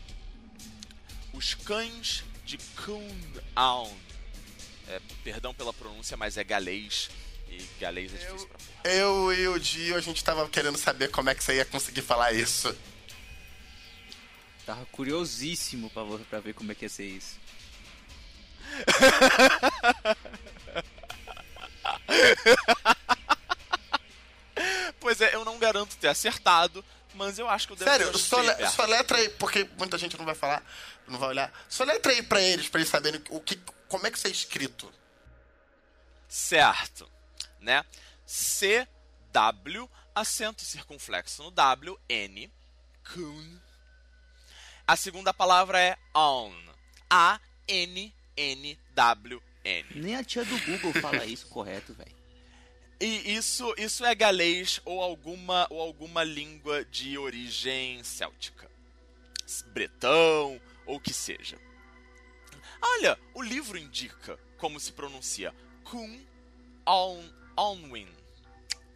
Os 1.32 1.54
cães 1.54 2.22
de 2.44 2.58
Kunaun. 2.76 3.96
É, 4.86 5.00
perdão 5.24 5.54
pela 5.54 5.72
pronúncia, 5.72 6.16
mas 6.18 6.36
é 6.36 6.44
galês. 6.44 7.08
E 7.48 7.66
galês 7.80 8.12
é 8.12 8.18
difícil 8.18 8.36
eu, 8.36 8.46
pra 8.46 8.58
porra. 8.58 8.94
Eu 8.94 9.32
e 9.32 9.48
o 9.48 9.58
Dio, 9.58 9.96
a 9.96 10.00
gente 10.00 10.22
tava 10.22 10.46
querendo 10.48 10.76
saber 10.76 11.10
como 11.10 11.30
é 11.30 11.34
que 11.34 11.42
você 11.42 11.56
ia 11.56 11.64
conseguir 11.64 12.02
falar 12.02 12.32
isso. 12.32 12.76
Tava 14.66 14.84
curiosíssimo 14.86 15.88
pra, 15.90 16.04
pra 16.28 16.40
ver 16.40 16.52
como 16.52 16.70
é 16.70 16.74
que 16.74 16.84
ia 16.84 16.88
ser 16.90 17.06
isso. 17.06 17.40
Pois 25.10 25.20
é, 25.20 25.34
eu 25.34 25.44
não 25.44 25.58
garanto 25.58 25.96
ter 25.96 26.06
acertado, 26.06 26.84
mas 27.14 27.36
eu 27.36 27.48
acho 27.48 27.66
que 27.66 27.72
eu 27.72 27.76
devo 27.76 27.90
Sério, 27.90 28.16
só, 28.16 28.40
le, 28.40 28.68
só 28.68 28.84
letra 28.84 29.18
aí, 29.18 29.28
porque 29.28 29.68
muita 29.76 29.98
gente 29.98 30.16
não 30.16 30.24
vai 30.24 30.36
falar, 30.36 30.62
não 31.08 31.18
vai 31.18 31.30
olhar. 31.30 31.52
Só 31.68 31.82
letra 31.82 32.12
aí 32.12 32.22
pra 32.22 32.40
eles, 32.40 32.68
pra 32.68 32.78
eles 32.78 32.88
saberem 32.88 33.20
o 33.28 33.40
que, 33.40 33.60
como 33.88 34.06
é 34.06 34.10
que 34.12 34.16
isso 34.16 34.28
é 34.28 34.30
escrito. 34.30 34.88
Certo, 36.28 37.10
né? 37.58 37.84
C, 38.24 38.86
W, 39.32 39.90
acento 40.14 40.62
circunflexo 40.62 41.42
no 41.42 41.50
W, 41.50 41.98
N, 42.08 42.52
Kun. 43.12 43.58
A 44.86 44.94
segunda 44.94 45.34
palavra 45.34 45.80
é 45.80 45.98
on. 46.14 46.54
A, 47.10 47.40
N, 47.66 48.14
N, 48.36 48.78
W, 48.94 49.42
N. 49.64 49.88
Nem 49.92 50.14
a 50.14 50.22
tia 50.22 50.44
do 50.44 50.56
Google 50.60 50.92
fala 51.02 51.24
isso 51.24 51.48
correto, 51.48 51.92
velho. 51.94 52.19
E 53.00 53.34
isso, 53.34 53.74
isso 53.78 54.04
é 54.04 54.14
galês 54.14 54.80
ou 54.84 55.00
alguma, 55.00 55.66
ou 55.70 55.80
alguma 55.80 56.22
língua 56.22 56.84
de 56.84 57.16
origem 57.16 58.04
céltica. 58.04 58.70
Bretão 59.72 60.60
ou 60.86 60.96
o 60.96 61.00
que 61.00 61.12
seja. 61.12 61.58
Olha, 62.82 63.18
o 63.34 63.42
livro 63.42 63.78
indica 63.78 64.38
como 64.58 64.78
se 64.78 64.92
pronuncia 64.92 65.54
Kun 65.84 66.20
On, 66.86 67.22
Onwin. 67.56 68.08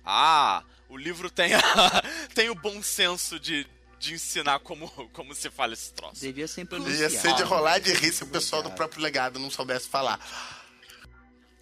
Ah, 0.05 0.63
o 0.89 0.97
livro 0.97 1.31
tem, 1.31 1.55
a, 1.55 1.61
tem 2.35 2.51
o 2.51 2.55
bom 2.55 2.83
senso 2.83 3.41
de, 3.41 3.67
de 3.99 4.15
ensinar 4.15 4.59
como, 4.61 4.89
como 5.13 5.35
se 5.35 5.51
fala 5.51 5.73
esse 5.73 5.93
troço. 5.93 6.21
Devia 6.21 6.47
ser 6.47 6.67
pronunciado. 6.67 7.15
Ia 7.15 7.21
ser 7.21 7.35
de 7.35 7.43
rolar 7.43 7.79
de 7.79 7.93
rir 7.95 8.13
se 8.13 8.23
o 8.23 8.27
pessoal 8.27 8.63
do 8.63 8.71
próprio 8.71 9.03
legado 9.03 9.39
não 9.39 9.51
soubesse 9.51 9.89
falar. 9.89 10.21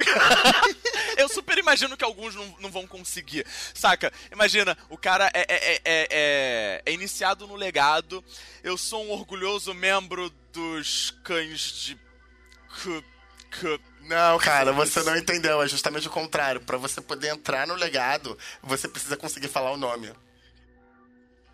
eu 1.16 1.28
super 1.28 1.58
imagino 1.58 1.96
que 1.96 2.04
alguns 2.04 2.34
não, 2.34 2.56
não, 2.60 2.70
vão 2.70 2.86
conseguir, 2.86 3.46
saca? 3.74 4.12
Imagina, 4.30 4.76
o 4.88 4.96
cara 4.96 5.30
é, 5.34 5.46
é, 5.48 5.80
é, 5.84 6.82
é, 6.86 6.92
iniciado 6.92 7.46
no 7.46 7.56
legado. 7.56 8.24
Eu 8.62 8.76
sou 8.76 9.04
um 9.04 9.10
orgulhoso 9.10 9.74
membro 9.74 10.30
dos 10.52 11.12
cães 11.22 11.72
de. 11.72 11.98
C... 12.82 13.04
C... 13.60 13.80
Não, 14.02 14.38
cara, 14.38 14.72
você 14.72 15.02
não 15.02 15.16
entendeu. 15.16 15.62
É 15.62 15.68
justamente 15.68 16.08
o 16.08 16.10
contrário. 16.10 16.60
Para 16.60 16.78
você 16.78 17.00
poder 17.00 17.28
entrar 17.28 17.66
no 17.66 17.74
legado, 17.74 18.38
você 18.62 18.88
precisa 18.88 19.16
conseguir 19.16 19.48
falar 19.48 19.72
o 19.72 19.76
nome. 19.76 20.12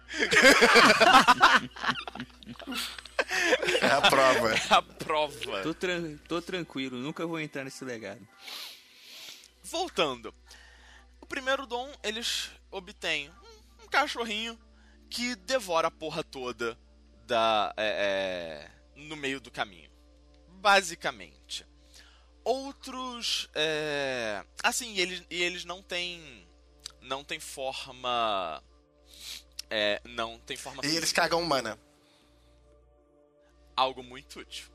É 3.81 3.87
a 3.87 4.01
prova. 4.11 4.55
É 4.55 4.67
a 4.71 4.83
prova. 4.83 5.63
Tô, 5.63 5.75
tran 5.75 6.17
tô 6.29 6.43
tranquilo, 6.43 6.99
nunca 6.99 7.27
vou 7.27 7.41
entrar 7.41 7.65
nesse 7.65 7.85
legado. 7.85 8.27
Voltando. 9.63 10.35
O 11.21 11.27
primeiro 11.27 11.67
dom, 11.67 11.91
eles 12.03 12.51
obtêm 12.71 13.31
um, 13.31 13.85
um 13.85 13.89
cachorrinho 13.89 14.59
que 15.11 15.35
devora 15.37 15.89
a 15.89 15.91
porra 15.91 16.23
toda 16.23 16.79
da, 17.27 17.73
é, 17.77 18.69
é, 18.97 19.01
no 19.01 19.17
meio 19.17 19.41
do 19.41 19.51
caminho. 19.51 19.91
Basicamente. 20.49 21.67
Outros. 22.45 23.49
É, 23.55 24.45
assim, 24.63 24.95
e 24.95 25.01
eles, 25.01 25.23
e 25.31 25.43
eles 25.43 25.65
não 25.65 25.83
têm. 25.83 26.47
Não 27.01 27.23
tem 27.23 27.39
forma. 27.39 28.63
É, 29.71 30.01
não 30.05 30.39
tem 30.41 30.57
forma. 30.57 30.85
E 30.85 30.97
eles 30.97 31.13
cagam 31.13 31.41
humana 31.41 31.79
algo 33.79 34.03
muito 34.03 34.41
útil. 34.41 34.67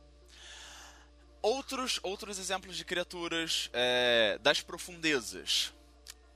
Outros, 1.41 1.99
outros 2.01 2.39
exemplos 2.39 2.77
de 2.77 2.85
criaturas 2.85 3.69
é, 3.73 4.39
das 4.41 4.61
profundezas. 4.61 5.73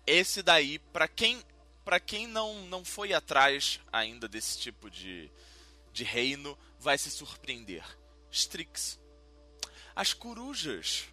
Esse 0.06 0.44
daí, 0.44 0.80
para 0.80 1.08
quem 1.08 1.42
para 1.86 2.02
quem 2.02 2.28
não, 2.28 2.64
não 2.64 2.84
foi 2.84 3.14
atrás 3.14 3.80
ainda 3.94 4.28
desse 4.28 4.60
tipo 4.60 4.90
de, 4.90 5.32
de 5.94 6.04
reino, 6.04 6.58
vai 6.78 6.98
se 6.98 7.10
surpreender. 7.10 7.82
Strix. 8.30 9.00
As 9.96 10.14
corujas 10.14 11.06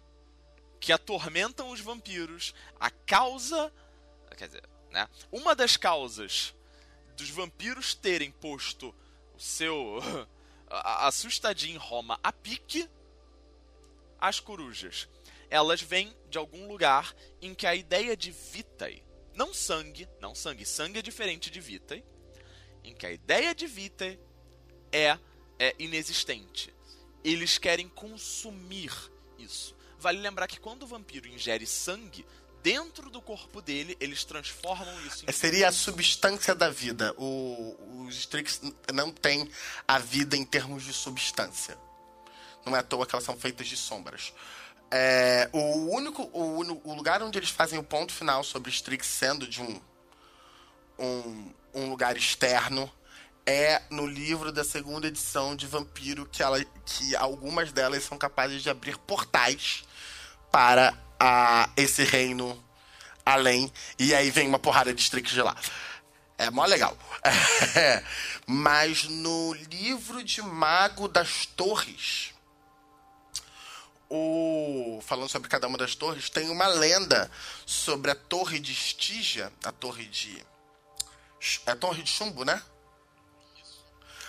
que 0.81 0.91
atormentam 0.91 1.69
os 1.69 1.79
vampiros, 1.79 2.53
a 2.77 2.91
causa, 2.91 3.71
quer 4.35 4.47
dizer, 4.47 4.63
né? 4.91 5.07
Uma 5.31 5.55
das 5.55 5.77
causas 5.77 6.53
dos 7.15 7.29
vampiros 7.29 7.95
terem 7.95 8.29
posto 8.29 8.93
o 9.33 9.39
seu 9.39 10.01
assustadinho 10.83 11.75
em 11.75 11.77
Roma 11.77 12.19
a 12.23 12.31
pique 12.31 12.89
as 14.19 14.39
corujas. 14.39 15.07
Elas 15.49 15.81
vêm 15.81 16.15
de 16.29 16.37
algum 16.37 16.67
lugar 16.67 17.15
em 17.41 17.53
que 17.53 17.67
a 17.67 17.75
ideia 17.75 18.17
de 18.17 18.31
vitae, 18.31 19.03
não 19.33 19.53
sangue, 19.53 20.07
não 20.19 20.33
sangue, 20.33 20.65
sangue 20.65 20.99
é 20.99 21.01
diferente 21.01 21.49
de 21.49 21.61
vitae, 21.61 22.03
em 22.83 22.93
que 22.93 23.05
a 23.05 23.11
ideia 23.11 23.53
de 23.53 23.67
vitae 23.67 24.19
é, 24.91 25.17
é 25.59 25.75
inexistente. 25.77 26.73
Eles 27.23 27.57
querem 27.57 27.87
consumir 27.89 28.91
isso. 29.37 29.75
Vale 29.97 30.19
lembrar 30.19 30.47
que 30.47 30.59
quando 30.59 30.83
o 30.83 30.87
vampiro 30.87 31.27
ingere 31.27 31.65
sangue, 31.65 32.25
dentro 32.65 33.11
do 33.11 33.21
corpo 33.21 33.61
dele, 33.61 33.95
eles 33.99 34.23
transformam 34.23 34.99
isso 35.05 35.23
em. 35.23 35.31
Seria 35.31 35.67
a 35.67 35.71
substância 35.71 36.55
da 36.55 36.67
vida. 36.67 37.13
O, 37.15 38.07
os 38.07 38.15
Strix 38.15 38.59
não 38.91 39.11
têm 39.11 39.47
a 39.87 39.99
vida 39.99 40.35
em 40.35 40.43
termos 40.43 40.83
de 40.83 40.91
substância. 40.91 41.77
Não 42.65 42.75
é 42.75 42.79
à 42.79 42.83
toa 42.83 43.05
que 43.05 43.13
elas 43.13 43.23
são 43.23 43.37
feitas 43.37 43.67
de 43.67 43.77
sombras. 43.77 44.33
É, 44.89 45.47
o 45.53 45.91
único. 45.91 46.23
O, 46.33 46.89
o, 46.89 46.95
lugar 46.95 47.21
onde 47.21 47.37
eles 47.37 47.51
fazem 47.51 47.77
o 47.77 47.83
ponto 47.83 48.11
final 48.11 48.43
sobre 48.43 48.71
Strix 48.71 49.05
sendo 49.05 49.47
de 49.47 49.61
um, 49.61 49.79
um, 50.97 51.53
um 51.71 51.89
lugar 51.91 52.17
externo 52.17 52.91
é 53.45 53.83
no 53.91 54.07
livro 54.07 54.51
da 54.51 54.63
segunda 54.63 55.05
edição 55.05 55.55
de 55.55 55.67
Vampiro 55.67 56.25
que, 56.25 56.41
ela, 56.41 56.59
que 56.83 57.15
algumas 57.15 57.71
delas 57.71 58.03
são 58.03 58.17
capazes 58.17 58.63
de 58.63 58.71
abrir 58.71 58.97
portais 58.97 59.83
para 60.51 61.04
a 61.19 61.69
esse 61.75 62.03
reino 62.03 62.63
além. 63.25 63.71
E 63.97 64.13
aí 64.13 64.29
vem 64.31 64.47
uma 64.47 64.59
porrada 64.59 64.93
de 64.93 65.01
Strix 65.01 65.31
de 65.31 65.41
lá. 65.41 65.55
É 66.37 66.49
mó 66.49 66.65
legal. 66.65 66.97
É. 67.75 68.03
Mas 68.45 69.05
no 69.05 69.53
livro 69.53 70.23
de 70.23 70.41
Mago 70.41 71.07
das 71.07 71.45
Torres, 71.45 72.33
o 74.09 75.01
falando 75.01 75.29
sobre 75.29 75.49
cada 75.49 75.67
uma 75.67 75.77
das 75.77 75.95
torres, 75.95 76.29
tem 76.29 76.49
uma 76.49 76.67
lenda 76.67 77.29
sobre 77.65 78.11
a 78.11 78.15
torre 78.15 78.59
de 78.59 78.71
Estígia, 78.71 79.51
a 79.63 79.71
torre 79.71 80.05
de 80.05 80.45
é 81.65 81.71
a 81.71 81.75
torre 81.75 82.01
de 82.01 82.09
chumbo, 82.09 82.43
né? 82.43 82.61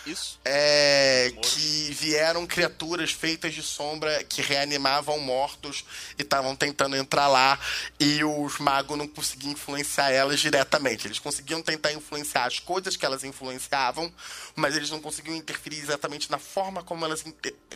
Isso. 0.06 0.38
É, 0.44 1.32
que 1.42 1.92
vieram 1.92 2.46
criaturas 2.46 3.10
feitas 3.10 3.52
de 3.52 3.62
sombra 3.62 4.22
que 4.24 4.40
reanimavam 4.40 5.18
mortos 5.18 5.84
e 6.16 6.22
estavam 6.22 6.54
tentando 6.54 6.96
entrar 6.96 7.26
lá 7.26 7.58
e 7.98 8.22
os 8.22 8.58
magos 8.58 8.96
não 8.96 9.08
conseguiam 9.08 9.52
influenciar 9.52 10.10
elas 10.10 10.38
diretamente. 10.38 11.08
Eles 11.08 11.18
conseguiam 11.18 11.60
tentar 11.60 11.92
influenciar 11.92 12.44
as 12.44 12.60
coisas 12.60 12.96
que 12.96 13.04
elas 13.04 13.24
influenciavam, 13.24 14.12
mas 14.54 14.76
eles 14.76 14.90
não 14.90 15.00
conseguiam 15.00 15.36
interferir 15.36 15.78
exatamente 15.78 16.30
na 16.30 16.38
forma 16.38 16.84
como 16.84 17.04
elas, 17.04 17.24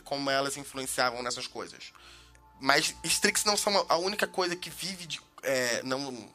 como 0.04 0.30
elas 0.30 0.56
influenciavam 0.56 1.22
nessas 1.22 1.48
coisas. 1.48 1.92
Mas 2.60 2.94
Strix 3.02 3.44
não 3.44 3.56
são 3.56 3.84
a 3.88 3.96
única 3.96 4.26
coisa 4.26 4.54
que 4.54 4.70
vive 4.70 5.06
de, 5.06 5.20
é, 5.42 5.82
não 5.82 6.30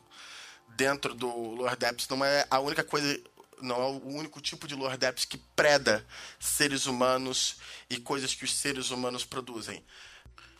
dentro 0.75 1.13
do 1.13 1.27
Lord 1.27 1.77
Depths 1.77 2.07
não 2.09 2.23
é 2.23 2.45
a 2.49 2.59
única 2.59 2.83
coisa 2.83 3.19
não 3.62 3.76
é 3.82 3.88
o 3.88 4.08
único 4.08 4.41
tipo 4.41 4.68
de 4.68 4.76
Lord 4.76 4.97
Depths 4.97 5.26
que 5.26 5.38
preda 5.38 6.06
seres 6.39 6.86
humanos 6.86 7.58
e 7.89 7.97
coisas 7.97 8.34
que 8.34 8.43
os 8.43 8.53
seres 8.53 8.91
humanos 8.91 9.24
produzem. 9.26 9.84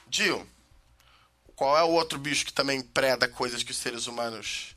Jill, 0.10 0.48
qual 1.56 1.78
é 1.78 1.84
o 1.84 1.92
outro 1.92 2.20
bicho 2.20 2.46
que 2.46 2.54
também 2.54 2.82
preda 2.82 3.28
coisas 3.28 3.64
que 3.64 3.72
os 3.72 3.78
seres 3.78 4.08
humanos 4.08 4.76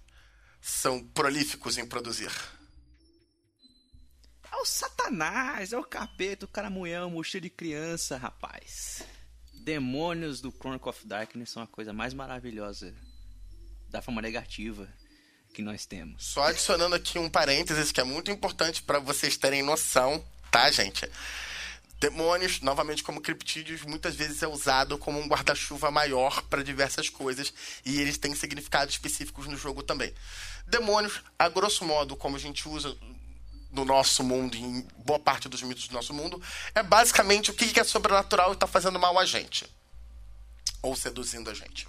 são 0.60 1.02
prolíficos 1.02 1.78
em 1.78 1.86
produzir? 1.86 2.32
É 4.50 4.56
o 4.56 4.64
satanás, 4.64 5.72
é 5.72 5.78
o 5.78 5.84
capeta, 5.84 6.44
o 6.44 6.48
caramunhão, 6.48 7.10
mochila 7.10 7.42
de 7.42 7.50
criança, 7.50 8.16
rapaz. 8.16 9.02
Demônios 9.52 10.40
do 10.40 10.50
Chronicle 10.50 10.88
of 10.88 11.06
Darkness 11.06 11.50
são 11.50 11.62
a 11.62 11.66
coisa 11.66 11.92
mais 11.92 12.14
maravilhosa 12.14 12.94
da 13.88 14.02
forma 14.02 14.22
negativa 14.22 14.88
que 15.58 15.62
nós 15.62 15.84
temos. 15.84 16.24
Só 16.24 16.44
adicionando 16.44 16.94
aqui 16.94 17.18
um 17.18 17.28
parênteses 17.28 17.90
que 17.90 18.00
é 18.00 18.04
muito 18.04 18.30
importante 18.30 18.80
para 18.80 19.00
vocês 19.00 19.36
terem 19.36 19.60
noção, 19.60 20.24
tá, 20.52 20.70
gente? 20.70 21.04
Demônios, 21.98 22.60
novamente 22.60 23.02
como 23.02 23.20
criptídeos, 23.20 23.82
muitas 23.82 24.14
vezes 24.14 24.40
é 24.40 24.46
usado 24.46 24.96
como 24.96 25.18
um 25.18 25.26
guarda-chuva 25.26 25.90
maior 25.90 26.42
para 26.42 26.62
diversas 26.62 27.08
coisas 27.08 27.52
e 27.84 28.00
eles 28.00 28.16
têm 28.16 28.36
significados 28.36 28.94
específicos 28.94 29.48
no 29.48 29.56
jogo 29.56 29.82
também. 29.82 30.14
Demônios, 30.64 31.24
a 31.36 31.48
grosso 31.48 31.84
modo, 31.84 32.14
como 32.14 32.36
a 32.36 32.38
gente 32.38 32.68
usa 32.68 32.96
no 33.72 33.84
nosso 33.84 34.22
mundo, 34.22 34.56
em 34.56 34.86
boa 34.98 35.18
parte 35.18 35.48
dos 35.48 35.60
mitos 35.62 35.88
do 35.88 35.94
nosso 35.94 36.14
mundo, 36.14 36.40
é 36.72 36.84
basicamente 36.84 37.50
o 37.50 37.54
que 37.54 37.80
é 37.80 37.82
sobrenatural 37.82 38.50
e 38.50 38.54
está 38.54 38.68
fazendo 38.68 38.96
mal 38.96 39.18
a 39.18 39.26
gente. 39.26 39.66
Ou 40.80 40.94
seduzindo 40.94 41.50
a 41.50 41.54
gente. 41.54 41.88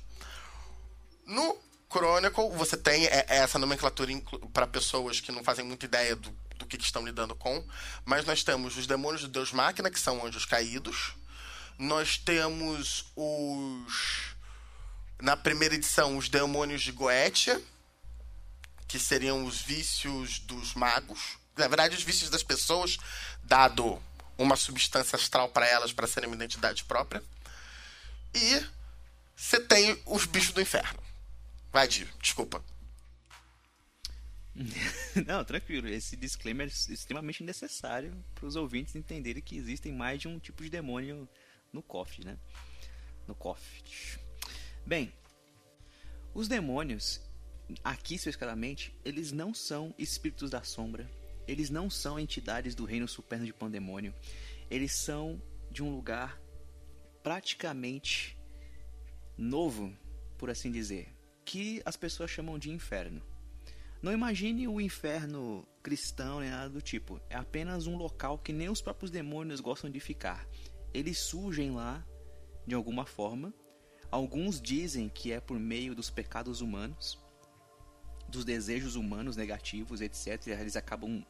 No 1.24 1.69
Chronicle, 1.92 2.52
você 2.56 2.78
tem 2.78 3.08
é, 3.08 3.26
essa 3.28 3.58
nomenclatura 3.58 4.12
para 4.54 4.68
pessoas 4.68 5.20
que 5.20 5.32
não 5.32 5.44
fazem 5.44 5.66
muita 5.66 5.86
ideia 5.86 6.16
do, 6.16 6.30
do 6.56 6.66
que, 6.66 6.78
que 6.78 6.84
estão 6.84 7.04
lidando 7.04 7.36
com. 7.36 7.66
Mas 8.06 8.26
nós 8.26 8.44
temos 8.44 8.78
os 8.78 8.86
demônios 8.86 9.24
do 9.24 9.28
Deus 9.28 9.52
Máquina, 9.52 9.90
que 9.90 10.00
são 10.00 10.24
anjos 10.26 10.46
caídos. 10.46 11.14
Nós 11.78 12.18
temos 12.18 13.12
os. 13.16 14.36
Na 15.20 15.36
primeira 15.36 15.76
edição, 15.76 16.16
os 16.16 16.30
demônios 16.30 16.82
de 16.82 16.92
Goetia, 16.92 17.62
que 18.88 19.00
seriam 19.00 19.44
os 19.44 19.62
vícios 19.62 20.40
dos 20.40 20.76
magos. 20.76 21.38
Na 21.58 21.68
verdade, 21.68 21.96
os 21.96 22.04
vícios 22.04 22.30
das 22.30 22.44
pessoas, 22.44 22.98
dado 23.44 24.02
uma 24.38 24.56
substância 24.56 25.18
astral 25.18 25.50
para 25.50 25.68
elas 25.68 25.92
para 25.92 26.08
serem 26.08 26.30
uma 26.30 26.36
identidade 26.36 26.86
própria. 26.86 27.22
E 28.34 28.66
você 29.36 29.60
tem 29.60 30.02
os 30.06 30.26
bichos 30.26 30.54
do 30.54 30.62
inferno. 30.62 31.09
Vai, 31.72 31.88
Dio, 31.88 32.08
desculpa. 32.22 32.64
Não, 35.28 35.44
tranquilo. 35.46 35.88
Esse 35.88 36.16
disclaimer 36.18 36.68
é 36.68 36.94
extremamente 36.94 37.44
necessário 37.44 38.14
para 38.34 38.46
os 38.46 38.56
ouvintes 38.56 38.96
entenderem 38.96 39.42
que 39.42 39.56
existem 39.56 39.94
mais 39.94 40.20
de 40.20 40.28
um 40.28 40.40
tipo 40.40 40.64
de 40.64 40.70
demônio 40.70 41.28
no 41.72 41.82
KOF, 41.82 42.26
né? 42.26 42.38
No 43.28 43.36
KOF. 43.36 44.20
Bem, 44.86 45.14
os 46.34 46.48
demônios, 46.48 47.22
aqui 47.84 48.16
especificamente, 48.16 48.96
eles 49.06 49.32
não 49.32 49.54
são 49.54 49.94
espíritos 49.98 50.50
da 50.50 50.64
sombra. 50.64 51.10
Eles 51.48 51.70
não 51.70 51.90
são 51.90 52.20
entidades 52.20 52.76
do 52.76 52.86
reino 52.86 53.08
supremo 53.08 53.46
de 53.46 53.54
Pandemônio. 53.54 54.14
Eles 54.70 54.94
são 54.94 55.42
de 55.72 55.84
um 55.84 55.92
lugar 55.92 56.40
praticamente 57.24 58.38
novo, 59.38 59.96
por 60.38 60.50
assim 60.50 60.72
dizer, 60.72 61.14
que 61.50 61.82
as 61.84 61.98
pessoas 61.98 62.30
chamam 62.30 62.60
de 62.60 62.70
inferno. 62.70 63.24
Não 64.04 64.12
imagine 64.12 64.68
o 64.68 64.80
inferno 64.80 65.68
cristão 65.82 66.42
nem 66.42 66.52
nada 66.52 66.70
do 66.70 66.80
tipo. 66.80 67.20
É 67.28 67.36
apenas 67.36 67.88
um 67.88 67.98
local 67.98 68.38
que 68.38 68.54
nem 68.54 68.70
os 68.70 68.84
próprios 68.84 69.10
demônios 69.10 69.60
gostam 69.60 69.90
de 69.90 70.00
ficar. 70.00 70.48
Eles 70.94 71.18
surgem 71.18 71.72
lá 71.72 72.06
de 72.68 72.76
alguma 72.76 73.04
forma. 73.04 73.52
Alguns 74.12 74.62
dizem 74.62 75.10
que 75.10 75.32
é 75.32 75.40
por 75.40 75.60
meio 75.60 75.96
dos 75.96 76.12
pecados 76.12 76.62
humanos, 76.62 77.18
dos 78.28 78.46
desejos 78.46 78.96
humanos 78.96 79.36
negativos, 79.36 80.02
etc. 80.02 80.50
Eles 80.50 80.76
acabam 80.76 81.26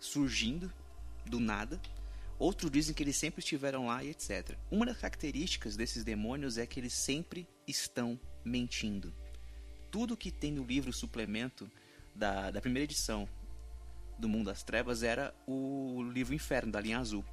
surgindo 0.00 0.72
do 1.26 1.38
nada. 1.38 1.78
Outros 2.38 2.70
dizem 2.70 2.94
que 2.94 3.02
eles 3.02 3.18
sempre 3.18 3.40
estiveram 3.40 3.88
lá 3.88 4.02
e 4.02 4.08
etc. 4.08 4.56
Uma 4.70 4.86
das 4.86 4.96
características 4.96 5.76
desses 5.76 6.04
demônios 6.04 6.56
é 6.56 6.66
que 6.66 6.80
eles 6.80 6.94
sempre 6.94 7.46
estão 7.66 8.18
mentindo. 8.42 9.12
Tudo 9.90 10.16
que 10.16 10.30
tem 10.30 10.52
no 10.52 10.64
livro 10.64 10.92
suplemento 10.92 11.70
da, 12.14 12.50
da 12.50 12.60
primeira 12.60 12.84
edição 12.84 13.28
do 14.18 14.28
Mundo 14.28 14.46
das 14.46 14.62
Trevas 14.62 15.02
era 15.02 15.34
o 15.46 16.02
livro 16.12 16.34
Inferno, 16.34 16.72
da 16.72 16.80
linha 16.80 16.98
azul. 16.98 17.24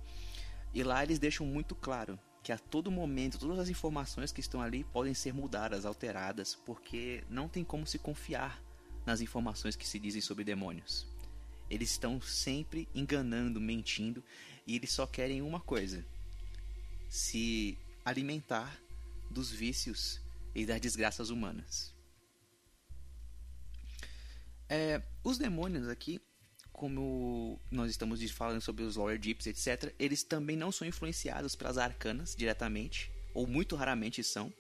E 0.73 0.83
lá 0.83 1.03
eles 1.03 1.19
deixam 1.19 1.45
muito 1.45 1.73
claro 1.73 2.19
que 2.43 2.51
a 2.51 2.59
todo 2.59 2.91
momento 2.91 3.39
todas 3.39 3.57
as 3.57 3.69
informações 3.69 4.31
que 4.31 4.39
estão 4.39 4.61
ali 4.61 4.83
podem 4.83 5.15
ser 5.15 5.33
mudadas, 5.33 5.83
alteradas, 5.83 6.53
porque 6.53 7.23
não 7.27 7.49
tem 7.49 7.63
como 7.63 7.87
se 7.87 7.97
confiar 7.97 8.61
nas 9.03 9.19
informações 9.19 9.75
que 9.75 9.87
se 9.87 9.97
dizem 9.97 10.21
sobre 10.21 10.43
demônios. 10.43 11.07
Eles 11.69 11.89
estão 11.89 12.21
sempre 12.21 12.87
enganando, 12.93 13.59
mentindo, 13.59 14.23
e 14.67 14.75
eles 14.75 14.91
só 14.91 15.07
querem 15.07 15.41
uma 15.41 15.59
coisa: 15.59 16.05
se 17.09 17.75
alimentar 18.03 18.79
dos 19.31 19.49
vícios 19.49 20.21
e 20.53 20.67
das 20.67 20.79
desgraças 20.79 21.31
humanas. 21.31 21.94
É, 24.67 25.01
os 25.23 25.37
demônios 25.37 25.87
aqui, 25.87 26.19
como 26.71 27.59
nós 27.71 27.89
estamos 27.89 28.21
falando 28.31 28.61
sobre 28.61 28.83
os 28.83 28.95
Lower 28.95 29.19
Deeps, 29.19 29.47
etc., 29.47 29.93
eles 29.99 30.23
também 30.23 30.57
não 30.57 30.71
são 30.71 30.87
influenciados 30.87 31.55
pelas 31.55 31.77
arcanas 31.77 32.35
diretamente, 32.35 33.11
ou 33.33 33.45
muito 33.45 33.75
raramente 33.75 34.23
são, 34.23 34.51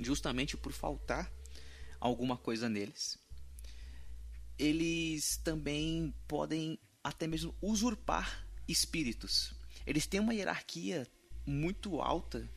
justamente 0.00 0.56
por 0.56 0.72
faltar 0.72 1.30
alguma 2.00 2.36
coisa 2.36 2.68
neles. 2.68 3.18
Eles 4.58 5.36
também 5.38 6.14
podem 6.26 6.78
até 7.04 7.26
mesmo 7.26 7.54
usurpar 7.62 8.46
espíritos. 8.66 9.54
Eles 9.86 10.06
têm 10.06 10.18
uma 10.18 10.34
hierarquia 10.34 11.06
muito 11.46 12.00
alta, 12.00 12.48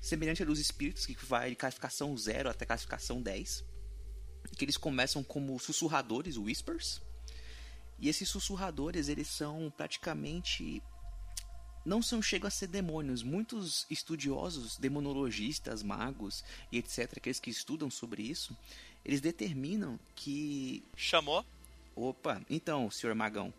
semelhante 0.00 0.42
à 0.42 0.46
dos 0.46 0.58
espíritos, 0.58 1.06
que 1.06 1.14
vai 1.24 1.50
de 1.50 1.56
classificação 1.56 2.16
0 2.16 2.50
até 2.50 2.66
classificação 2.66 3.22
10 3.22 3.71
que 4.56 4.64
eles 4.64 4.76
começam 4.76 5.22
como 5.22 5.58
sussurradores, 5.58 6.36
whispers. 6.36 7.00
E 7.98 8.08
esses 8.08 8.28
sussurradores, 8.28 9.08
eles 9.08 9.28
são 9.28 9.72
praticamente 9.76 10.82
não 11.84 12.00
são 12.00 12.22
chegam 12.22 12.46
a 12.46 12.50
ser 12.50 12.68
demônios. 12.68 13.22
Muitos 13.22 13.86
estudiosos, 13.90 14.76
demonologistas, 14.76 15.82
magos 15.82 16.44
e 16.70 16.78
etc, 16.78 17.14
aqueles 17.16 17.40
que 17.40 17.50
estudam 17.50 17.90
sobre 17.90 18.22
isso, 18.22 18.56
eles 19.04 19.20
determinam 19.20 19.98
que 20.14 20.82
Chamou? 20.96 21.44
Opa, 21.94 22.40
então, 22.48 22.90
senhor 22.90 23.14
magão, 23.14 23.52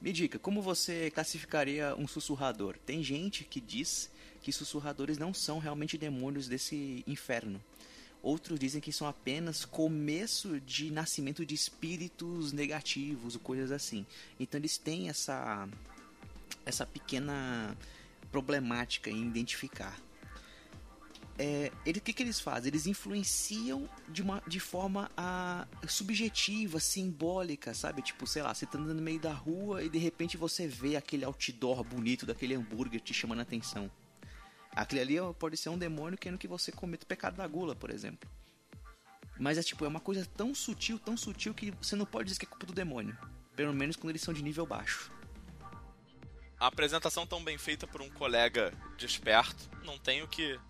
me 0.00 0.12
diga, 0.12 0.38
como 0.38 0.60
você 0.60 1.10
classificaria 1.10 1.94
um 1.96 2.06
sussurrador? 2.06 2.76
Tem 2.84 3.02
gente 3.02 3.44
que 3.44 3.60
diz 3.60 4.10
que 4.42 4.52
sussurradores 4.52 5.18
não 5.18 5.32
são 5.32 5.58
realmente 5.58 5.96
demônios 5.96 6.46
desse 6.46 7.02
inferno. 7.06 7.62
Outros 8.22 8.58
dizem 8.58 8.80
que 8.80 8.92
são 8.92 9.06
apenas 9.06 9.64
começo 9.64 10.60
de 10.60 10.90
nascimento 10.90 11.46
de 11.46 11.54
espíritos 11.54 12.52
negativos 12.52 13.34
ou 13.34 13.40
coisas 13.40 13.70
assim. 13.70 14.04
Então 14.38 14.58
eles 14.58 14.76
têm 14.76 15.08
essa 15.08 15.68
essa 16.64 16.84
pequena 16.84 17.76
problemática 18.30 19.10
em 19.10 19.26
identificar. 19.26 19.98
É, 21.38 21.70
ele, 21.86 22.00
o 22.00 22.02
que, 22.02 22.12
que 22.12 22.22
eles 22.22 22.40
fazem? 22.40 22.68
Eles 22.68 22.86
influenciam 22.88 23.88
de, 24.08 24.22
uma, 24.22 24.42
de 24.46 24.58
forma 24.58 25.08
a, 25.16 25.68
subjetiva, 25.86 26.80
simbólica, 26.80 27.72
sabe? 27.72 28.02
Tipo, 28.02 28.26
sei 28.26 28.42
lá, 28.42 28.52
você 28.52 28.66
tá 28.66 28.76
andando 28.76 28.96
no 28.96 29.02
meio 29.02 29.20
da 29.20 29.32
rua 29.32 29.84
e 29.84 29.88
de 29.88 29.98
repente 29.98 30.36
você 30.36 30.66
vê 30.66 30.96
aquele 30.96 31.24
outdoor 31.24 31.84
bonito 31.84 32.26
daquele 32.26 32.54
hambúrguer 32.54 33.00
te 33.00 33.14
chamando 33.14 33.38
a 33.38 33.42
atenção. 33.42 33.88
Aquele 34.78 35.00
ali 35.00 35.34
pode 35.40 35.56
ser 35.56 35.70
um 35.70 35.76
demônio 35.76 36.16
querendo 36.16 36.38
que 36.38 36.46
você 36.46 36.70
cometa 36.70 37.02
o 37.02 37.08
pecado 37.08 37.36
da 37.36 37.48
gula, 37.48 37.74
por 37.74 37.90
exemplo. 37.90 38.30
Mas 39.36 39.58
é 39.58 39.62
tipo, 39.62 39.84
é 39.84 39.88
uma 39.88 39.98
coisa 39.98 40.24
tão 40.24 40.54
sutil, 40.54 41.00
tão 41.00 41.16
sutil 41.16 41.52
que 41.52 41.72
você 41.72 41.96
não 41.96 42.06
pode 42.06 42.28
dizer 42.28 42.38
que 42.38 42.46
é 42.46 42.48
culpa 42.48 42.64
do 42.64 42.72
demônio. 42.72 43.18
Pelo 43.56 43.74
menos 43.74 43.96
quando 43.96 44.10
eles 44.10 44.22
são 44.22 44.32
de 44.32 44.40
nível 44.40 44.64
baixo. 44.64 45.10
a 46.60 46.68
apresentação 46.68 47.26
tão 47.26 47.42
bem 47.42 47.58
feita 47.58 47.88
por 47.88 48.00
um 48.00 48.08
colega 48.08 48.72
desperto, 48.96 49.68
não 49.84 49.98
tenho 49.98 50.28
que 50.28 50.60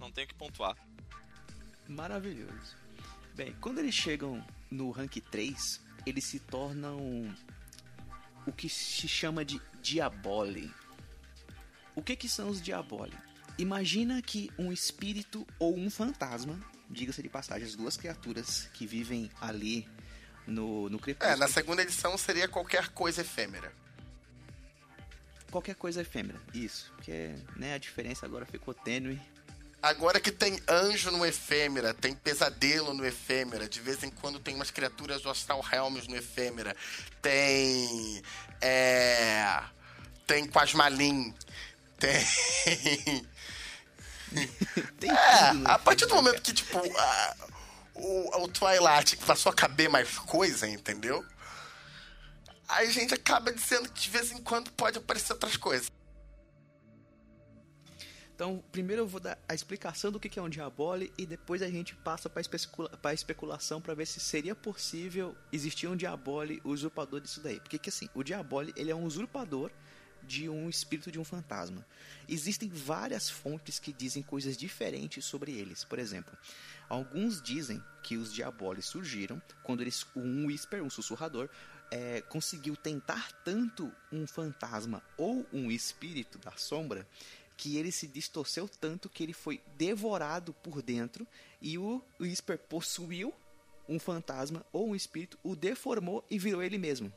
não 0.00 0.10
tenho 0.10 0.26
que 0.26 0.34
pontuar. 0.34 0.76
Maravilhoso. 1.86 2.76
Bem, 3.36 3.54
quando 3.60 3.78
eles 3.78 3.94
chegam 3.94 4.44
no 4.68 4.90
rank 4.90 5.18
3, 5.30 5.80
eles 6.04 6.24
se 6.24 6.40
tornam 6.40 6.98
o 8.44 8.52
que 8.52 8.68
se 8.68 9.06
chama 9.06 9.44
de 9.44 9.60
Diaboli. 9.80 10.74
O 11.94 12.02
que 12.02 12.16
que 12.16 12.28
são 12.28 12.48
os 12.48 12.60
Diaboli? 12.60 13.16
Imagina 13.56 14.20
que 14.20 14.50
um 14.58 14.72
espírito 14.72 15.46
ou 15.58 15.78
um 15.78 15.88
fantasma, 15.88 16.58
diga-se 16.90 17.22
de 17.22 17.28
passagem, 17.28 17.66
as 17.66 17.76
duas 17.76 17.96
criaturas 17.96 18.68
que 18.74 18.86
vivem 18.86 19.30
ali 19.40 19.88
no, 20.46 20.88
no 20.88 20.98
crepúsculo. 20.98 21.36
É, 21.36 21.36
na 21.36 21.48
segunda 21.48 21.82
edição 21.82 22.18
seria 22.18 22.48
qualquer 22.48 22.88
coisa 22.88 23.20
efêmera. 23.20 23.72
Qualquer 25.50 25.76
coisa 25.76 26.00
efêmera, 26.00 26.40
isso. 26.52 26.92
Porque 26.96 27.36
né, 27.56 27.74
a 27.74 27.78
diferença 27.78 28.26
agora 28.26 28.44
ficou 28.44 28.74
tênue. 28.74 29.20
Agora 29.80 30.18
que 30.18 30.32
tem 30.32 30.58
anjo 30.66 31.10
no 31.10 31.24
efêmera, 31.24 31.94
tem 31.94 32.14
pesadelo 32.14 32.94
no 32.94 33.04
efêmera, 33.04 33.68
de 33.68 33.80
vez 33.80 34.02
em 34.02 34.10
quando 34.10 34.40
tem 34.40 34.54
umas 34.54 34.70
criaturas 34.70 35.22
do 35.22 35.30
Astral 35.30 35.60
Realms 35.60 36.08
no 36.08 36.16
efêmera, 36.16 36.74
tem. 37.20 38.22
É. 38.60 39.62
Tem 40.26 40.46
Quasmalin, 40.48 41.34
tem. 42.00 43.28
É, 45.04 45.48
tudo 45.50 45.58
no 45.60 45.70
a 45.70 45.78
partir 45.78 46.06
do 46.06 46.14
momento 46.14 46.42
que, 46.42 46.52
tipo, 46.52 46.78
a- 46.78 47.36
o, 47.94 48.42
o 48.44 48.48
Twilight 48.48 49.16
passou 49.18 49.50
a 49.50 49.54
caber 49.54 49.88
mais 49.88 50.18
coisa, 50.18 50.66
entendeu? 50.68 51.24
Aí 52.68 52.88
a 52.88 52.92
gente 52.92 53.14
acaba 53.14 53.52
dizendo 53.52 53.88
que 53.90 54.00
de 54.02 54.10
vez 54.10 54.32
em 54.32 54.42
quando 54.42 54.70
pode 54.72 54.98
aparecer 54.98 55.32
outras 55.32 55.56
coisas. 55.56 55.90
Então, 58.34 58.64
primeiro 58.72 59.02
eu 59.02 59.06
vou 59.06 59.20
dar 59.20 59.38
a 59.48 59.54
explicação 59.54 60.10
do 60.10 60.18
que 60.18 60.36
é 60.38 60.42
um 60.42 60.48
Diaboli 60.48 61.12
e 61.16 61.24
depois 61.24 61.62
a 61.62 61.68
gente 61.70 61.94
passa 61.94 62.28
para 62.28 62.40
especula 62.40 62.88
pra 62.88 63.14
especulação 63.14 63.80
para 63.80 63.94
ver 63.94 64.06
se 64.06 64.18
seria 64.18 64.56
possível 64.56 65.36
existir 65.52 65.86
um 65.86 65.94
Diaboli 65.94 66.60
usurpador 66.64 67.20
disso 67.20 67.40
daí. 67.40 67.60
Porque 67.60 67.78
que 67.78 67.90
assim, 67.90 68.08
o 68.12 68.24
Diaboli 68.24 68.72
ele 68.76 68.90
é 68.90 68.94
um 68.94 69.04
usurpador 69.04 69.70
de 70.24 70.48
um 70.48 70.68
espírito 70.68 71.12
de 71.12 71.18
um 71.18 71.24
fantasma. 71.24 71.86
Existem 72.28 72.68
várias 72.68 73.30
fontes 73.30 73.78
que 73.78 73.92
dizem 73.92 74.22
coisas 74.22 74.56
diferentes 74.56 75.24
sobre 75.24 75.52
eles. 75.52 75.84
Por 75.84 75.98
exemplo, 75.98 76.36
alguns 76.88 77.40
dizem 77.40 77.82
que 78.02 78.16
os 78.16 78.32
Diabolis 78.32 78.86
surgiram 78.86 79.40
quando 79.62 79.82
eles, 79.82 80.06
um 80.16 80.46
Whisper, 80.46 80.82
um 80.82 80.90
sussurrador, 80.90 81.48
é, 81.90 82.20
conseguiu 82.22 82.76
tentar 82.76 83.30
tanto 83.44 83.92
um 84.10 84.26
fantasma 84.26 85.02
ou 85.16 85.46
um 85.52 85.70
espírito 85.70 86.38
da 86.38 86.52
sombra 86.56 87.06
que 87.56 87.76
ele 87.76 87.92
se 87.92 88.06
distorceu 88.06 88.68
tanto 88.68 89.08
que 89.08 89.22
ele 89.22 89.32
foi 89.32 89.60
devorado 89.76 90.52
por 90.54 90.82
dentro 90.82 91.26
e 91.62 91.78
o 91.78 92.02
Whisper 92.20 92.58
possuiu 92.58 93.32
um 93.88 93.98
fantasma 93.98 94.64
ou 94.72 94.88
um 94.88 94.94
espírito, 94.94 95.38
o 95.42 95.54
deformou 95.54 96.24
e 96.30 96.38
virou 96.38 96.62
ele 96.62 96.78
mesmo. 96.78 97.12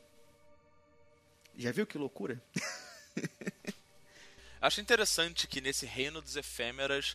Já 1.56 1.72
viu 1.72 1.86
que 1.86 1.98
loucura? 1.98 2.40
Acho 4.60 4.80
interessante 4.80 5.46
que 5.46 5.60
nesse 5.60 5.86
reino 5.86 6.20
dos 6.20 6.36
efêmeras 6.36 7.14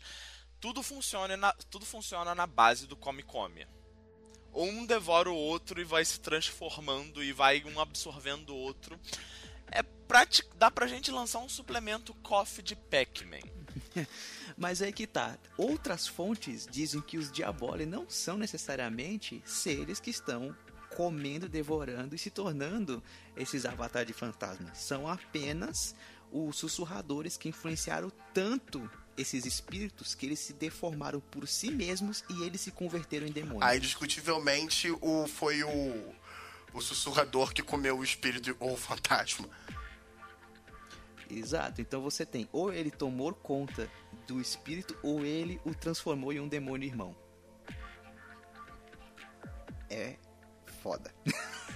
tudo 0.60 0.82
funciona 0.82 1.36
na, 1.36 1.52
tudo 1.70 1.86
funciona 1.86 2.34
na 2.34 2.48
base 2.48 2.88
do 2.88 2.96
come-come. 2.96 3.68
Um 4.54 4.86
devora 4.86 5.30
o 5.30 5.36
outro 5.36 5.82
e 5.82 5.84
vai 5.84 6.06
se 6.06 6.20
transformando 6.20 7.24
e 7.24 7.34
vai 7.34 7.64
um 7.66 7.80
absorvendo 7.80 8.52
o 8.52 8.58
outro. 8.58 9.00
É 9.72 9.84
prati- 9.84 10.48
dá 10.56 10.70
pra 10.70 10.88
gente 10.88 11.12
lançar 11.12 11.40
um 11.40 11.50
suplemento 11.50 12.14
coffee 12.16 12.64
de 12.64 12.76
Pac-Man. 12.76 13.42
Mas 14.56 14.82
aí 14.82 14.94
que 14.94 15.08
tá. 15.08 15.38
Outras 15.58 16.08
fontes 16.08 16.68
dizem 16.70 17.02
que 17.02 17.18
os 17.18 17.32
Diaboli 17.32 17.86
não 17.86 18.10
são 18.10 18.38
necessariamente 18.38 19.42
seres 19.46 20.00
que 20.00 20.12
estão 20.12 20.56
comendo, 20.96 21.48
devorando 21.50 22.16
e 22.16 22.18
se 22.18 22.30
tornando 22.30 23.04
esses 23.36 23.66
avatares 23.66 24.08
de 24.08 24.14
fantasmas. 24.14 24.78
São 24.78 25.08
apenas 25.08 25.96
os 26.32 26.56
sussurradores 26.56 27.38
que 27.38 27.50
influenciaram 27.50 28.12
tanto 28.34 28.90
esses 29.16 29.46
espíritos 29.46 30.16
que 30.16 30.26
eles 30.26 30.40
se 30.40 30.54
deformaram 30.54 31.20
por 31.20 31.48
si 31.48 31.70
mesmos 31.70 32.24
e 32.30 32.44
eles 32.44 32.62
se 32.62 32.72
converteram 32.72 33.28
em 33.28 33.32
demônios. 33.32 33.64
Aí, 33.64 33.80
discutivelmente, 33.80 34.90
o, 35.02 35.28
foi 35.28 35.64
o, 35.64 36.16
o 36.74 36.82
sussurrador 36.82 37.54
que 37.54 37.62
comeu 37.62 38.00
o 38.00 38.04
espírito 38.04 38.56
ou 38.60 38.74
o 38.74 38.78
fantasma. 38.78 39.48
Exato. 41.30 41.82
Então 41.82 42.02
você 42.02 42.26
tem 42.26 42.48
ou 42.52 42.72
ele 42.72 42.92
tomou 42.92 43.34
conta 43.34 43.90
do 44.28 44.40
espírito 44.40 44.98
ou 45.02 45.26
ele 45.26 45.60
o 45.66 45.74
transformou 45.74 46.32
em 46.34 46.40
um 46.40 46.48
demônio 46.48 46.88
irmão. 46.88 47.16
É 49.90 50.16
foda. 50.84 51.16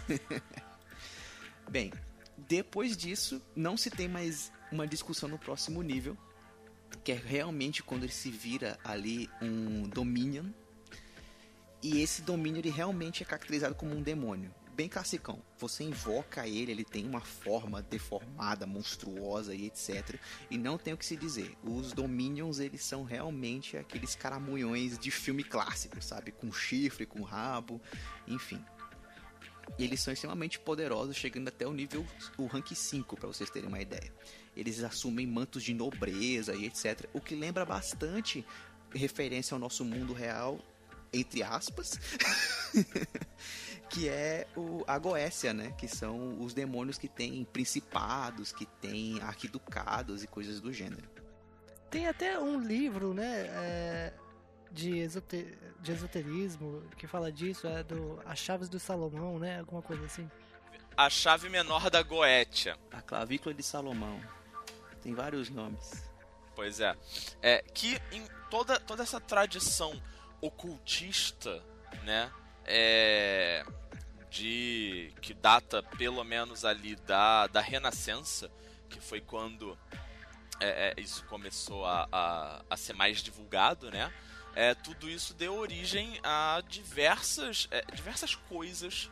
Bem, 1.72 1.94
depois 2.38 2.98
disso, 2.98 3.42
não 3.56 3.78
se 3.78 3.90
tem 3.90 4.10
mais 4.10 4.52
uma 4.70 4.86
discussão 4.86 5.30
no 5.30 5.40
próximo 5.40 5.82
nível, 5.82 6.18
que 7.06 7.14
é 7.14 7.16
realmente 7.16 7.82
quando 7.82 8.04
ele 8.04 8.12
se 8.12 8.30
vira 8.30 8.78
ali 8.84 9.30
um 9.42 9.84
Dominion. 9.84 10.52
E 11.82 12.02
esse 12.02 12.22
domínio 12.24 12.60
ele 12.60 12.72
realmente 12.72 13.24
é 13.24 13.26
caracterizado 13.26 13.76
como 13.76 13.96
um 13.96 14.02
demônio. 14.02 14.54
Bem 14.76 14.90
classicão. 14.90 15.42
Você 15.58 15.84
invoca 15.84 16.48
ele, 16.48 16.72
ele 16.72 16.84
tem 16.84 17.06
uma 17.06 17.22
forma 17.22 17.82
deformada, 17.82 18.68
monstruosa 18.68 19.56
e 19.56 19.66
etc. 19.68 20.20
E 20.52 20.58
não 20.58 20.78
tem 20.78 20.94
o 20.94 20.98
que 20.98 21.06
se 21.06 21.16
dizer. 21.16 21.56
Os 21.64 21.94
Dominions, 21.94 22.60
eles 22.60 22.84
são 22.84 23.04
realmente 23.04 23.78
aqueles 23.78 24.16
caramunhões 24.16 24.98
de 25.00 25.10
filme 25.12 25.44
clássico, 25.44 26.02
sabe? 26.02 26.32
Com 26.32 26.52
chifre, 26.52 27.06
com 27.06 27.22
rabo, 27.22 27.82
enfim. 28.28 28.64
E 29.78 29.84
eles 29.84 30.00
são 30.00 30.14
extremamente 30.14 30.60
poderosos, 30.60 31.16
chegando 31.16 31.48
até 31.50 31.68
o 31.68 31.74
nível, 31.74 32.06
o 32.38 32.46
rank 32.46 32.72
5, 32.74 33.16
para 33.18 33.28
vocês 33.28 33.50
terem 33.50 33.68
uma 33.68 33.82
ideia. 33.82 34.12
Eles 34.56 34.84
assumem 34.84 35.28
mantos 35.28 35.64
de 35.64 35.74
nobreza 35.74 36.56
e 36.56 36.66
etc. 36.66 37.08
O 37.14 37.22
que 37.22 37.36
lembra 37.36 37.66
bastante 37.66 38.46
referência 38.94 39.54
ao 39.54 39.60
nosso 39.60 39.84
mundo 39.86 40.14
real, 40.14 40.60
entre 41.14 41.44
aspas, 41.44 42.00
que 43.90 44.10
é 44.10 44.48
o, 44.56 44.84
a 44.88 44.98
Goécia, 44.98 45.54
né? 45.54 45.74
Que 45.78 45.88
são 45.88 46.42
os 46.42 46.54
demônios 46.54 46.98
que 46.98 47.08
têm 47.08 47.46
principados, 47.46 48.52
que 48.52 48.66
têm 48.66 49.20
arquiducados 49.22 50.24
e 50.24 50.28
coisas 50.28 50.60
do 50.60 50.74
gênero. 50.74 51.08
Tem 51.90 52.08
até 52.08 52.38
um 52.38 52.60
livro, 52.60 53.14
né, 53.14 53.48
é, 53.48 54.14
de, 54.78 55.08
de 55.80 55.92
esoterismo 55.92 56.84
que 56.96 57.08
fala 57.08 57.32
disso, 57.32 57.68
é 57.68 57.84
do 57.84 58.22
As 58.26 58.38
Chaves 58.38 58.70
do 58.70 58.80
Salomão, 58.80 59.40
né, 59.40 59.60
alguma 59.60 59.82
coisa 59.82 60.06
assim. 60.06 60.30
A 60.96 61.10
chave 61.10 61.50
menor 61.50 61.90
da 61.90 62.02
Goetia. 62.02 62.78
A 62.92 63.02
clavícula 63.02 63.54
de 63.54 63.62
Salomão. 63.62 64.20
Tem 65.02 65.14
vários 65.14 65.50
nomes. 65.50 66.10
Pois 66.56 66.80
é. 66.80 66.96
É 67.42 67.64
que 67.74 68.02
em 68.12 68.26
toda, 68.50 68.80
toda 68.80 69.04
essa 69.04 69.20
tradição 69.20 70.02
ocultista, 70.42 71.64
né? 72.04 72.32
É, 72.66 73.64
de 74.30 75.14
que 75.22 75.34
data 75.34 75.82
pelo 75.84 76.24
menos 76.24 76.66
ali 76.66 76.96
da, 76.96 77.48
da 77.48 77.62
Renascença, 77.62 78.52
que 78.90 79.00
foi 79.00 79.22
quando 79.22 79.78
é, 80.60 80.94
é, 80.98 81.02
isso 81.02 81.24
começou 81.26 81.86
a, 81.86 82.08
a, 82.12 82.64
a 82.70 82.78
ser 82.78 82.94
mais 82.94 83.20
divulgado, 83.20 83.92
né? 83.92 84.12
É, 84.60 84.74
tudo 84.74 85.08
isso 85.08 85.36
deu 85.36 85.54
origem 85.54 86.20
a 86.24 86.64
diversas, 86.68 87.68
é, 87.70 87.86
diversas 87.94 88.34
coisas 88.34 89.08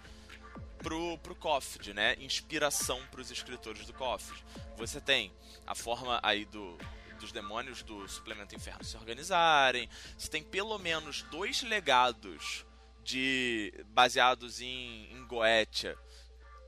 pro, 0.80 1.19
pro 1.19 1.35
Coffed, 1.35 1.93
né? 1.93 2.15
Inspiração 2.19 2.99
para 3.11 3.22
os 3.22 3.30
escritores 3.30 3.85
do 3.85 3.93
Coffed. 3.93 4.43
Você 4.76 4.99
tem 4.99 5.31
a 5.67 5.76
forma 5.76 6.19
aí 6.23 6.45
do, 6.45 6.76
dos 7.19 7.31
demônios 7.31 7.84
do 7.84 8.07
suplemento 8.07 8.55
inferno 8.55 8.84
se 8.84 8.97
organizarem. 8.97 9.88
Você 10.17 10.31
tem 10.31 10.41
pelo 10.41 10.80
menos 10.80 11.22
dois 11.30 11.61
legados 11.61 12.65
de 13.03 13.72
baseados 13.89 14.61
em, 14.61 15.13
em 15.13 15.27
Goetia, 15.27 15.95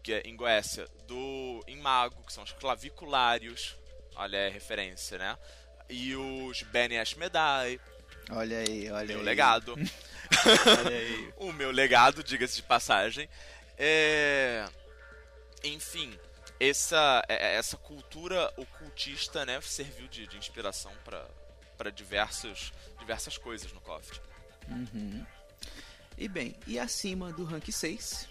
que 0.04 0.14
é 0.14 0.22
em 0.22 0.36
Goécia, 0.36 0.88
do 1.08 1.64
em 1.66 1.78
Mago, 1.78 2.24
que 2.24 2.32
são 2.32 2.44
os 2.44 2.52
claviculários. 2.52 3.76
Olha 4.16 4.46
a 4.46 4.52
referência, 4.52 5.18
né? 5.18 5.36
E 5.90 6.16
os 6.16 6.62
Bene 6.62 7.00
Ashmedai, 7.00 7.80
Olha 8.30 8.60
aí, 8.60 8.92
olha 8.92 9.08
meu 9.08 9.20
aí. 9.20 9.24
legado. 9.26 9.74
Olha 10.86 10.98
aí. 10.98 11.34
o 11.38 11.54
meu 11.54 11.72
legado, 11.72 12.22
diga-se 12.24 12.58
de 12.58 12.64
passagem. 12.64 13.30
É... 13.78 14.66
Enfim, 15.64 16.18
essa, 16.60 17.24
é- 17.28 17.56
essa 17.56 17.78
cultura 17.78 18.52
ocultista 18.58 19.46
né, 19.46 19.60
serviu 19.62 20.08
de, 20.08 20.28
de 20.28 20.38
inspiração 20.38 20.92
para 21.78 21.90
diversas, 21.92 22.74
diversas 23.00 23.38
coisas 23.38 23.72
no 23.72 23.80
Coffee. 23.80 24.20
Uhum. 24.68 25.26
E 26.18 26.28
bem, 26.28 26.56
e 26.66 26.78
acima 26.80 27.32
do 27.32 27.46
rank 27.46 27.70
6, 27.72 28.28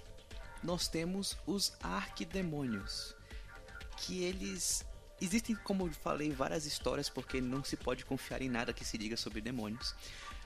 nós 0.62 0.88
temos 0.88 1.36
os 1.46 1.72
arquidemônios. 1.82 3.14
Que 3.96 4.24
eles 4.24 4.84
existem, 5.20 5.54
como 5.56 5.86
eu 5.86 5.92
falei, 5.92 6.30
várias 6.30 6.66
histórias 6.66 7.08
porque 7.08 7.40
não 7.40 7.62
se 7.64 7.76
pode 7.76 8.04
confiar 8.04 8.42
em 8.42 8.48
nada 8.48 8.72
que 8.72 8.84
se 8.84 8.98
diga 8.98 9.16
sobre 9.16 9.40
demônios. 9.40 9.94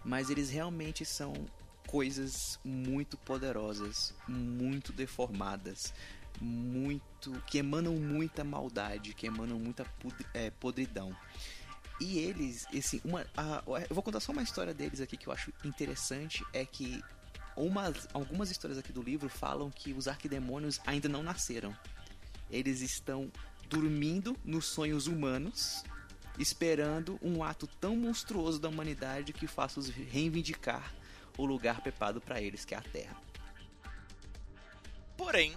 Mas 0.05 0.30
eles 0.30 0.51
realmente 0.51 1.05
são 1.05 1.34
coisas 1.86 2.59
muito 2.64 3.16
poderosas, 3.18 4.14
muito 4.28 4.92
deformadas, 4.92 5.92
muito 6.40 7.42
que 7.47 7.59
emanam 7.59 7.94
muita 7.97 8.44
maldade, 8.44 9.12
que 9.14 9.26
emanam 9.26 9.59
muita 9.59 9.84
é, 10.32 10.51
podridão. 10.51 11.14
E 12.01 12.18
eles, 12.18 12.66
esse, 12.72 13.02
uma, 13.05 13.26
a, 13.36 13.62
eu 13.66 13.94
vou 13.94 14.02
contar 14.02 14.20
só 14.20 14.32
uma 14.32 14.42
história 14.42 14.72
deles 14.72 15.01
aqui 15.01 15.16
que 15.16 15.26
eu 15.26 15.32
acho 15.32 15.52
interessante, 15.64 16.44
é 16.52 16.64
que 16.64 17.02
umas, 17.56 18.09
algumas 18.14 18.51
histórias 18.51 18.78
aqui 18.78 18.92
do 18.92 19.02
livro 19.02 19.28
falam 19.28 19.70
que 19.70 19.92
os 19.92 20.09
arquidemônios 20.09 20.80
ainda 20.86 21.09
não 21.09 21.22
nasceram. 21.22 21.76
Eles 22.51 22.80
estão 22.80 23.30
dormindo 23.70 24.36
nos 24.44 24.66
sonhos 24.66 25.06
humanos, 25.06 25.84
esperando 26.36 27.18
um 27.22 27.44
ato 27.44 27.68
tão 27.68 27.94
monstruoso 27.94 28.59
da 28.59 28.68
humanidade 28.68 29.32
que 29.32 29.47
faça 29.47 29.78
os 29.78 29.88
reivindicar 29.88 30.92
o 31.38 31.47
lugar 31.47 31.80
preparado 31.80 32.20
para 32.20 32.40
eles, 32.40 32.64
que 32.64 32.74
é 32.74 32.78
a 32.78 32.82
Terra. 32.82 33.16
Porém, 35.16 35.56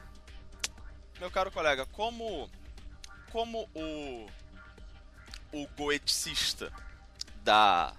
meu 1.20 1.32
caro 1.32 1.52
colega, 1.52 1.88
como 1.88 2.50
como 3.32 3.68
o 3.74 4.28
o 5.52 5.68
goeticista 5.76 6.72
da 7.44 7.96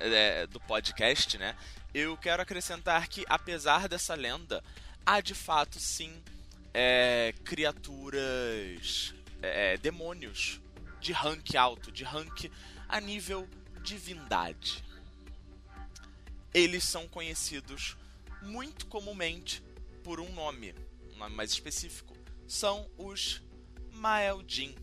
é, 0.00 0.46
do 0.46 0.58
podcast, 0.60 1.36
né? 1.36 1.54
Eu 1.92 2.16
quero 2.16 2.40
acrescentar 2.40 3.08
que 3.08 3.26
apesar 3.28 3.88
dessa 3.88 4.14
lenda, 4.14 4.64
há 5.04 5.20
de 5.20 5.34
fato 5.34 5.78
sim 5.78 6.22
é, 6.74 7.34
criaturas 7.44 9.14
é, 9.42 9.76
demônios 9.76 10.60
de 11.00 11.12
rank 11.12 11.54
alto, 11.56 11.90
de 11.90 12.04
rank 12.04 12.50
a 12.88 13.00
nível 13.00 13.48
divindade. 13.82 14.84
Eles 16.54 16.84
são 16.84 17.08
conhecidos 17.08 17.96
muito 18.42 18.86
comumente 18.86 19.62
por 20.04 20.20
um 20.20 20.30
nome, 20.32 20.74
um 21.12 21.16
nome 21.16 21.34
mais 21.34 21.50
específico. 21.50 22.16
São 22.46 22.88
os 22.96 23.42
Maeldin, 23.92 24.74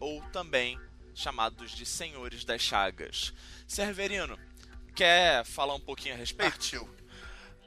ou 0.00 0.22
também 0.30 0.78
chamados 1.14 1.72
de 1.72 1.84
Senhores 1.84 2.44
das 2.44 2.60
Chagas. 2.60 3.32
Severino, 3.66 4.38
quer 4.94 5.44
falar 5.44 5.74
um 5.74 5.80
pouquinho 5.80 6.14
a 6.14 6.18
respeito? 6.18 6.50
Partiu. 6.50 6.88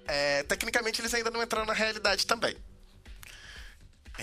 É, 0.07 0.43
tecnicamente 0.43 1.01
eles 1.01 1.13
ainda 1.13 1.29
não 1.29 1.41
entraram 1.41 1.65
na 1.65 1.73
realidade 1.73 2.25
também. 2.25 2.55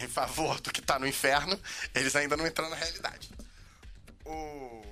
Em 0.03 0.09
favor 0.09 0.61
do 0.61 0.73
que 0.73 0.81
tá 0.81 0.99
no 0.99 1.07
inferno, 1.07 1.61
eles 1.95 2.15
ainda 2.17 2.37
não 2.37 2.47
entraram 2.47 2.71
na 2.71 2.77
realidade. 2.77 3.31
O... 4.25 4.83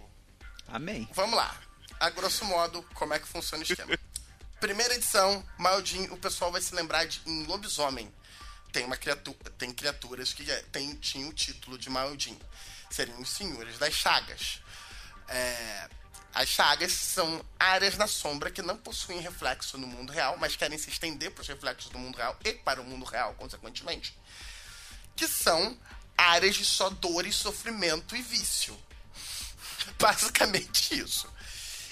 Amém. 0.69 1.09
Vamos 1.13 1.37
lá. 1.37 1.57
A 1.99 2.11
grosso 2.11 2.45
modo, 2.45 2.83
como 2.95 3.15
é 3.15 3.19
que 3.19 3.27
funciona 3.27 3.63
o 3.63 3.67
esquema? 3.67 3.99
Primeira 4.61 4.95
edição, 4.95 5.45
Maldin, 5.59 6.05
o 6.07 6.17
pessoal 6.17 6.51
vai 6.51 6.61
se 6.61 6.75
lembrar 6.75 7.07
de 7.07 7.21
em 7.27 7.45
lobisomem. 7.45 8.13
Tem 8.73 8.85
uma 8.85 8.97
criatura, 8.97 9.51
tem 9.57 9.71
criaturas 9.73 10.33
que 10.33 10.45
tem, 10.73 10.95
tinham 10.97 11.31
o 11.31 11.33
título 11.33 11.79
de 11.79 11.89
Maldin 11.89 12.39
seriam 12.91 13.21
os 13.21 13.29
senhores 13.29 13.79
das 13.79 13.95
chagas. 13.95 14.61
É, 15.29 15.89
as 16.35 16.49
chagas 16.49 16.93
são 16.93 17.45
áreas 17.59 17.97
na 17.97 18.07
sombra 18.07 18.51
que 18.51 18.63
não 18.63 18.77
possuem 18.77 19.21
reflexo 19.21 19.79
no 19.79 19.87
mundo 19.87 20.13
real, 20.13 20.37
mas 20.39 20.57
querem 20.57 20.79
se 20.79 20.91
estender 20.91 21.31
para 21.31 21.43
os 21.43 21.49
reflexos 21.49 21.91
do 21.91 21.99
mundo 21.99 22.17
real 22.17 22.39
e 22.45 22.53
para 22.53 22.81
o 22.81 22.85
mundo 22.85 23.05
real, 23.05 23.35
consequentemente. 23.35 24.17
Que 25.17 25.27
são 25.27 25.77
áreas 26.17 26.55
de 26.55 26.65
só 26.65 26.91
dor 26.91 27.27
e 27.27 27.33
sofrimento 27.33 28.15
e 28.15 28.23
vício. 28.23 28.79
Basicamente 29.99 30.99
isso. 30.99 31.29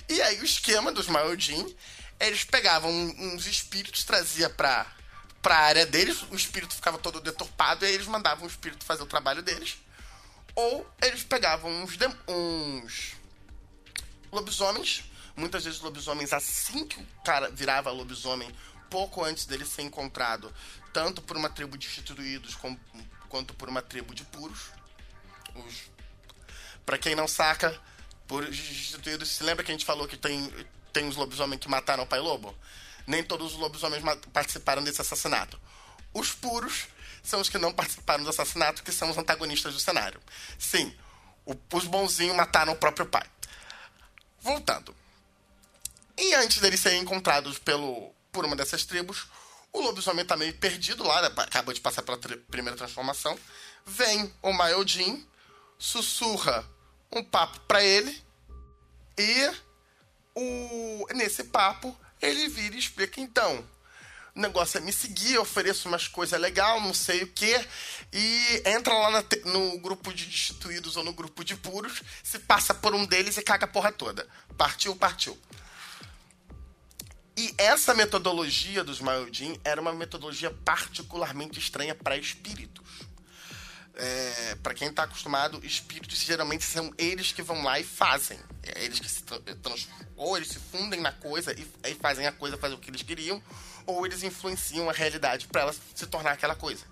E 0.09 0.21
aí 0.21 0.41
o 0.41 0.45
esquema 0.45 0.93
dos 0.93 1.09
Maodin, 1.09 1.75
eles 2.21 2.45
pegavam 2.45 2.91
uns 2.93 3.47
espíritos, 3.47 4.05
trazia 4.05 4.49
para 4.51 4.87
para 5.41 5.59
a 5.59 5.61
área 5.61 5.85
deles, 5.85 6.23
o 6.31 6.35
espírito 6.35 6.75
ficava 6.75 6.97
todo 6.97 7.21
deturpado 7.21 7.85
e 7.85 7.89
aí 7.89 7.95
eles 7.95 8.07
mandavam 8.07 8.45
o 8.45 8.49
espírito 8.49 8.83
fazer 8.83 9.03
o 9.03 9.07
trabalho 9.07 9.43
deles. 9.43 9.77
Ou 10.55 10.91
eles 11.03 11.23
pegavam 11.23 11.71
uns, 11.83 11.99
uns 12.27 13.13
lobisomens, 14.33 15.05
muitas 15.37 15.65
vezes 15.65 15.81
lobisomens 15.81 16.33
assim 16.33 16.87
que 16.87 16.99
o 16.99 17.07
cara 17.23 17.51
virava 17.51 17.91
lobisomem, 17.91 18.51
pouco 18.89 19.23
antes 19.23 19.45
dele 19.45 19.67
ser 19.67 19.83
encontrado, 19.83 20.51
tanto 20.95 21.21
por 21.21 21.37
uma 21.37 21.51
tribo 21.51 21.77
de 21.77 21.89
instituídos 21.89 22.57
quanto 23.29 23.53
por 23.55 23.69
uma 23.69 23.83
tribo 23.83 24.15
de 24.15 24.25
puros. 24.25 24.71
Os... 25.57 25.91
Para 26.87 26.97
quem 26.97 27.17
não 27.17 27.27
saca, 27.27 27.79
por 28.29 28.49
instituídos, 28.49 29.29
se 29.29 29.43
lembra 29.43 29.65
que 29.65 29.73
a 29.73 29.75
gente 29.75 29.85
falou 29.85 30.07
que 30.07 30.17
tem, 30.17 30.51
tem 30.93 31.09
os 31.09 31.17
lobisomens 31.17 31.61
que 31.61 31.69
mataram 31.69 32.05
o 32.05 32.07
pai 32.07 32.21
lobo? 32.21 32.57
Nem 33.07 33.25
todos 33.25 33.53
os 33.53 33.59
lobisomens 33.59 34.03
participaram 34.33 34.85
desse 34.85 35.01
assassinato. 35.01 35.61
Os 36.15 36.33
puros 36.33 36.87
são 37.25 37.41
os 37.41 37.49
que 37.49 37.59
não 37.59 37.73
participaram 37.73 38.23
do 38.23 38.31
assassinato, 38.31 38.85
que 38.85 38.93
são 38.93 39.11
os 39.11 39.19
antagonistas 39.19 39.75
do 39.75 39.81
cenário. 39.81 40.21
Sim, 40.57 40.97
o, 41.45 41.57
os 41.73 41.87
bonzinhos 41.87 42.37
mataram 42.37 42.73
o 42.73 42.77
próprio 42.77 43.07
pai. 43.07 43.27
Voltando. 44.41 44.95
E 46.17 46.35
antes 46.35 46.59
deles 46.59 46.79
serem 46.79 47.01
encontrados 47.01 47.59
pelo, 47.59 48.15
por 48.31 48.45
uma 48.45 48.55
dessas 48.55 48.85
tribos, 48.85 49.27
o 49.75 49.81
lobisomem 49.81 50.23
está 50.23 50.37
meio 50.37 50.55
perdido 50.55 51.03
lá, 51.03 51.21
né? 51.21 51.35
acabou 51.37 51.75
de 51.75 51.81
passar 51.81 52.03
pela 52.03 52.17
primeira 52.17 52.77
transformação. 52.77 53.37
Vem 53.85 54.33
o 54.41 54.53
Maeldin, 54.53 55.27
sussurra 55.77 56.65
um 57.13 57.23
papo 57.23 57.59
para 57.61 57.83
ele, 57.83 58.23
e 59.19 59.51
o, 60.35 61.07
nesse 61.15 61.45
papo 61.45 61.95
ele 62.23 62.49
vira 62.49 62.77
e 62.77 62.79
explica: 62.79 63.21
então, 63.21 63.69
o 64.35 64.41
negócio 64.41 64.79
é 64.79 64.81
me 64.81 64.93
seguir, 64.93 65.35
eu 65.35 65.43
ofereço 65.43 65.89
umas 65.89 66.07
coisas 66.07 66.41
legais, 66.41 66.81
não 66.81 66.95
sei 66.95 67.25
o 67.25 67.27
que, 67.27 67.69
e 68.13 68.63
entra 68.67 68.95
lá 68.95 69.25
no 69.45 69.79
grupo 69.79 70.15
de 70.15 70.27
destituídos 70.27 70.97
ou 70.97 71.03
no 71.03 71.13
grupo 71.13 71.45
de 71.45 71.57
puros, 71.57 72.01
se 72.23 72.39
passa 72.39 72.73
por 72.73 72.95
um 72.95 73.05
deles 73.05 73.37
e 73.37 73.43
caga 73.43 73.65
a 73.65 73.69
porra 73.69 73.91
toda. 73.91 74.27
Partiu, 74.57 74.95
partiu. 74.95 75.37
E 77.37 77.53
essa 77.59 77.95
metodologia 77.95 78.85
dos 78.85 79.01
Maildin 79.01 79.59
era 79.65 79.81
uma 79.81 79.93
metodologia 79.93 80.51
particularmente 80.65 81.59
estranha 81.59 81.95
para 81.95 82.17
espíritos. 82.17 82.85
É, 83.97 84.57
para 84.63 84.75
quem 84.75 84.89
está 84.89 85.05
acostumado, 85.05 85.65
espíritos 85.65 86.19
geralmente 86.19 86.65
são 86.65 86.93
eles 86.99 87.33
que 87.33 87.43
vão 87.43 87.63
lá 87.63 87.79
e 87.79 87.85
fazem. 87.85 88.39
É 88.63 88.85
eles 88.85 89.01
que 89.01 89.09
se 89.09 89.23
ou 90.17 90.37
eles 90.37 90.49
se 90.49 90.59
fundem 90.59 91.01
na 91.01 91.13
coisa 91.13 91.53
e, 91.53 91.67
e 91.89 91.95
fazem 91.95 92.27
a 92.27 92.33
coisa 92.33 92.57
fazer 92.57 92.75
o 92.75 92.79
que 92.79 92.91
eles 92.91 93.03
queriam, 93.03 93.43
ou 93.87 94.07
eles 94.07 94.23
influenciam 94.23 94.89
a 94.89 94.93
realidade 94.93 95.47
para 95.49 95.63
ela 95.63 95.75
se 95.95 96.07
tornar 96.07 96.33
aquela 96.33 96.55
coisa. 96.55 96.85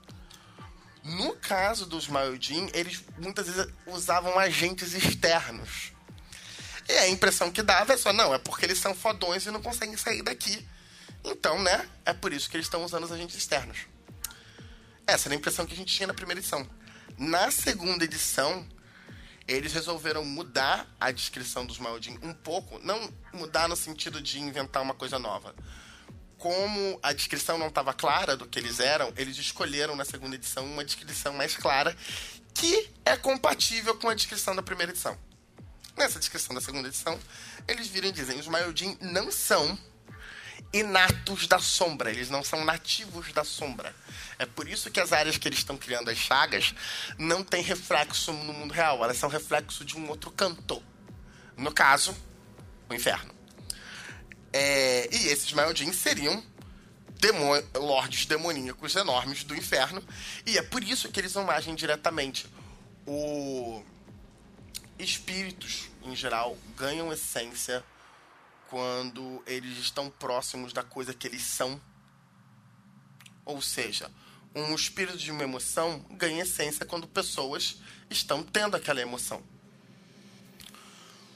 No 1.05 1.35
caso 1.37 1.87
dos 1.87 2.07
Maildin, 2.07 2.71
eles 2.73 3.03
muitas 3.19 3.47
vezes 3.47 3.73
usavam 3.87 4.39
agentes 4.39 4.95
externos. 4.95 5.93
E 6.93 6.99
a 6.99 7.09
impressão 7.09 7.51
que 7.51 7.63
dava 7.63 7.95
é 7.95 7.97
só, 7.97 8.13
não, 8.13 8.35
é 8.35 8.39
porque 8.39 8.67
eles 8.67 8.79
são 8.79 8.95
fodões 8.95 9.47
e 9.47 9.51
não 9.51 9.63
conseguem 9.63 9.97
sair 9.97 10.21
daqui. 10.21 10.63
Então, 11.25 11.59
né, 11.59 11.89
é 12.05 12.13
por 12.13 12.35
isso 12.35 12.51
que 12.51 12.57
eles 12.57 12.67
estão 12.67 12.85
usando 12.85 13.05
os 13.05 13.11
agentes 13.11 13.35
externos. 13.35 13.87
Essa 15.07 15.29
era 15.29 15.35
a 15.35 15.39
impressão 15.39 15.65
que 15.65 15.73
a 15.73 15.77
gente 15.77 15.95
tinha 15.95 16.07
na 16.07 16.13
primeira 16.13 16.39
edição. 16.39 16.69
Na 17.17 17.51
segunda 17.51 18.05
edição, 18.05 18.69
eles 19.49 19.73
resolveram 19.73 20.23
mudar 20.23 20.87
a 21.01 21.11
descrição 21.11 21.65
dos 21.65 21.79
Maildin 21.79 22.19
um 22.23 22.35
pouco, 22.35 22.79
não 22.81 23.11
mudar 23.33 23.69
no 23.71 23.77
sentido 23.77 24.21
de 24.21 24.39
inventar 24.39 24.83
uma 24.83 24.95
coisa 24.95 25.19
nova, 25.19 25.55
como 26.37 27.01
a 27.03 27.15
descrição 27.15 27.57
não 27.57 27.69
estava 27.69 27.95
clara 27.95 28.37
do 28.37 28.47
que 28.47 28.59
eles 28.59 28.81
eram, 28.81 29.11
eles 29.17 29.39
escolheram 29.39 29.97
na 29.97 30.05
segunda 30.05 30.37
edição 30.37 30.67
uma 30.67 30.85
descrição 30.85 31.33
mais 31.33 31.57
clara 31.57 31.97
que 32.53 32.91
é 33.03 33.17
compatível 33.17 33.97
com 33.97 34.11
a 34.11 34.15
descrição 34.15 34.55
da 34.55 34.63
primeira 34.63 34.93
edição. 34.93 35.17
Nessa 35.97 36.19
descrição 36.19 36.55
da 36.55 36.61
segunda 36.61 36.89
edição, 36.89 37.19
eles 37.69 37.89
viram 37.89 38.09
e 38.09 38.13
dizem: 38.13 38.39
os 38.39 38.49
Mayodin 38.49 38.97
não 39.01 39.31
são 39.31 39.79
inatos 40.73 41.47
da 41.47 41.59
sombra, 41.59 42.11
eles 42.11 42.31
não 42.31 42.43
são 42.43 42.65
nativos 42.65 43.33
da 43.33 43.45
sombra. 43.45 43.95
É 44.39 44.47
por 44.47 44.67
isso 44.67 44.91
que 44.91 44.99
as 44.99 45.13
áreas 45.13 45.37
que 45.37 45.47
eles 45.47 45.59
estão 45.59 45.77
criando, 45.77 46.09
as 46.09 46.17
chagas, 46.17 46.75
não 47.19 47.45
têm 47.45 47.63
reflexo 47.63 48.33
no 48.33 48.53
mundo 48.53 48.73
real, 48.73 49.05
elas 49.05 49.19
são 49.19 49.29
reflexo 49.29 49.85
de 49.85 49.97
um 49.97 50.09
outro 50.09 50.31
canto. 50.31 50.83
No 51.57 51.73
caso, 51.73 52.17
o 52.89 52.95
inferno. 52.95 53.35
É, 54.53 55.09
e 55.15 55.29
esses 55.29 55.53
Maildins 55.53 55.97
seriam 55.97 56.43
demon 57.23 57.63
lordes 57.75 58.27
demoníacos 58.27 58.97
enormes 58.97 59.45
do 59.45 59.55
inferno. 59.55 60.03
E 60.47 60.59
é 60.59 60.63
por 60.63 60.83
isso 60.83 61.11
que 61.11 61.21
eles 61.21 61.35
não 61.35 61.51
agem 61.51 61.75
diretamente. 61.75 62.47
O 63.07 63.85
espíritos, 64.99 65.91
em 66.03 66.15
geral, 66.15 66.57
ganham 66.77 67.13
essência 67.13 67.85
quando 68.69 69.43
eles 69.47 69.79
estão 69.79 70.09
próximos 70.11 70.73
da 70.73 70.83
coisa 70.83 71.13
que 71.13 71.27
eles 71.27 71.43
são. 71.43 71.81
Ou 73.45 73.61
seja, 73.61 74.11
Um 74.55 74.75
espírito 74.75 75.17
de 75.17 75.31
uma 75.31 75.43
emoção 75.43 75.99
ganha 76.11 76.43
essência 76.43 76.85
quando 76.85 77.09
pessoas 77.09 77.81
estão 78.11 78.43
tendo 78.43 78.77
aquela 78.77 79.01
emoção. 79.01 79.43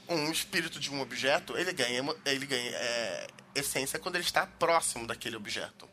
Um 0.07 0.31
espírito 0.31 0.79
de 0.79 0.91
um 0.91 1.01
objeto, 1.01 1.57
ele 1.57 1.73
ganha, 1.73 2.03
ele 2.25 2.45
ganha 2.45 2.71
é, 2.71 3.27
essência 3.55 3.97
quando 3.97 4.15
ele 4.15 4.23
está 4.23 4.45
próximo 4.45 5.07
daquele 5.07 5.35
objeto. 5.35 5.89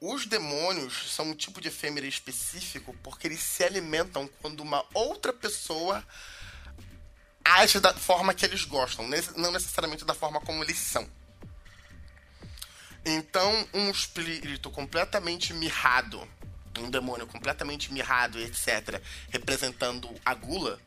Os 0.00 0.26
demônios 0.26 1.14
são 1.14 1.30
um 1.30 1.34
tipo 1.34 1.60
de 1.60 1.68
efêmera 1.68 2.06
específico 2.06 2.94
porque 3.02 3.26
eles 3.26 3.40
se 3.40 3.64
alimentam 3.64 4.28
quando 4.42 4.60
uma 4.60 4.84
outra 4.92 5.32
pessoa 5.32 6.04
age 7.42 7.80
da 7.80 7.94
forma 7.94 8.34
que 8.34 8.44
eles 8.44 8.64
gostam, 8.64 9.08
não 9.36 9.52
necessariamente 9.52 10.04
da 10.04 10.14
forma 10.14 10.40
como 10.40 10.62
eles 10.62 10.78
são. 10.78 11.08
Então, 13.04 13.68
um 13.72 13.88
espírito 13.88 14.70
completamente 14.70 15.54
mirrado, 15.54 16.28
um 16.78 16.90
demônio 16.90 17.26
completamente 17.26 17.92
mirrado, 17.92 18.38
etc., 18.38 19.00
representando 19.30 20.10
a 20.24 20.34
gula, 20.34 20.78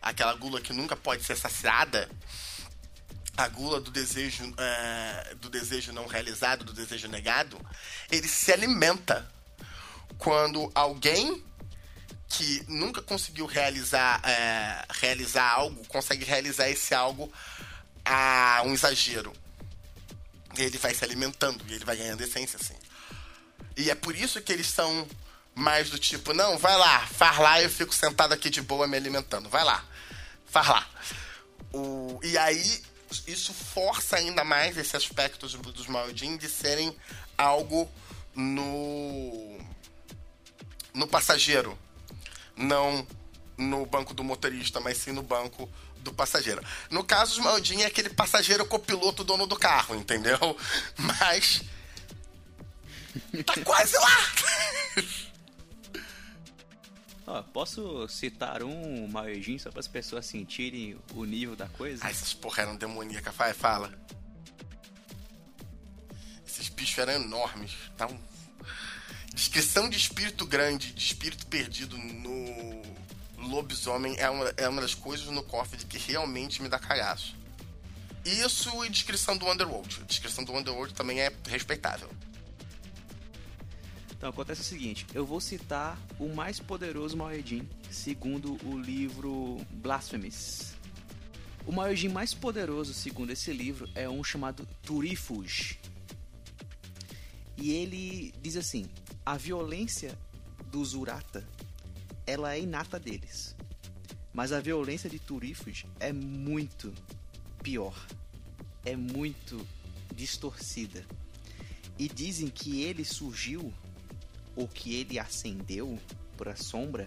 aquela 0.00 0.32
gula 0.34 0.60
que 0.60 0.72
nunca 0.72 0.96
pode 0.96 1.24
ser 1.24 1.36
saciada, 1.36 2.08
a 3.36 3.48
gula 3.48 3.80
do 3.80 3.90
desejo, 3.90 4.52
é, 4.56 5.34
do 5.40 5.50
desejo 5.50 5.92
não 5.92 6.06
realizado, 6.06 6.64
do 6.64 6.72
desejo 6.72 7.08
negado, 7.08 7.60
ele 8.10 8.28
se 8.28 8.52
alimenta 8.52 9.30
quando 10.18 10.70
alguém 10.74 11.42
que 12.28 12.64
nunca 12.68 13.02
conseguiu 13.02 13.46
realizar, 13.46 14.20
é, 14.24 14.84
realizar 14.90 15.48
algo 15.50 15.86
consegue 15.86 16.24
realizar 16.24 16.68
esse 16.68 16.94
algo 16.94 17.32
a 18.04 18.62
um 18.64 18.72
exagero 18.72 19.32
ele 20.62 20.78
vai 20.78 20.94
se 20.94 21.04
alimentando 21.04 21.64
e 21.68 21.74
ele 21.74 21.84
vai 21.84 21.96
ganhando 21.96 22.22
essência, 22.22 22.58
assim. 22.60 22.74
E 23.76 23.90
é 23.90 23.94
por 23.94 24.14
isso 24.14 24.40
que 24.40 24.52
eles 24.52 24.68
são 24.68 25.06
mais 25.54 25.90
do 25.90 25.98
tipo, 25.98 26.32
não, 26.32 26.58
vai 26.58 26.76
lá, 26.76 27.00
faz 27.06 27.38
lá, 27.38 27.62
eu 27.62 27.70
fico 27.70 27.94
sentado 27.94 28.32
aqui 28.32 28.50
de 28.50 28.62
boa 28.62 28.86
me 28.86 28.96
alimentando. 28.96 29.48
Vai 29.48 29.64
lá, 29.64 29.84
faz 30.46 30.68
lá. 30.68 30.88
O, 31.72 32.20
e 32.22 32.38
aí, 32.38 32.82
isso 33.26 33.52
força 33.52 34.16
ainda 34.16 34.44
mais 34.44 34.76
esse 34.76 34.96
aspecto 34.96 35.46
dos, 35.46 35.54
dos 35.54 35.86
de 36.38 36.48
serem 36.48 36.96
algo 37.36 37.90
no 38.34 39.58
no 40.92 41.08
passageiro, 41.08 41.76
não 42.56 43.06
no 43.56 43.84
banco 43.86 44.14
do 44.14 44.22
motorista, 44.24 44.80
mas 44.80 44.96
sim 44.98 45.12
no 45.12 45.22
banco 45.22 45.68
do 45.98 46.12
passageiro. 46.12 46.62
No 46.90 47.02
caso, 47.02 47.40
o 47.40 47.44
Maldin 47.44 47.82
é 47.82 47.86
aquele 47.86 48.10
passageiro 48.10 48.64
copiloto 48.66 49.24
dono 49.24 49.46
do 49.46 49.56
carro, 49.56 49.94
entendeu? 49.94 50.38
Mas. 50.96 51.62
Tá 53.44 53.54
quase 53.64 53.96
lá! 53.96 54.32
Ó, 57.26 57.42
posso 57.42 58.06
citar 58.08 58.62
um 58.62 59.08
Maldin 59.08 59.58
só 59.58 59.70
para 59.70 59.80
as 59.80 59.88
pessoas 59.88 60.26
sentirem 60.26 60.98
o 61.14 61.24
nível 61.24 61.56
da 61.56 61.68
coisa? 61.68 62.04
Ah, 62.06 62.10
essas 62.10 62.34
porra 62.34 62.62
eram 62.62 62.76
demoníacas, 62.76 63.34
fala. 63.56 63.92
Esses 66.46 66.68
bichos 66.68 66.98
eram 66.98 67.14
enormes. 67.14 67.72
Tá 67.96 68.06
um... 68.06 68.18
Descrição 69.34 69.88
de 69.88 69.96
espírito 69.96 70.46
grande, 70.46 70.92
de 70.92 71.04
espírito 71.04 71.46
perdido 71.46 71.96
no 71.98 72.82
lobisomem 73.48 74.16
é 74.18 74.28
uma, 74.28 74.54
é 74.56 74.68
uma 74.68 74.80
das 74.80 74.94
coisas 74.94 75.26
no 75.26 75.42
de 75.76 75.86
que 75.86 75.98
realmente 75.98 76.62
me 76.62 76.68
dá 76.68 76.78
cagaço. 76.78 77.34
Isso 78.24 78.84
e 78.84 78.88
descrição 78.88 79.36
do 79.36 79.50
Underworld. 79.50 80.00
A 80.02 80.04
descrição 80.04 80.44
do 80.44 80.52
Underworld 80.52 80.94
também 80.94 81.20
é 81.20 81.32
respeitável. 81.46 82.10
Então, 84.24 84.32
acontece 84.32 84.62
o 84.62 84.64
seguinte, 84.64 85.06
eu 85.12 85.26
vou 85.26 85.38
citar 85.38 86.00
o 86.18 86.34
mais 86.34 86.58
poderoso 86.58 87.14
Maoedin, 87.14 87.68
segundo 87.90 88.56
o 88.66 88.78
livro 88.78 89.58
Blasphemous. 89.70 90.72
O 91.66 91.70
Maoedin 91.70 92.08
mais 92.08 92.32
poderoso, 92.32 92.94
segundo 92.94 93.32
esse 93.32 93.52
livro, 93.52 93.86
é 93.94 94.08
um 94.08 94.24
chamado 94.24 94.66
Turifuge. 94.80 95.78
E 97.58 97.72
ele 97.72 98.32
diz 98.40 98.56
assim: 98.56 98.86
a 99.26 99.36
violência 99.36 100.18
dos 100.70 100.94
Urata 100.94 101.46
ela 102.26 102.54
é 102.54 102.60
inata 102.60 102.98
deles. 102.98 103.54
Mas 104.32 104.52
a 104.52 104.60
violência 104.60 105.10
de 105.10 105.18
Turifus 105.18 105.84
é 106.00 106.14
muito 106.14 106.94
pior. 107.62 108.06
É 108.86 108.96
muito 108.96 109.66
distorcida. 110.14 111.04
E 111.98 112.08
dizem 112.08 112.48
que 112.48 112.80
ele 112.80 113.04
surgiu, 113.04 113.70
ou 114.56 114.68
que 114.68 114.94
ele 114.94 115.18
ascendeu 115.18 115.98
por 116.36 116.48
a 116.48 116.56
sombra, 116.56 117.06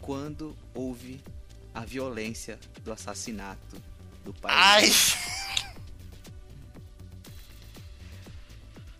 quando 0.00 0.56
houve 0.74 1.20
a 1.74 1.84
violência 1.84 2.58
do 2.82 2.92
assassinato 2.92 3.80
do 4.24 4.32
pai. 4.34 4.52
Ai! 4.54 4.90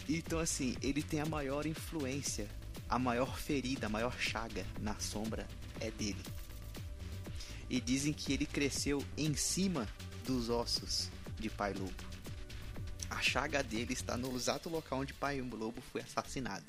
Então, 0.09 0.39
assim, 0.41 0.77
ele 0.83 1.03
tem 1.03 1.21
a 1.21 1.27
maior 1.27 1.67
influência 1.67 2.49
a 2.91 2.99
maior 2.99 3.39
ferida, 3.39 3.87
a 3.87 3.89
maior 3.89 4.19
chaga 4.19 4.67
na 4.81 4.99
sombra 4.99 5.47
é 5.79 5.93
dele. 5.93 6.23
E 7.71 7.81
dizem 7.81 8.13
que 8.13 8.33
ele 8.33 8.45
cresceu 8.45 9.05
em 9.17 9.37
cima 9.37 9.89
dos 10.27 10.51
ossos 10.51 11.09
de 11.39 11.49
Pai 11.49 11.73
Lobo. 11.73 11.95
A 13.09 13.23
chaga 13.23 13.63
dele 13.63 13.93
está 13.93 14.17
no 14.17 14.35
exato 14.35 14.69
local 14.69 14.99
onde 14.99 15.15
Pai 15.15 15.41
Lobo 15.41 15.81
foi 15.93 16.01
assassinado. 16.01 16.65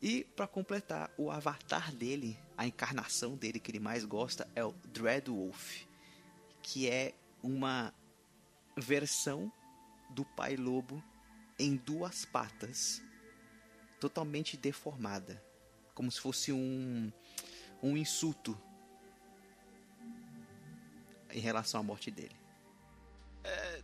E 0.00 0.24
para 0.24 0.46
completar, 0.46 1.10
o 1.16 1.30
avatar 1.30 1.92
dele, 1.92 2.38
a 2.56 2.66
encarnação 2.66 3.36
dele 3.36 3.58
que 3.58 3.70
ele 3.70 3.80
mais 3.80 4.04
gosta 4.04 4.48
é 4.54 4.64
o 4.64 4.72
Dreadwolf, 4.84 5.82
que 6.62 6.88
é 6.88 7.14
uma 7.42 7.92
versão 8.76 9.52
do 10.10 10.24
Pai 10.24 10.56
Lobo 10.56 11.02
em 11.58 11.76
duas 11.76 12.24
patas 12.24 13.02
totalmente 13.98 14.56
deformada, 14.56 15.42
como 15.94 16.10
se 16.10 16.20
fosse 16.20 16.52
um 16.52 17.12
um 17.82 17.96
insulto 17.96 18.60
em 21.30 21.40
relação 21.40 21.80
à 21.80 21.82
morte 21.82 22.10
dele. 22.10 22.36
É, 23.44 23.82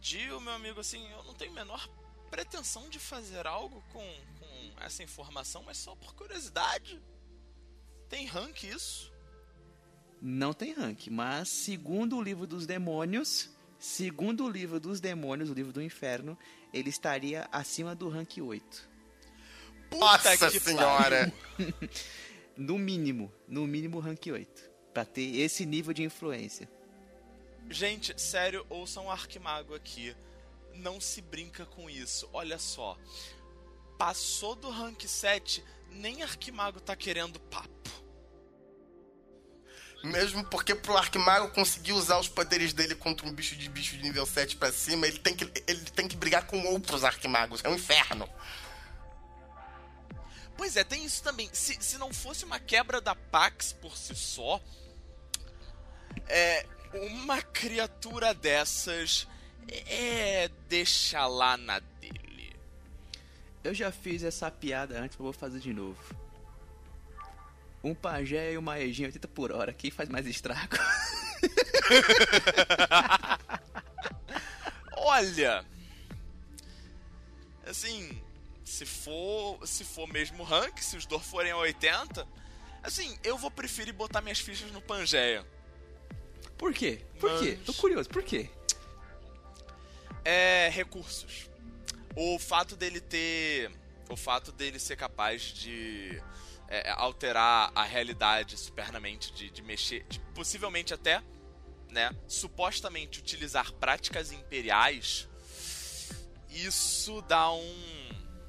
Dio, 0.00 0.40
meu 0.40 0.54
amigo, 0.54 0.80
assim, 0.80 1.06
eu 1.10 1.22
não 1.24 1.34
tenho 1.34 1.52
a 1.52 1.54
menor 1.54 1.88
pretensão 2.30 2.88
de 2.88 2.98
fazer 2.98 3.46
algo 3.46 3.82
com, 3.92 4.20
com 4.35 4.35
essa 4.80 5.02
informação, 5.02 5.62
mas 5.62 5.76
só 5.78 5.94
por 5.94 6.14
curiosidade. 6.14 7.00
Tem 8.08 8.26
rank 8.26 8.64
isso? 8.64 9.12
Não 10.20 10.52
tem 10.52 10.72
rank, 10.72 11.08
mas 11.08 11.48
segundo 11.48 12.16
o 12.16 12.22
livro 12.22 12.46
dos 12.46 12.66
demônios, 12.66 13.50
segundo 13.78 14.44
o 14.44 14.50
livro 14.50 14.80
dos 14.80 15.00
demônios, 15.00 15.50
o 15.50 15.54
livro 15.54 15.72
do 15.72 15.82
inferno, 15.82 16.38
ele 16.72 16.90
estaria 16.90 17.48
acima 17.52 17.94
do 17.94 18.08
rank 18.08 18.38
8. 18.38 18.88
Nossa 19.98 20.50
senhora! 20.50 21.32
no 22.56 22.78
mínimo, 22.78 23.32
no 23.46 23.66
mínimo 23.66 23.98
rank 23.98 24.26
8. 24.26 24.70
Pra 24.92 25.04
ter 25.04 25.38
esse 25.38 25.66
nível 25.66 25.92
de 25.92 26.02
influência. 26.02 26.68
Gente, 27.68 28.18
sério, 28.20 28.64
ouçam 28.70 29.06
um 29.06 29.10
Arquimago 29.10 29.74
aqui. 29.74 30.16
Não 30.74 31.00
se 31.00 31.20
brinca 31.20 31.66
com 31.66 31.90
isso. 31.90 32.28
Olha 32.32 32.58
só. 32.58 32.96
Passou 33.98 34.54
do 34.54 34.70
rank 34.70 35.04
7, 35.06 35.64
nem 35.90 36.22
Arquimago 36.22 36.80
tá 36.80 36.94
querendo 36.94 37.40
papo. 37.40 37.70
Mesmo 40.04 40.44
porque 40.44 40.74
pro 40.74 40.96
Arquimago 40.96 41.50
conseguir 41.50 41.92
usar 41.92 42.18
os 42.18 42.28
poderes 42.28 42.72
dele 42.72 42.94
contra 42.94 43.26
um 43.26 43.32
bicho 43.32 43.56
de 43.56 43.68
bicho 43.68 43.96
de 43.96 44.02
nível 44.02 44.24
7 44.24 44.56
para 44.56 44.70
cima, 44.70 45.06
ele 45.06 45.18
tem, 45.18 45.34
que, 45.34 45.44
ele 45.66 45.84
tem 45.90 46.06
que 46.06 46.16
brigar 46.16 46.46
com 46.46 46.64
outros 46.66 47.02
Arquimagos. 47.02 47.64
É 47.64 47.68
um 47.68 47.74
inferno. 47.74 48.28
Pois 50.56 50.76
é, 50.76 50.84
tem 50.84 51.04
isso 51.04 51.22
também. 51.22 51.50
Se, 51.52 51.76
se 51.80 51.98
não 51.98 52.12
fosse 52.12 52.44
uma 52.44 52.60
quebra 52.60 53.00
da 53.00 53.14
Pax 53.14 53.72
por 53.72 53.96
si 53.96 54.14
só, 54.14 54.60
é, 56.28 56.66
uma 56.94 57.42
criatura 57.42 58.32
dessas 58.32 59.26
é 59.68 60.48
deixa 60.68 61.26
lá 61.26 61.56
na 61.56 61.78
dele. 61.80 62.25
Eu 63.66 63.74
já 63.74 63.90
fiz 63.90 64.22
essa 64.22 64.48
piada 64.48 64.96
antes, 64.96 65.18
mas 65.18 65.24
vou 65.24 65.32
fazer 65.32 65.58
de 65.58 65.72
novo. 65.72 65.98
Um 67.82 67.96
pajé 67.96 68.52
e 68.52 68.58
uma 68.58 68.78
ejinha 68.78 69.08
80 69.08 69.26
por 69.26 69.50
hora, 69.50 69.72
quem 69.72 69.90
faz 69.90 70.08
mais 70.08 70.24
estrago? 70.24 70.70
Olha, 74.96 75.66
assim, 77.66 78.22
se 78.64 78.86
for, 78.86 79.66
se 79.66 79.82
for 79.82 80.06
mesmo 80.06 80.44
rank, 80.44 80.78
se 80.78 80.96
os 80.96 81.04
dois 81.04 81.26
forem 81.26 81.50
a 81.50 81.56
80, 81.56 82.24
assim, 82.84 83.18
eu 83.24 83.36
vou 83.36 83.50
preferir 83.50 83.92
botar 83.92 84.20
minhas 84.20 84.38
fichas 84.38 84.70
no 84.70 84.80
Pangeia. 84.80 85.44
Por 86.56 86.72
quê? 86.72 87.04
Por 87.18 87.32
Mas... 87.32 87.40
quê? 87.40 87.58
Tô 87.66 87.74
curioso, 87.74 88.08
por 88.08 88.22
quê? 88.22 88.48
É. 90.24 90.68
recursos. 90.68 91.50
O 92.16 92.38
fato 92.38 92.74
dele 92.74 93.00
ter. 93.00 93.70
O 94.08 94.16
fato 94.16 94.52
dele 94.52 94.78
ser 94.78 94.96
capaz 94.96 95.42
de 95.42 96.22
é, 96.68 96.90
alterar 96.90 97.72
a 97.74 97.82
realidade 97.82 98.56
supernamente, 98.56 99.32
de, 99.32 99.50
de 99.50 99.62
mexer, 99.62 100.04
de 100.08 100.20
possivelmente 100.32 100.94
até, 100.94 101.22
né, 101.90 102.14
supostamente 102.28 103.18
utilizar 103.18 103.72
práticas 103.72 104.30
imperiais, 104.30 105.28
isso 106.48 107.20
dá 107.22 107.50
um. 107.52 108.06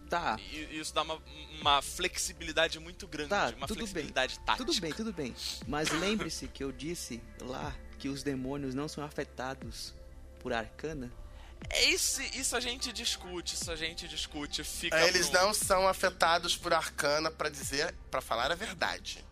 Tá. 0.10 0.39
Isso 0.72 0.94
dá 0.94 1.02
uma, 1.02 1.22
uma 1.60 1.81
flexibilidade 1.81 2.80
muito 2.80 3.06
grande, 3.07 3.30
Tá, 3.30 3.53
uma 3.57 3.68
tudo 3.68 3.80
flexibilidade 3.80 4.35
bem. 4.35 4.45
tática. 4.45 4.65
Tudo 4.65 4.80
bem, 4.80 4.94
tudo 4.94 5.11
bem. 5.11 5.35
Mas 5.68 5.89
lembre-se 5.89 6.48
que 6.48 6.64
eu 6.64 6.72
disse 6.72 7.22
lá 7.41 7.76
que 7.99 8.07
os 8.07 8.23
demônios 8.23 8.73
não 8.73 8.88
são 8.88 9.03
afetados 9.03 9.94
por 10.39 10.53
arcana. 10.53 11.11
É 11.69 11.85
isso, 11.89 12.21
isso 12.21 12.55
a 12.55 12.59
gente 12.59 12.93
discute, 12.93 13.55
isso 13.55 13.71
a 13.71 13.75
gente 13.75 14.07
discute. 14.07 14.63
Fica 14.63 14.95
É, 14.97 15.07
Eles 15.07 15.29
pro- 15.29 15.39
não 15.41 15.53
são 15.53 15.88
afetados 15.88 16.55
por 16.55 16.73
arcana 16.73 17.29
pra 17.29 17.49
dizer, 17.49 17.93
para 18.09 18.21
falar 18.21 18.51
a 18.51 18.55
verdade. 18.55 19.25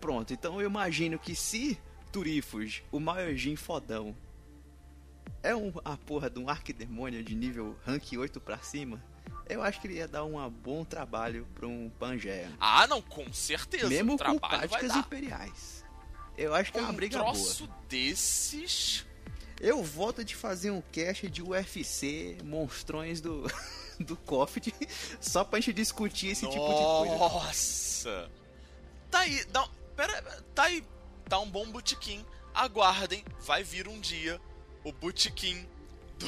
Pronto, 0.00 0.32
então 0.32 0.60
eu 0.60 0.66
imagino 0.66 1.18
que 1.18 1.34
se 1.34 1.78
Turifus, 2.10 2.82
o 2.90 2.98
Maiorjin 3.00 3.56
fodão, 3.56 4.14
é 5.42 5.54
um, 5.54 5.72
a 5.84 5.96
porra 5.96 6.28
de 6.28 6.38
um 6.38 6.48
arquidemônio 6.48 7.22
de 7.24 7.34
nível 7.34 7.78
rank 7.86 8.12
8 8.12 8.40
pra 8.40 8.58
cima, 8.58 9.02
eu 9.48 9.62
acho 9.62 9.80
que 9.80 9.86
ele 9.86 9.94
ia 9.94 10.08
dar 10.08 10.24
um 10.24 10.48
bom 10.50 10.84
trabalho 10.84 11.46
pra 11.54 11.66
um 11.66 11.90
Pangeia. 11.98 12.50
Ah, 12.60 12.86
não, 12.86 13.00
com 13.00 13.32
certeza. 13.32 13.88
Mesmo 13.88 14.18
com 14.18 14.38
práticas 14.38 14.94
imperiais. 14.96 15.84
Eu 16.36 16.54
acho 16.54 16.72
que 16.72 16.78
é 16.78 16.82
uma 16.82 16.90
Um 16.90 16.94
briga 16.94 17.18
troço 17.18 17.66
boa. 17.66 17.78
desses. 17.88 19.06
Eu 19.62 19.80
volto 19.80 20.24
de 20.24 20.34
fazer 20.34 20.72
um 20.72 20.82
cast 20.90 21.28
de 21.28 21.40
UFC, 21.40 22.36
monstrões 22.42 23.20
do, 23.20 23.46
do 24.00 24.16
Coffee, 24.16 24.74
só 25.20 25.44
pra 25.44 25.60
gente 25.60 25.74
discutir 25.74 26.30
esse 26.30 26.40
tipo 26.40 26.52
de 26.52 27.08
coisa. 27.08 27.16
Nossa! 27.16 28.30
Tá 29.08 29.20
aí, 29.20 29.44
dá, 29.44 29.68
pera, 29.94 30.20
tá 30.52 30.64
aí, 30.64 30.84
tá 31.28 31.38
um 31.38 31.48
bom 31.48 31.70
botequim. 31.70 32.26
Aguardem, 32.52 33.24
vai 33.40 33.62
vir 33.62 33.86
um 33.86 34.00
dia 34.00 34.40
o 34.82 34.92
botequim 34.92 35.64
do 36.18 36.26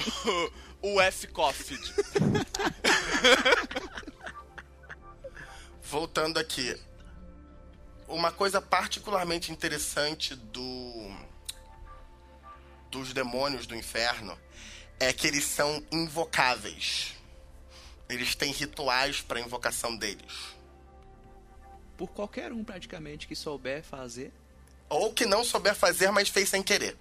UF 0.81 1.27
Coffee. 1.27 1.79
Voltando 5.83 6.39
aqui. 6.39 6.81
Uma 8.07 8.31
coisa 8.31 8.63
particularmente 8.63 9.51
interessante 9.51 10.37
do 10.37 11.11
dos 12.95 13.13
demônios 13.13 13.67
do 13.67 13.75
inferno 13.75 14.39
é 15.01 15.13
que 15.13 15.27
eles 15.27 15.45
são 15.45 15.85
invocáveis. 15.91 17.15
Eles 18.09 18.35
têm 18.35 18.53
rituais 18.53 19.21
para 19.21 19.41
invocação 19.41 19.97
deles. 19.97 20.55
Por 21.97 22.09
qualquer 22.09 22.53
um 22.53 22.63
praticamente 22.63 23.27
que 23.27 23.35
souber 23.35 23.83
fazer. 23.83 24.33
Ou 24.89 25.13
que 25.13 25.27
não 25.27 25.45
souber 25.45 25.75
fazer, 25.75 26.11
mas 26.11 26.29
fez 26.29 26.49
sem 26.49 26.63
querer. 26.63 26.97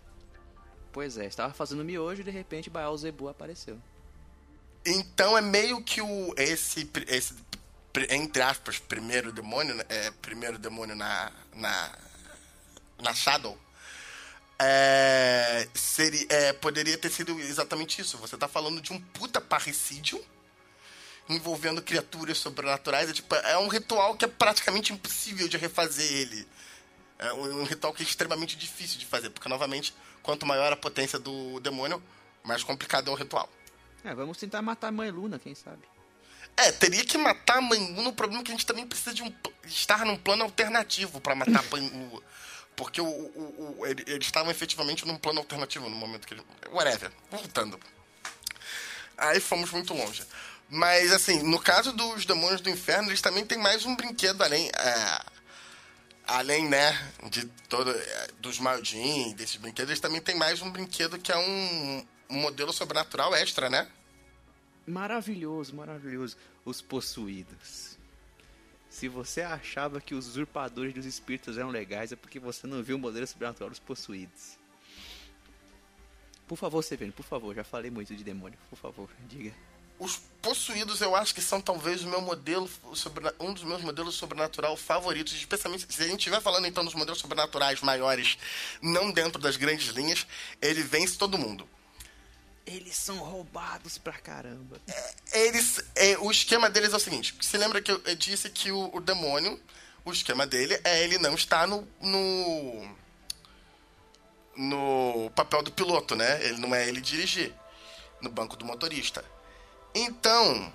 Pois 0.92 1.18
é, 1.18 1.26
estava 1.26 1.54
fazendo 1.54 1.84
miojo 1.84 2.22
e 2.22 2.24
de 2.24 2.32
repente 2.32 2.70
Baal 2.70 2.98
Zebu 2.98 3.30
apareceu. 3.30 3.80
Então 4.86 5.38
é 5.38 5.42
meio 5.42 5.84
que 5.84 6.02
o 6.02 6.34
esse, 6.38 6.90
esse 7.08 7.36
entre 8.10 8.42
aspas 8.42 8.80
primeiro 8.80 9.32
demônio 9.32 9.76
né, 9.76 9.84
é 9.90 10.12
primeiro 10.12 10.58
demônio 10.58 10.96
na 10.96 11.32
na 11.54 11.98
na 13.00 13.14
Shadow 13.14 13.58
é, 14.60 15.03
seria, 15.94 16.26
é, 16.30 16.54
poderia 16.54 16.98
ter 16.98 17.12
sido 17.12 17.40
exatamente 17.40 18.02
isso. 18.02 18.18
Você 18.18 18.36
tá 18.36 18.48
falando 18.48 18.82
de 18.82 18.92
um 18.92 19.00
puta 19.00 19.40
parricídio 19.40 20.20
envolvendo 21.30 21.84
criaturas 21.84 22.40
sobrenaturais. 22.40 23.12
É, 23.12 23.14
tipo, 23.14 23.36
é 23.36 23.58
um 23.60 23.68
ritual 23.68 24.16
que 24.16 24.26
é 24.26 24.28
praticamente 24.28 24.92
impossível 24.92 25.48
de 25.48 25.56
refazer 25.56 26.12
ele. 26.12 26.48
É 27.20 27.32
um, 27.34 27.62
um 27.62 27.64
ritual 27.64 27.94
que 27.94 28.02
é 28.02 28.06
extremamente 28.06 28.58
difícil 28.58 28.98
de 28.98 29.06
fazer, 29.06 29.30
porque 29.30 29.48
novamente, 29.48 29.94
quanto 30.24 30.48
maior 30.48 30.74
a 30.74 30.76
potência 30.76 31.20
do 31.20 31.60
demônio, 31.60 32.02
mais 32.44 32.64
complicado 32.64 33.10
é 33.10 33.14
o 33.14 33.16
ritual. 33.16 33.48
É, 34.04 34.16
vamos 34.16 34.38
tentar 34.38 34.64
matar 34.64 34.88
a 34.88 34.92
mãe 34.92 35.12
Luna, 35.12 35.38
quem 35.38 35.54
sabe? 35.54 35.84
É, 36.58 36.72
teria 36.72 37.06
que 37.06 37.18
matar 37.18 37.58
a 37.58 37.62
Mãe 37.62 37.80
Luna. 37.94 38.10
O 38.10 38.14
problema 38.14 38.42
é 38.42 38.46
que 38.46 38.52
a 38.52 38.56
gente 38.56 38.66
também 38.66 38.86
precisa 38.86 39.14
de 39.14 39.24
um, 39.24 39.34
estar 39.66 40.06
num 40.06 40.18
plano 40.18 40.44
alternativo 40.44 41.20
pra 41.20 41.34
matar 41.34 41.60
a 41.60 41.72
Mãe 41.72 41.88
Luna. 41.88 42.22
Porque 42.76 43.00
o, 43.00 43.06
o, 43.06 43.78
o- 43.80 43.86
ele- 43.86 44.04
eles 44.08 44.26
estavam 44.26 44.50
efetivamente 44.52 45.06
num 45.06 45.18
plano 45.18 45.40
alternativo 45.40 45.88
no 45.90 45.96
momento 45.96 46.28
que 46.28 46.34
ele. 46.34 46.44
Whatever. 46.72 47.12
Voltando. 47.30 47.80
Aí 49.18 49.40
fomos 49.40 49.70
muito 49.72 49.94
longe. 49.94 50.24
Mas, 50.70 51.12
assim, 51.12 51.44
no 51.44 51.60
caso 51.60 51.94
dos 51.94 52.26
Demônios 52.26 52.62
do 52.62 52.70
Inferno, 52.70 53.10
eles 53.10 53.22
também 53.22 53.46
têm 53.46 53.60
mais 53.60 53.86
um 53.86 53.96
brinquedo 53.96 54.42
além. 54.42 54.70
é, 54.76 55.22
além, 56.26 56.68
né, 56.68 57.12
de 57.30 57.46
todo. 57.70 57.92
é, 57.92 58.28
dos 58.40 58.58
Maldin, 58.60 59.34
desses 59.34 59.58
brinquedos, 59.58 59.92
eles 59.92 60.00
também 60.00 60.22
têm 60.22 60.36
mais 60.36 60.62
um 60.62 60.72
brinquedo 60.72 61.20
que 61.20 61.32
é 61.32 61.38
um, 61.38 62.06
um 62.30 62.38
modelo 62.38 62.74
sobrenatural 62.74 63.36
extra, 63.36 63.70
né? 63.70 63.88
Maravilhoso, 64.88 65.76
maravilhoso. 65.76 66.36
Os 66.66 66.82
possuídos. 66.82 67.98
Se 68.94 69.08
você 69.08 69.42
achava 69.42 70.00
que 70.00 70.14
os 70.14 70.28
usurpadores 70.28 70.94
dos 70.94 71.08
espíritos 71.08 71.58
eram 71.58 71.72
legais, 71.72 72.12
é 72.12 72.16
porque 72.16 72.40
você 72.40 72.68
não 72.68 72.84
viu 72.84 72.96
o 72.96 73.00
modelo 73.00 73.26
sobrenatural 73.26 73.72
dos 73.72 73.80
possuídos. 73.80 74.56
Por 76.48 76.56
favor, 76.56 76.84
Severino, 76.84 77.12
por 77.12 77.26
favor, 77.26 77.56
já 77.56 77.64
falei 77.64 77.90
muito 77.90 78.16
de 78.16 78.24
demônio. 78.24 78.58
Por 78.70 78.78
favor, 78.78 79.10
diga. 79.28 79.52
Os 79.98 80.22
possuídos 80.44 81.02
eu 81.02 81.16
acho 81.16 81.34
que 81.34 81.42
são 81.42 81.60
talvez 81.60 82.04
o 82.04 82.08
meu 82.08 82.22
modelo, 82.22 82.70
um 83.40 83.52
dos 83.52 83.64
meus 83.64 83.82
modelos 83.82 84.14
sobrenatural 84.14 84.78
favoritos, 84.78 85.34
especialmente 85.34 85.92
se 85.92 86.04
a 86.04 86.06
gente 86.06 86.20
estiver 86.20 86.40
falando 86.40 86.68
então 86.68 86.86
dos 86.86 86.94
modelos 86.94 87.20
sobrenaturais 87.20 87.82
maiores, 87.82 88.38
não 88.80 89.12
dentro 89.12 89.42
das 89.42 89.58
grandes 89.58 89.88
linhas, 89.88 90.28
ele 90.62 90.84
vence 90.84 91.18
todo 91.18 91.36
mundo. 91.36 91.68
Eles 92.66 92.96
são 92.96 93.18
roubados 93.18 93.98
pra 93.98 94.14
caramba. 94.14 94.80
Eles, 95.34 95.84
é, 95.96 96.18
o 96.20 96.32
esquema 96.32 96.70
deles 96.70 96.94
é 96.94 96.96
o 96.96 97.00
seguinte: 97.00 97.36
se 97.42 97.58
lembra 97.58 97.82
que 97.82 97.92
eu, 97.92 98.02
eu 98.06 98.16
disse 98.16 98.50
que 98.50 98.72
o, 98.72 98.90
o 98.96 99.02
demônio, 99.02 99.60
o 100.06 100.12
esquema 100.12 100.48
dele 100.48 100.80
é 100.84 101.04
ele 101.04 101.18
não 101.18 101.36
estar 101.36 101.68
no, 101.68 101.88
no 102.00 102.96
no 104.56 105.32
papel 105.36 105.64
do 105.64 105.72
piloto, 105.72 106.16
né? 106.16 106.44
Ele 106.46 106.58
não 106.58 106.74
é 106.74 106.88
ele 106.88 107.02
dirigir 107.02 107.54
no 108.22 108.30
banco 108.30 108.56
do 108.56 108.66
motorista. 108.66 109.24
Então, 109.94 110.74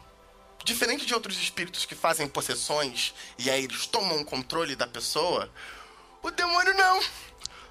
diferente 0.64 1.06
de 1.06 1.14
outros 1.14 1.38
espíritos 1.38 1.84
que 1.86 1.94
fazem 1.94 2.28
possessões 2.28 3.14
e 3.38 3.50
aí 3.50 3.64
eles 3.64 3.86
tomam 3.86 4.20
o 4.20 4.24
controle 4.24 4.76
da 4.76 4.86
pessoa, 4.86 5.50
o 6.22 6.30
demônio 6.30 6.74
não. 6.74 7.00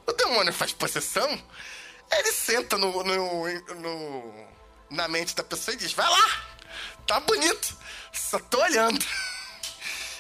O 0.06 0.14
demônio 0.14 0.53
faz 0.53 0.72
possessão, 0.72 1.41
ele 2.12 2.32
senta 2.32 2.78
no, 2.78 3.04
no, 3.04 3.46
no- 3.76 4.48
na 4.90 5.08
mente 5.08 5.36
da 5.36 5.44
pessoa 5.44 5.74
e 5.76 5.78
diz: 5.78 5.94
Vai 5.94 6.10
lá, 6.10 6.46
tá 7.06 7.20
bonito, 7.20 7.76
só 8.14 8.40
tô 8.40 8.62
olhando. 8.62 9.04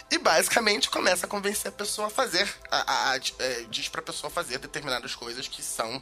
E 0.09 0.17
basicamente 0.17 0.89
começa 0.89 1.25
a 1.25 1.29
convencer 1.29 1.67
a 1.67 1.71
pessoa 1.71 2.07
a 2.07 2.09
fazer, 2.09 2.47
a, 2.71 2.77
a- 2.77 3.11
a- 3.13 3.19
é, 3.39 3.65
diz 3.69 3.89
pra 3.89 4.01
pessoa 4.01 4.29
fazer 4.31 4.57
determinadas 4.57 5.13
coisas 5.15 5.47
que 5.49 5.61
são 5.61 6.01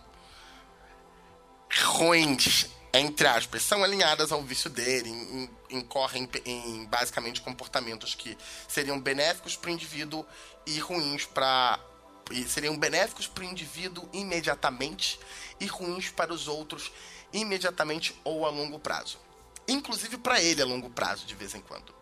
ruins, 1.86 2.68
entre 2.94 3.28
aspas, 3.28 3.64
são 3.64 3.84
alinhadas 3.84 4.32
ao 4.32 4.42
vício 4.44 4.70
dele, 4.70 5.10
in- 5.10 5.44
in- 5.70 5.78
incorrem 5.80 6.30
em 6.46 6.86
basicamente 6.86 7.42
comportamentos 7.42 8.16
que 8.16 8.38
seriam 8.68 9.00
benéficos 9.00 9.56
para 9.58 9.70
o 9.70 9.74
indivíduo 9.74 10.26
e 10.66 10.80
ruins 10.80 11.26
para 11.26 11.80
seriam 12.48 12.76
benéficos 12.78 13.28
para 13.28 13.44
o 13.44 13.48
indivíduo 13.48 14.10
imediatamente 14.14 15.20
e 15.60 15.66
ruins 15.66 16.10
para 16.10 16.34
os 16.34 16.48
outros 16.48 16.92
imediatamente 17.32 18.20
ou 18.24 18.46
a 18.46 18.50
longo 18.50 18.80
prazo. 18.80 19.20
Inclusive 19.68 20.18
para 20.18 20.42
ele 20.42 20.62
a 20.62 20.66
longo 20.66 20.90
prazo, 20.90 21.26
de 21.26 21.36
vez 21.36 21.54
em 21.56 21.62
quando. 21.62 21.94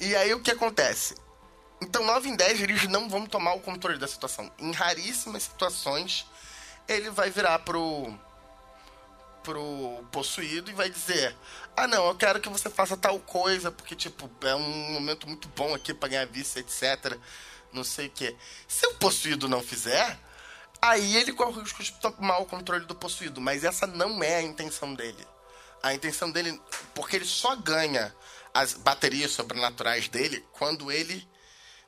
E 0.00 0.14
aí 0.14 0.32
o 0.32 0.40
que 0.40 0.50
acontece? 0.50 1.16
Então, 1.80 2.04
9 2.04 2.28
em 2.28 2.36
10 2.36 2.62
eles 2.62 2.88
não 2.88 3.08
vão 3.08 3.26
tomar 3.26 3.54
o 3.54 3.60
controle 3.60 3.98
da 3.98 4.06
situação. 4.08 4.50
Em 4.58 4.72
raríssimas 4.72 5.44
situações, 5.44 6.26
ele 6.88 7.10
vai 7.10 7.30
virar 7.30 7.60
pro 7.60 8.12
pro 9.42 10.04
possuído 10.10 10.70
e 10.70 10.74
vai 10.74 10.90
dizer: 10.90 11.34
"Ah, 11.76 11.86
não, 11.86 12.08
eu 12.08 12.14
quero 12.14 12.40
que 12.40 12.48
você 12.48 12.68
faça 12.68 12.96
tal 12.96 13.18
coisa, 13.20 13.70
porque 13.70 13.94
tipo, 13.94 14.30
é 14.46 14.54
um 14.54 14.92
momento 14.92 15.26
muito 15.26 15.48
bom 15.48 15.74
aqui 15.74 15.94
para 15.94 16.08
ganhar 16.10 16.26
vício, 16.26 16.60
etc. 16.60 17.16
Não 17.72 17.84
sei 17.84 18.08
o 18.08 18.10
quê". 18.10 18.36
Se 18.66 18.86
o 18.86 18.94
possuído 18.94 19.48
não 19.48 19.62
fizer, 19.62 20.18
aí 20.80 21.16
ele 21.16 21.32
corre 21.32 21.58
o 21.58 21.62
risco 21.62 21.82
de 21.82 21.92
tomar 21.92 22.38
o 22.38 22.46
controle 22.46 22.84
do 22.84 22.94
possuído, 22.94 23.40
mas 23.40 23.64
essa 23.64 23.86
não 23.86 24.22
é 24.22 24.36
a 24.36 24.42
intenção 24.42 24.94
dele. 24.94 25.26
A 25.82 25.94
intenção 25.94 26.30
dele, 26.30 26.60
porque 26.94 27.16
ele 27.16 27.24
só 27.24 27.54
ganha 27.56 28.14
as 28.52 28.74
baterias 28.74 29.30
sobrenaturais 29.30 30.08
dele 30.08 30.44
quando 30.52 30.90
ele 30.90 31.26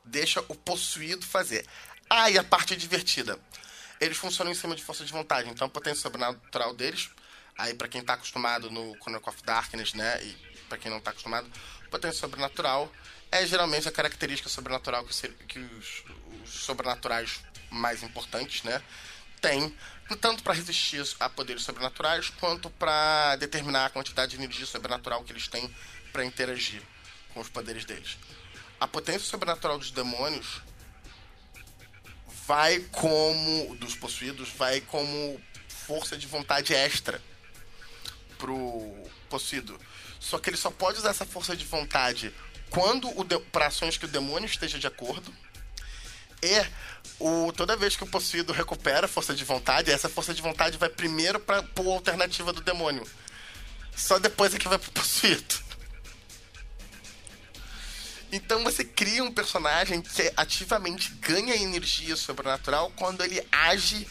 deixa 0.04 0.44
o 0.48 0.54
possuído 0.54 1.26
fazer. 1.26 1.66
Ah, 2.08 2.30
e 2.30 2.38
a 2.38 2.44
parte 2.44 2.76
divertida. 2.76 3.38
Eles 4.00 4.16
funcionam 4.16 4.52
em 4.52 4.54
cima 4.54 4.74
de 4.74 4.82
força 4.82 5.04
de 5.04 5.12
vontade, 5.12 5.50
então 5.50 5.66
a 5.66 5.70
potência 5.70 6.02
sobrenatural 6.02 6.74
deles, 6.74 7.10
aí 7.56 7.74
pra 7.74 7.88
quem 7.88 8.02
tá 8.02 8.14
acostumado 8.14 8.70
no 8.70 8.96
Chronicle 8.96 9.28
of 9.28 9.42
Darkness, 9.42 9.92
né, 9.92 10.22
e 10.24 10.32
para 10.68 10.78
quem 10.78 10.90
não 10.90 11.00
tá 11.00 11.10
acostumado, 11.10 11.50
potência 11.90 12.18
sobrenatural 12.18 12.90
é 13.32 13.46
geralmente 13.46 13.88
a 13.88 13.92
característica 13.92 14.48
sobrenatural 14.48 15.04
que, 15.04 15.28
que 15.46 15.58
os, 15.58 16.04
os 16.42 16.50
sobrenaturais 16.50 17.40
mais 17.70 18.02
importantes, 18.02 18.62
né, 18.64 18.82
têm, 19.40 19.74
tanto 20.20 20.42
para 20.42 20.54
resistir 20.54 21.06
a 21.20 21.28
poderes 21.28 21.62
sobrenaturais, 21.62 22.30
quanto 22.40 22.68
para 22.70 23.36
determinar 23.36 23.86
a 23.86 23.90
quantidade 23.90 24.32
de 24.32 24.42
energia 24.42 24.66
sobrenatural 24.66 25.22
que 25.24 25.32
eles 25.32 25.48
têm 25.48 25.72
para 26.12 26.24
interagir 26.24 26.82
com 27.32 27.40
os 27.40 27.48
poderes 27.48 27.84
deles. 27.84 28.18
A 28.80 28.88
potência 28.88 29.20
sobrenatural 29.20 29.78
dos 29.78 29.90
demônios 29.90 30.60
vai 32.46 32.80
como 32.90 33.76
dos 33.76 33.94
possuídos 33.94 34.48
vai 34.50 34.80
como 34.80 35.40
força 35.68 36.16
de 36.16 36.26
vontade 36.26 36.74
extra 36.74 37.22
pro 38.36 38.92
possuído. 39.28 39.78
Só 40.18 40.38
que 40.38 40.50
ele 40.50 40.56
só 40.56 40.70
pode 40.70 40.98
usar 40.98 41.10
essa 41.10 41.24
força 41.24 41.56
de 41.56 41.64
vontade 41.64 42.34
quando 42.70 43.08
o 43.08 43.24
para 43.52 43.66
ações 43.66 43.96
que 43.96 44.04
o 44.04 44.08
demônio 44.08 44.46
esteja 44.46 44.78
de 44.78 44.86
acordo. 44.86 45.34
E 46.42 46.66
o, 47.18 47.52
toda 47.52 47.76
vez 47.76 47.96
que 47.96 48.04
o 48.04 48.06
possuído 48.06 48.52
recupera 48.52 49.04
a 49.04 49.08
força 49.08 49.34
de 49.34 49.44
vontade, 49.44 49.90
essa 49.90 50.08
força 50.08 50.32
de 50.32 50.40
vontade 50.40 50.78
vai 50.78 50.88
primeiro 50.88 51.38
para 51.38 51.58
a 51.58 51.82
alternativa 51.86 52.52
do 52.52 52.62
demônio. 52.62 53.06
Só 53.94 54.18
depois 54.18 54.54
é 54.54 54.58
que 54.58 54.68
vai 54.68 54.78
pro 54.78 54.90
possuído. 54.92 55.70
Então 58.32 58.62
você 58.62 58.84
cria 58.84 59.24
um 59.24 59.32
personagem 59.32 60.00
que 60.00 60.32
ativamente 60.36 61.10
ganha 61.14 61.56
energia 61.56 62.14
sobrenatural 62.14 62.92
quando 62.96 63.24
ele 63.24 63.44
age 63.50 64.06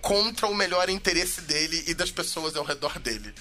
contra 0.00 0.48
o 0.48 0.54
melhor 0.54 0.90
interesse 0.90 1.40
dele 1.42 1.84
e 1.86 1.94
das 1.94 2.10
pessoas 2.10 2.56
ao 2.56 2.64
redor 2.64 2.98
dele. 2.98 3.32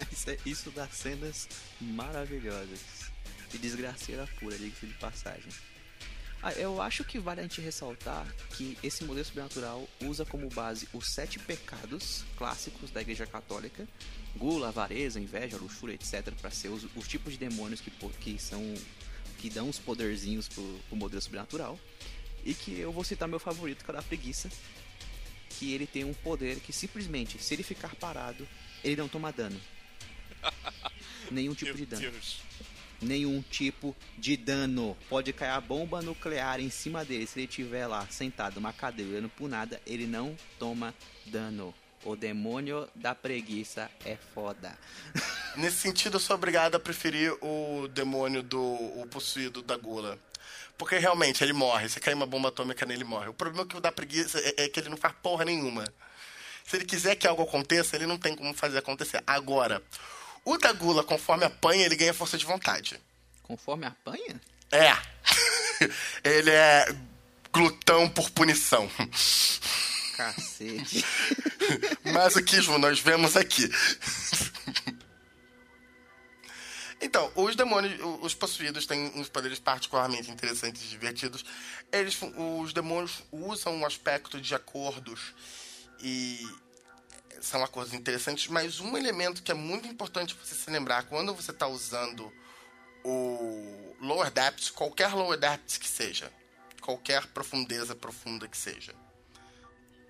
isso, 0.12 0.30
é, 0.30 0.38
isso 0.44 0.70
dá 0.70 0.86
cenas 0.88 1.48
maravilhosas. 1.80 2.95
De 3.50 3.58
desgraceira 3.58 4.28
pura, 4.38 4.56
diga-se 4.56 4.86
de 4.86 4.94
passagem. 4.94 5.50
Ah, 6.42 6.52
eu 6.52 6.80
acho 6.80 7.02
que 7.02 7.18
vale 7.18 7.40
a 7.40 7.42
gente 7.42 7.60
ressaltar 7.60 8.26
que 8.50 8.78
esse 8.82 9.04
modelo 9.04 9.24
sobrenatural 9.24 9.88
usa 10.02 10.24
como 10.24 10.48
base 10.50 10.88
os 10.92 11.08
sete 11.08 11.38
pecados 11.38 12.24
clássicos 12.36 12.90
da 12.90 13.00
Igreja 13.00 13.26
Católica: 13.26 13.88
gula, 14.36 14.68
avareza, 14.68 15.18
inveja, 15.18 15.56
luxúria, 15.56 15.94
etc., 15.94 16.32
para 16.40 16.50
ser 16.50 16.68
os, 16.68 16.86
os, 16.94 17.08
tipos 17.08 17.32
de 17.32 17.38
demônios 17.38 17.80
que, 17.80 17.90
que 18.20 18.38
são 18.38 18.62
que 19.38 19.50
dão 19.50 19.68
os 19.68 19.78
poderzinhos 19.78 20.48
pro, 20.48 20.62
pro 20.88 20.96
modelo 20.96 21.20
sobrenatural. 21.20 21.78
E 22.44 22.54
que 22.54 22.78
eu 22.78 22.92
vou 22.92 23.02
citar 23.02 23.26
meu 23.26 23.40
favorito, 23.40 23.84
que 23.84 23.90
é 23.90 23.94
o 23.94 23.96
da 23.96 24.02
preguiça, 24.02 24.48
que 25.50 25.72
ele 25.72 25.86
tem 25.86 26.04
um 26.04 26.14
poder 26.14 26.60
que 26.60 26.72
simplesmente, 26.72 27.42
se 27.42 27.54
ele 27.54 27.64
ficar 27.64 27.94
parado, 27.96 28.46
ele 28.84 28.96
não 28.96 29.08
toma 29.08 29.32
dano. 29.32 29.60
Nenhum 31.30 31.54
tipo 31.54 31.70
Meu 31.70 31.76
de 31.76 31.86
dano. 31.86 32.02
Deus. 32.02 32.40
Nenhum 33.00 33.42
tipo 33.42 33.94
de 34.16 34.36
dano. 34.36 34.96
Pode 35.08 35.32
cair 35.32 35.50
a 35.50 35.60
bomba 35.60 36.00
nuclear 36.00 36.60
em 36.60 36.70
cima 36.70 37.04
dele. 37.04 37.26
Se 37.26 37.38
ele 37.38 37.46
estiver 37.46 37.86
lá 37.86 38.06
sentado 38.08 38.56
numa 38.56 38.72
cadeira 38.72 39.12
olhando 39.12 39.28
por 39.28 39.48
nada, 39.48 39.80
ele 39.86 40.06
não 40.06 40.36
toma 40.58 40.94
dano. 41.26 41.74
O 42.04 42.14
demônio 42.14 42.88
da 42.94 43.14
preguiça 43.14 43.90
é 44.04 44.16
foda. 44.34 44.78
Nesse 45.56 45.78
sentido, 45.78 46.16
eu 46.16 46.20
sou 46.20 46.36
obrigado 46.36 46.76
a 46.76 46.80
preferir 46.80 47.32
o 47.42 47.88
demônio 47.88 48.42
do 48.42 48.60
o 48.60 49.06
possuído 49.10 49.62
da 49.62 49.76
gula. 49.76 50.18
Porque 50.78 50.98
realmente 50.98 51.42
ele 51.42 51.52
morre. 51.52 51.88
Se 51.88 51.98
cair 51.98 52.14
uma 52.14 52.26
bomba 52.26 52.48
atômica 52.48 52.84
nele, 52.86 53.04
morre. 53.04 53.28
O 53.28 53.34
problema 53.34 53.64
é 53.64 53.66
que 53.66 53.76
o 53.76 53.80
da 53.80 53.90
preguiça 53.90 54.38
é, 54.38 54.64
é 54.64 54.68
que 54.68 54.78
ele 54.78 54.88
não 54.88 54.96
faz 54.96 55.14
porra 55.22 55.44
nenhuma. 55.44 55.84
Se 56.64 56.76
ele 56.76 56.84
quiser 56.84 57.14
que 57.14 57.26
algo 57.26 57.42
aconteça, 57.42 57.96
ele 57.96 58.06
não 58.06 58.18
tem 58.18 58.34
como 58.34 58.52
fazer 58.52 58.78
acontecer. 58.78 59.22
Agora, 59.26 59.82
o 60.46 60.56
da 60.56 60.72
Gula, 60.72 61.02
conforme 61.02 61.44
apanha, 61.44 61.84
ele 61.84 61.96
ganha 61.96 62.14
força 62.14 62.38
de 62.38 62.46
vontade. 62.46 63.00
Conforme 63.42 63.84
apanha? 63.84 64.40
É. 64.70 64.96
ele 66.22 66.50
é 66.50 66.86
glutão 67.52 68.08
por 68.08 68.30
punição. 68.30 68.88
Cacete. 70.16 71.04
Masoquismo 72.14 72.78
nós 72.78 73.00
vemos 73.00 73.36
aqui. 73.36 73.68
Então, 76.98 77.30
os 77.36 77.54
demônios, 77.54 78.00
os 78.22 78.34
possuídos 78.34 78.86
têm 78.86 79.12
uns 79.14 79.28
poderes 79.28 79.58
particularmente 79.58 80.30
interessantes 80.30 80.82
e 80.82 80.88
divertidos. 80.88 81.44
Eles, 81.92 82.18
os 82.62 82.72
demônios 82.72 83.22
usam 83.30 83.76
um 83.76 83.84
aspecto 83.84 84.40
de 84.40 84.54
acordos 84.54 85.34
e 86.00 86.40
são 87.40 87.62
acordos 87.62 87.94
interessantes, 87.94 88.48
mas 88.48 88.80
um 88.80 88.96
elemento 88.96 89.42
que 89.42 89.50
é 89.50 89.54
muito 89.54 89.88
importante 89.88 90.34
você 90.34 90.54
se 90.54 90.70
lembrar 90.70 91.04
quando 91.04 91.34
você 91.34 91.50
está 91.50 91.66
usando 91.66 92.32
o 93.04 93.94
lower 94.00 94.30
depths, 94.30 94.70
qualquer 94.70 95.14
lower 95.14 95.38
depths 95.38 95.78
que 95.78 95.88
seja, 95.88 96.32
qualquer 96.80 97.26
profundeza 97.28 97.94
profunda 97.94 98.48
que 98.48 98.56
seja. 98.56 98.94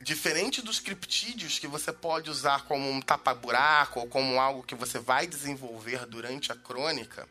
Diferente 0.00 0.62
dos 0.62 0.78
criptídeos 0.78 1.58
que 1.58 1.66
você 1.66 1.92
pode 1.92 2.30
usar 2.30 2.64
como 2.64 2.88
um 2.90 3.00
tapa-buraco 3.00 4.00
ou 4.00 4.06
como 4.06 4.40
algo 4.40 4.62
que 4.62 4.74
você 4.74 4.98
vai 4.98 5.26
desenvolver 5.26 6.06
durante 6.06 6.52
a 6.52 6.56
crônica, 6.56 7.28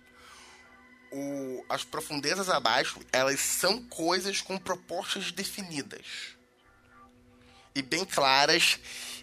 o, 1.12 1.66
as 1.70 1.84
profundezas 1.84 2.50
abaixo, 2.50 3.00
elas 3.12 3.40
são 3.40 3.82
coisas 3.84 4.42
com 4.42 4.58
propostas 4.58 5.32
definidas 5.32 6.35
e 7.76 7.82
bem 7.82 8.06
claras 8.06 8.80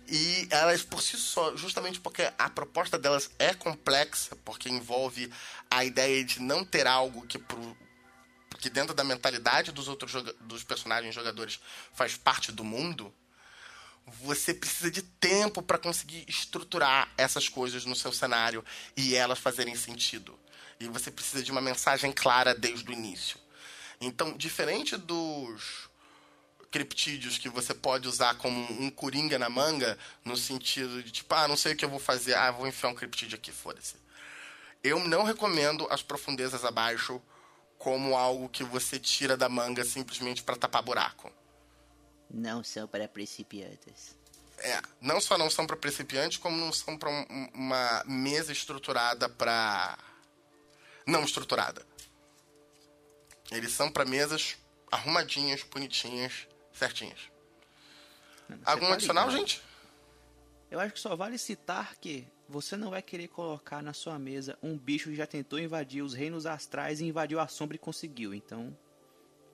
e 0.06 0.46
elas 0.50 0.82
por 0.82 1.00
si 1.00 1.16
só, 1.16 1.56
justamente 1.56 1.98
porque 1.98 2.30
a 2.38 2.50
proposta 2.50 2.98
delas 2.98 3.30
é 3.38 3.54
complexa, 3.54 4.36
porque 4.44 4.68
envolve 4.68 5.32
a 5.70 5.84
ideia 5.84 6.22
de 6.22 6.40
não 6.40 6.64
ter 6.64 6.86
algo 6.86 7.26
que 7.26 7.38
pro, 7.38 7.76
que 8.58 8.68
dentro 8.68 8.94
da 8.94 9.02
mentalidade 9.02 9.72
dos 9.72 9.88
outros 9.88 10.12
dos 10.40 10.62
personagens 10.64 11.14
jogadores 11.14 11.60
faz 11.94 12.16
parte 12.16 12.52
do 12.52 12.62
mundo, 12.62 13.14
você 14.06 14.52
precisa 14.52 14.90
de 14.90 15.02
tempo 15.02 15.62
para 15.62 15.78
conseguir 15.78 16.24
estruturar 16.28 17.10
essas 17.16 17.48
coisas 17.48 17.86
no 17.86 17.96
seu 17.96 18.12
cenário 18.12 18.64
e 18.96 19.14
elas 19.14 19.38
fazerem 19.38 19.76
sentido. 19.76 20.38
E 20.78 20.88
você 20.88 21.10
precisa 21.10 21.42
de 21.42 21.52
uma 21.52 21.60
mensagem 21.60 22.12
clara 22.12 22.54
desde 22.54 22.90
o 22.90 22.92
início. 22.92 23.38
Então, 24.00 24.36
diferente 24.36 24.96
dos 24.96 25.88
criptídeos 26.72 27.36
que 27.36 27.50
você 27.50 27.74
pode 27.74 28.08
usar 28.08 28.34
como 28.38 28.58
um 28.82 28.90
coringa 28.90 29.38
na 29.38 29.50
manga, 29.50 29.96
no 30.24 30.36
sentido 30.36 31.02
de 31.02 31.12
tipo, 31.12 31.32
ah, 31.34 31.46
não 31.46 31.56
sei 31.56 31.74
o 31.74 31.76
que 31.76 31.84
eu 31.84 31.88
vou 31.88 32.00
fazer, 32.00 32.34
ah, 32.34 32.50
vou 32.50 32.66
enfiar 32.66 32.88
um 32.88 32.94
criptídeo 32.94 33.36
aqui, 33.36 33.52
foda-se. 33.52 33.94
Eu 34.82 34.98
não 35.06 35.22
recomendo 35.22 35.86
as 35.90 36.02
profundezas 36.02 36.64
abaixo 36.64 37.20
como 37.78 38.16
algo 38.16 38.48
que 38.48 38.64
você 38.64 38.98
tira 38.98 39.36
da 39.36 39.48
manga 39.48 39.84
simplesmente 39.84 40.42
para 40.42 40.56
tapar 40.56 40.82
buraco. 40.82 41.30
Não 42.30 42.64
são 42.64 42.88
para 42.88 43.06
principiantes. 43.06 44.16
É, 44.58 44.80
não 45.00 45.20
só 45.20 45.36
não 45.36 45.50
são 45.50 45.66
para 45.66 45.76
principiantes, 45.76 46.38
como 46.38 46.56
não 46.56 46.72
são 46.72 46.96
para 46.96 47.10
um, 47.10 47.48
uma 47.52 48.02
mesa 48.06 48.50
estruturada 48.50 49.28
para 49.28 49.98
não 51.06 51.24
estruturada. 51.24 51.84
Eles 53.50 53.72
são 53.72 53.90
para 53.90 54.04
mesas 54.04 54.56
arrumadinhas, 54.90 55.62
bonitinhas, 55.64 56.46
certinhas. 56.72 57.30
Algum 58.64 58.92
adicional, 58.92 59.30
gente? 59.30 59.62
Eu 60.70 60.80
acho 60.80 60.94
que 60.94 61.00
só 61.00 61.14
vale 61.14 61.38
citar 61.38 61.96
que 61.96 62.26
você 62.48 62.76
não 62.76 62.90
vai 62.90 63.02
querer 63.02 63.28
colocar 63.28 63.82
na 63.82 63.92
sua 63.92 64.18
mesa 64.18 64.58
um 64.62 64.76
bicho 64.76 65.10
que 65.10 65.16
já 65.16 65.26
tentou 65.26 65.58
invadir 65.58 66.02
os 66.02 66.14
reinos 66.14 66.46
astrais 66.46 67.00
e 67.00 67.06
invadiu 67.06 67.40
a 67.40 67.48
sombra 67.48 67.76
e 67.76 67.78
conseguiu. 67.78 68.34
Então, 68.34 68.76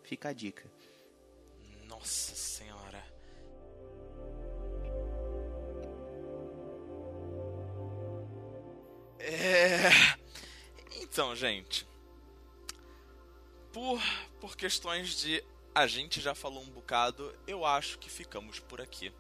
fica 0.03 0.29
a 0.29 0.33
dica. 0.33 0.65
Nossa 1.87 2.35
senhora. 2.35 3.05
É. 9.19 9.91
Então, 11.01 11.35
gente. 11.35 11.87
Por, 13.73 14.01
por 14.41 14.57
questões 14.57 15.21
de 15.21 15.45
a 15.75 15.87
gente 15.87 16.21
já 16.21 16.35
falou 16.35 16.63
um 16.63 16.71
bocado, 16.71 17.35
eu 17.47 17.65
acho 17.65 17.99
que 17.99 18.11
ficamos 18.11 18.59
por 18.59 18.81
aqui 18.81 19.13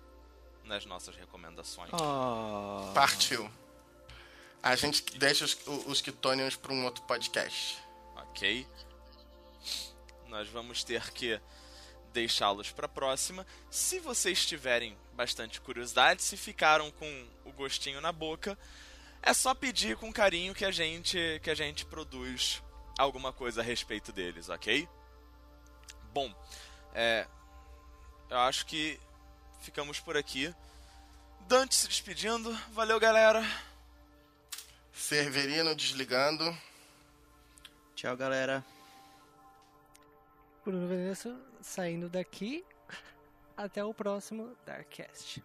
nas 0.64 0.84
nossas 0.84 1.16
recomendações. 1.16 1.90
Oh. 1.92 2.92
Partiu. 2.92 3.50
A 4.62 4.74
gente 4.76 5.02
deixa 5.18 5.44
os, 5.44 5.56
os 5.86 6.00
Kitonians 6.00 6.56
para 6.56 6.72
um 6.72 6.84
outro 6.84 7.02
podcast. 7.04 7.78
Ok. 8.16 8.66
Nós 10.26 10.48
vamos 10.48 10.84
ter 10.84 11.10
que 11.12 11.40
deixá-los 12.12 12.70
para 12.70 12.86
a 12.86 12.88
próxima. 12.88 13.46
Se 13.70 14.00
vocês 14.00 14.44
tiverem 14.44 14.96
bastante 15.14 15.60
curiosidade, 15.60 16.22
se 16.22 16.36
ficaram 16.36 16.90
com 16.90 17.26
o 17.44 17.52
gostinho 17.52 18.00
na 18.00 18.12
boca, 18.12 18.58
é 19.22 19.32
só 19.32 19.54
pedir 19.54 19.96
com 19.96 20.12
carinho 20.12 20.54
que 20.54 20.64
a 20.64 20.70
gente 20.70 21.40
que 21.42 21.50
a 21.50 21.54
gente 21.54 21.84
produz 21.86 22.62
alguma 22.98 23.32
coisa 23.32 23.60
a 23.60 23.64
respeito 23.64 24.12
deles, 24.12 24.48
ok? 24.48 24.88
Bom, 26.12 26.34
é, 26.94 27.26
eu 28.30 28.38
acho 28.38 28.66
que 28.66 28.98
ficamos 29.60 30.00
por 30.00 30.16
aqui. 30.16 30.54
Dante 31.46 31.74
se 31.74 31.88
despedindo. 31.88 32.52
Valeu, 32.72 32.98
galera. 33.00 33.42
Severino 34.92 35.74
desligando. 35.74 36.56
Tchau, 37.94 38.16
galera. 38.16 38.64
Bruno 40.64 40.86
Veneza 40.86 41.34
saindo 41.62 42.08
daqui. 42.08 42.64
Até 43.56 43.84
o 43.84 43.94
próximo 43.94 44.56
Darkcast. 44.64 45.42